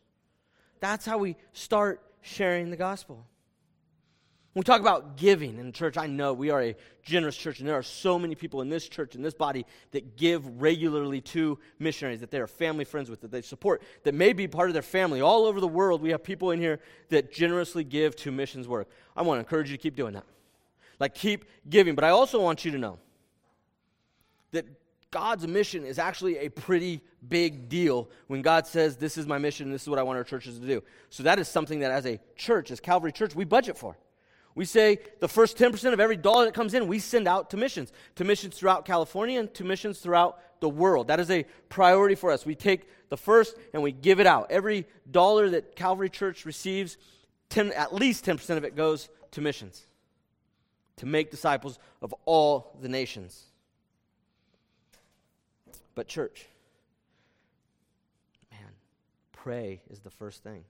That's 0.80 1.06
how 1.06 1.19
we 1.19 1.38
start 1.54 2.02
sharing 2.21 2.71
the 2.71 2.78
gospel. 2.78 3.26
When 4.58 4.62
we 4.62 4.65
talk 4.65 4.82
about 4.82 5.17
giving 5.17 5.60
in 5.60 5.67
the 5.67 5.72
church, 5.72 5.98
I 5.98 6.08
know 6.08 6.34
we 6.34 6.50
are 6.50 6.63
a 6.63 6.76
generous 7.04 7.38
church, 7.38 7.60
and 7.60 7.70
there 7.70 7.78
are 7.78 7.84
so 7.84 8.17
many 8.17 8.34
people 8.34 8.62
in 8.62 8.70
this 8.70 8.89
church, 8.89 9.13
in 9.13 9.22
this 9.22 9.36
body, 9.36 9.67
that 9.91 10.17
give 10.17 10.60
regularly 10.60 11.22
to 11.22 11.60
missionaries, 11.78 12.22
that 12.22 12.32
they 12.32 12.39
are 12.39 12.48
family 12.48 12.84
friends 12.84 13.08
with, 13.08 13.22
that 13.22 13.30
they 13.30 13.43
support, 13.43 13.84
that 14.02 14.15
may 14.15 14.34
be 14.34 14.48
part 14.48 14.72
of 14.72 14.74
their 14.74 14.82
family. 14.82 15.22
All 15.22 15.46
over 15.46 15.60
the 15.60 15.67
world, 15.67 16.02
we 16.02 16.10
have 16.10 16.24
people 16.24 16.50
in 16.50 16.60
here 16.60 16.80
that 17.10 17.32
generously 17.32 17.84
give 17.84 18.15
to 18.15 18.32
missions 18.32 18.67
work. 18.67 18.89
I 19.15 19.22
want 19.22 19.38
to 19.38 19.41
encourage 19.41 19.70
you 19.70 19.78
to 19.78 19.84
keep 19.84 19.96
doing 19.96 20.15
that. 20.15 20.26
Like, 21.00 21.13
keep 21.13 21.46
giving. 21.70 21.93
But 21.93 22.04
I 22.04 22.10
also 22.10 22.41
want 22.41 22.65
you 22.65 22.72
to 22.72 22.80
know 22.80 22.98
that 24.54 24.65
God's 25.12 25.46
mission 25.46 25.86
is 25.86 26.00
actually 26.00 26.39
a 26.39 26.50
pretty 26.50 27.04
big 27.30 27.70
deal 27.70 28.10
when 28.26 28.41
God 28.41 28.65
says, 28.65 28.98
This 28.98 29.20
is 29.20 29.28
my 29.28 29.38
mission, 29.38 29.72
this 29.72 29.84
is 29.84 29.88
what 29.88 30.00
I 30.00 30.04
want 30.04 30.17
our 30.17 30.24
churches 30.24 30.58
to 30.58 30.65
do. 30.65 30.82
So, 31.12 31.22
that 31.22 31.38
is 31.38 31.48
something 31.48 31.82
that 31.82 31.91
as 31.91 32.08
a 32.08 32.20
church, 32.36 32.72
as 32.72 32.80
Calvary 32.80 33.12
Church, 33.12 33.36
we 33.36 33.46
budget 33.46 33.78
for. 33.78 33.96
We 34.58 34.65
say 34.65 34.98
the 35.20 35.28
first 35.28 35.56
10% 35.56 35.93
of 35.93 36.00
every 36.00 36.17
dollar 36.17 36.46
that 36.46 36.56
comes 36.56 36.74
in, 36.74 36.88
we 36.88 36.98
send 36.98 37.28
out 37.28 37.52
to 37.52 37.58
missions, 37.58 37.93
to 38.15 38.24
missions 38.24 38.58
throughout 38.58 38.86
California 38.86 39.39
and 39.39 39.54
to 39.54 39.63
missions 39.63 40.00
throughout 40.00 40.39
the 40.62 40.67
world. 40.67 41.10
That 41.10 41.20
is 41.20 41.30
a 41.30 41.46
priority 41.70 42.15
for 42.15 42.32
us. 42.32 42.43
We 42.43 42.56
take 42.56 42.89
the 43.10 43.17
first 43.17 43.56
and 43.72 43.84
we 43.84 43.91
give 43.91 44.20
it 44.20 44.26
out. 44.26 44.50
Every 44.50 44.88
dollar 45.12 45.52
that 45.52 45.76
Calvary 45.76 46.10
Church 46.10 46.43
receives, 46.43 46.98
10, 47.50 47.72
at 47.74 47.93
least 47.93 48.26
10% 48.26 48.58
of 48.58 48.63
it 48.63 48.76
goes 48.76 49.10
to 49.30 49.41
missions, 49.41 49.86
to 50.96 51.06
make 51.06 51.30
disciples 51.30 51.78
of 52.02 52.15
all 52.26 52.76
the 52.82 52.89
nations. 52.89 53.43
But, 55.93 56.08
church, 56.08 56.48
man, 58.52 58.72
pray 59.34 59.82
is 59.91 60.00
the 60.00 60.10
first 60.10 60.41
thing, 60.41 60.63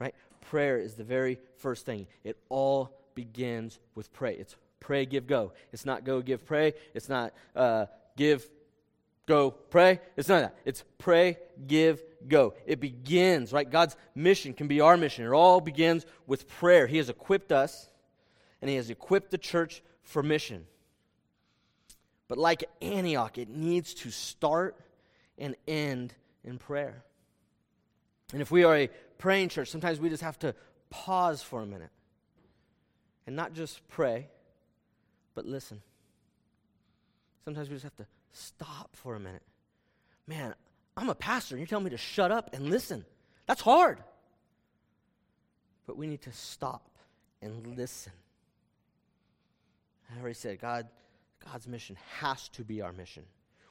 right? 0.00 0.16
Prayer 0.40 0.78
is 0.78 0.94
the 0.94 1.04
very 1.04 1.38
first 1.58 1.86
thing. 1.86 2.08
It 2.24 2.36
all 2.48 2.96
begins 3.20 3.78
with 3.94 4.10
pray. 4.14 4.34
It's 4.34 4.56
pray, 4.80 5.04
give, 5.04 5.26
go. 5.26 5.52
It's 5.72 5.84
not 5.84 6.04
go, 6.04 6.22
give, 6.22 6.46
pray. 6.46 6.72
It's 6.94 7.08
not 7.10 7.34
uh, 7.54 7.84
give, 8.16 8.48
go, 9.26 9.50
pray. 9.50 10.00
It's 10.16 10.28
not 10.28 10.40
that. 10.40 10.56
It's 10.64 10.84
pray, 10.96 11.36
give, 11.66 12.02
go. 12.26 12.54
It 12.64 12.80
begins, 12.80 13.52
right? 13.52 13.70
God's 13.70 13.94
mission 14.14 14.54
can 14.54 14.68
be 14.68 14.80
our 14.80 14.96
mission. 14.96 15.26
It 15.26 15.32
all 15.32 15.60
begins 15.60 16.06
with 16.26 16.48
prayer. 16.48 16.86
He 16.86 16.96
has 16.96 17.10
equipped 17.10 17.52
us, 17.52 17.90
and 18.62 18.70
He 18.70 18.76
has 18.76 18.88
equipped 18.88 19.30
the 19.30 19.38
church 19.38 19.82
for 20.02 20.22
mission. 20.22 20.66
But 22.26 22.38
like 22.38 22.64
Antioch, 22.80 23.36
it 23.36 23.50
needs 23.50 23.92
to 23.94 24.10
start 24.10 24.76
and 25.36 25.56
end 25.68 26.14
in 26.42 26.56
prayer. 26.56 27.04
And 28.32 28.40
if 28.40 28.50
we 28.50 28.64
are 28.64 28.76
a 28.76 28.88
praying 29.18 29.50
church, 29.50 29.68
sometimes 29.68 30.00
we 30.00 30.08
just 30.08 30.22
have 30.22 30.38
to 30.38 30.54
pause 30.88 31.42
for 31.42 31.60
a 31.60 31.66
minute 31.66 31.90
and 33.30 33.36
not 33.36 33.52
just 33.52 33.86
pray, 33.86 34.26
but 35.36 35.46
listen. 35.46 35.80
Sometimes 37.44 37.68
we 37.68 37.76
just 37.76 37.84
have 37.84 37.94
to 37.98 38.06
stop 38.32 38.96
for 38.96 39.14
a 39.14 39.20
minute. 39.20 39.44
Man, 40.26 40.52
I'm 40.96 41.08
a 41.08 41.14
pastor, 41.14 41.54
and 41.54 41.60
you're 41.60 41.68
telling 41.68 41.84
me 41.84 41.90
to 41.90 41.96
shut 41.96 42.32
up 42.32 42.52
and 42.52 42.68
listen. 42.68 43.04
That's 43.46 43.60
hard. 43.60 44.02
but 45.86 45.96
we 45.96 46.08
need 46.08 46.22
to 46.22 46.32
stop 46.32 46.98
and 47.40 47.76
listen. 47.76 48.12
I 50.12 50.18
already 50.18 50.34
said, 50.34 50.60
God, 50.60 50.88
God's 51.52 51.68
mission 51.68 51.96
has 52.18 52.48
to 52.48 52.64
be 52.64 52.82
our 52.82 52.92
mission. 52.92 53.22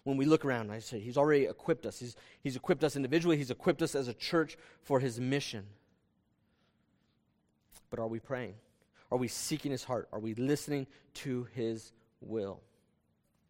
When 0.05 0.15
we 0.15 0.23
look 0.23 0.45
around, 0.45 0.71
I 0.71 0.79
say, 0.79 1.01
He's 1.01 1.17
already 1.17 1.47
equipped 1.47 1.85
us. 1.85 1.99
He's, 1.99 2.15
he's 2.41 2.55
equipped 2.55 2.85
us 2.85 2.95
individually, 2.95 3.35
He's 3.35 3.51
equipped 3.51 3.81
us 3.81 3.93
as 3.93 4.07
a 4.07 4.13
church 4.13 4.57
for 4.83 5.01
His 5.01 5.19
mission. 5.19 5.65
But 7.89 7.99
are 7.99 8.07
we 8.07 8.19
praying? 8.19 8.53
Are 9.11 9.17
we 9.17 9.27
seeking 9.27 9.71
His 9.71 9.83
heart? 9.83 10.07
Are 10.11 10.19
we 10.19 10.35
listening 10.35 10.87
to 11.15 11.47
His 11.55 11.91
will? 12.21 12.61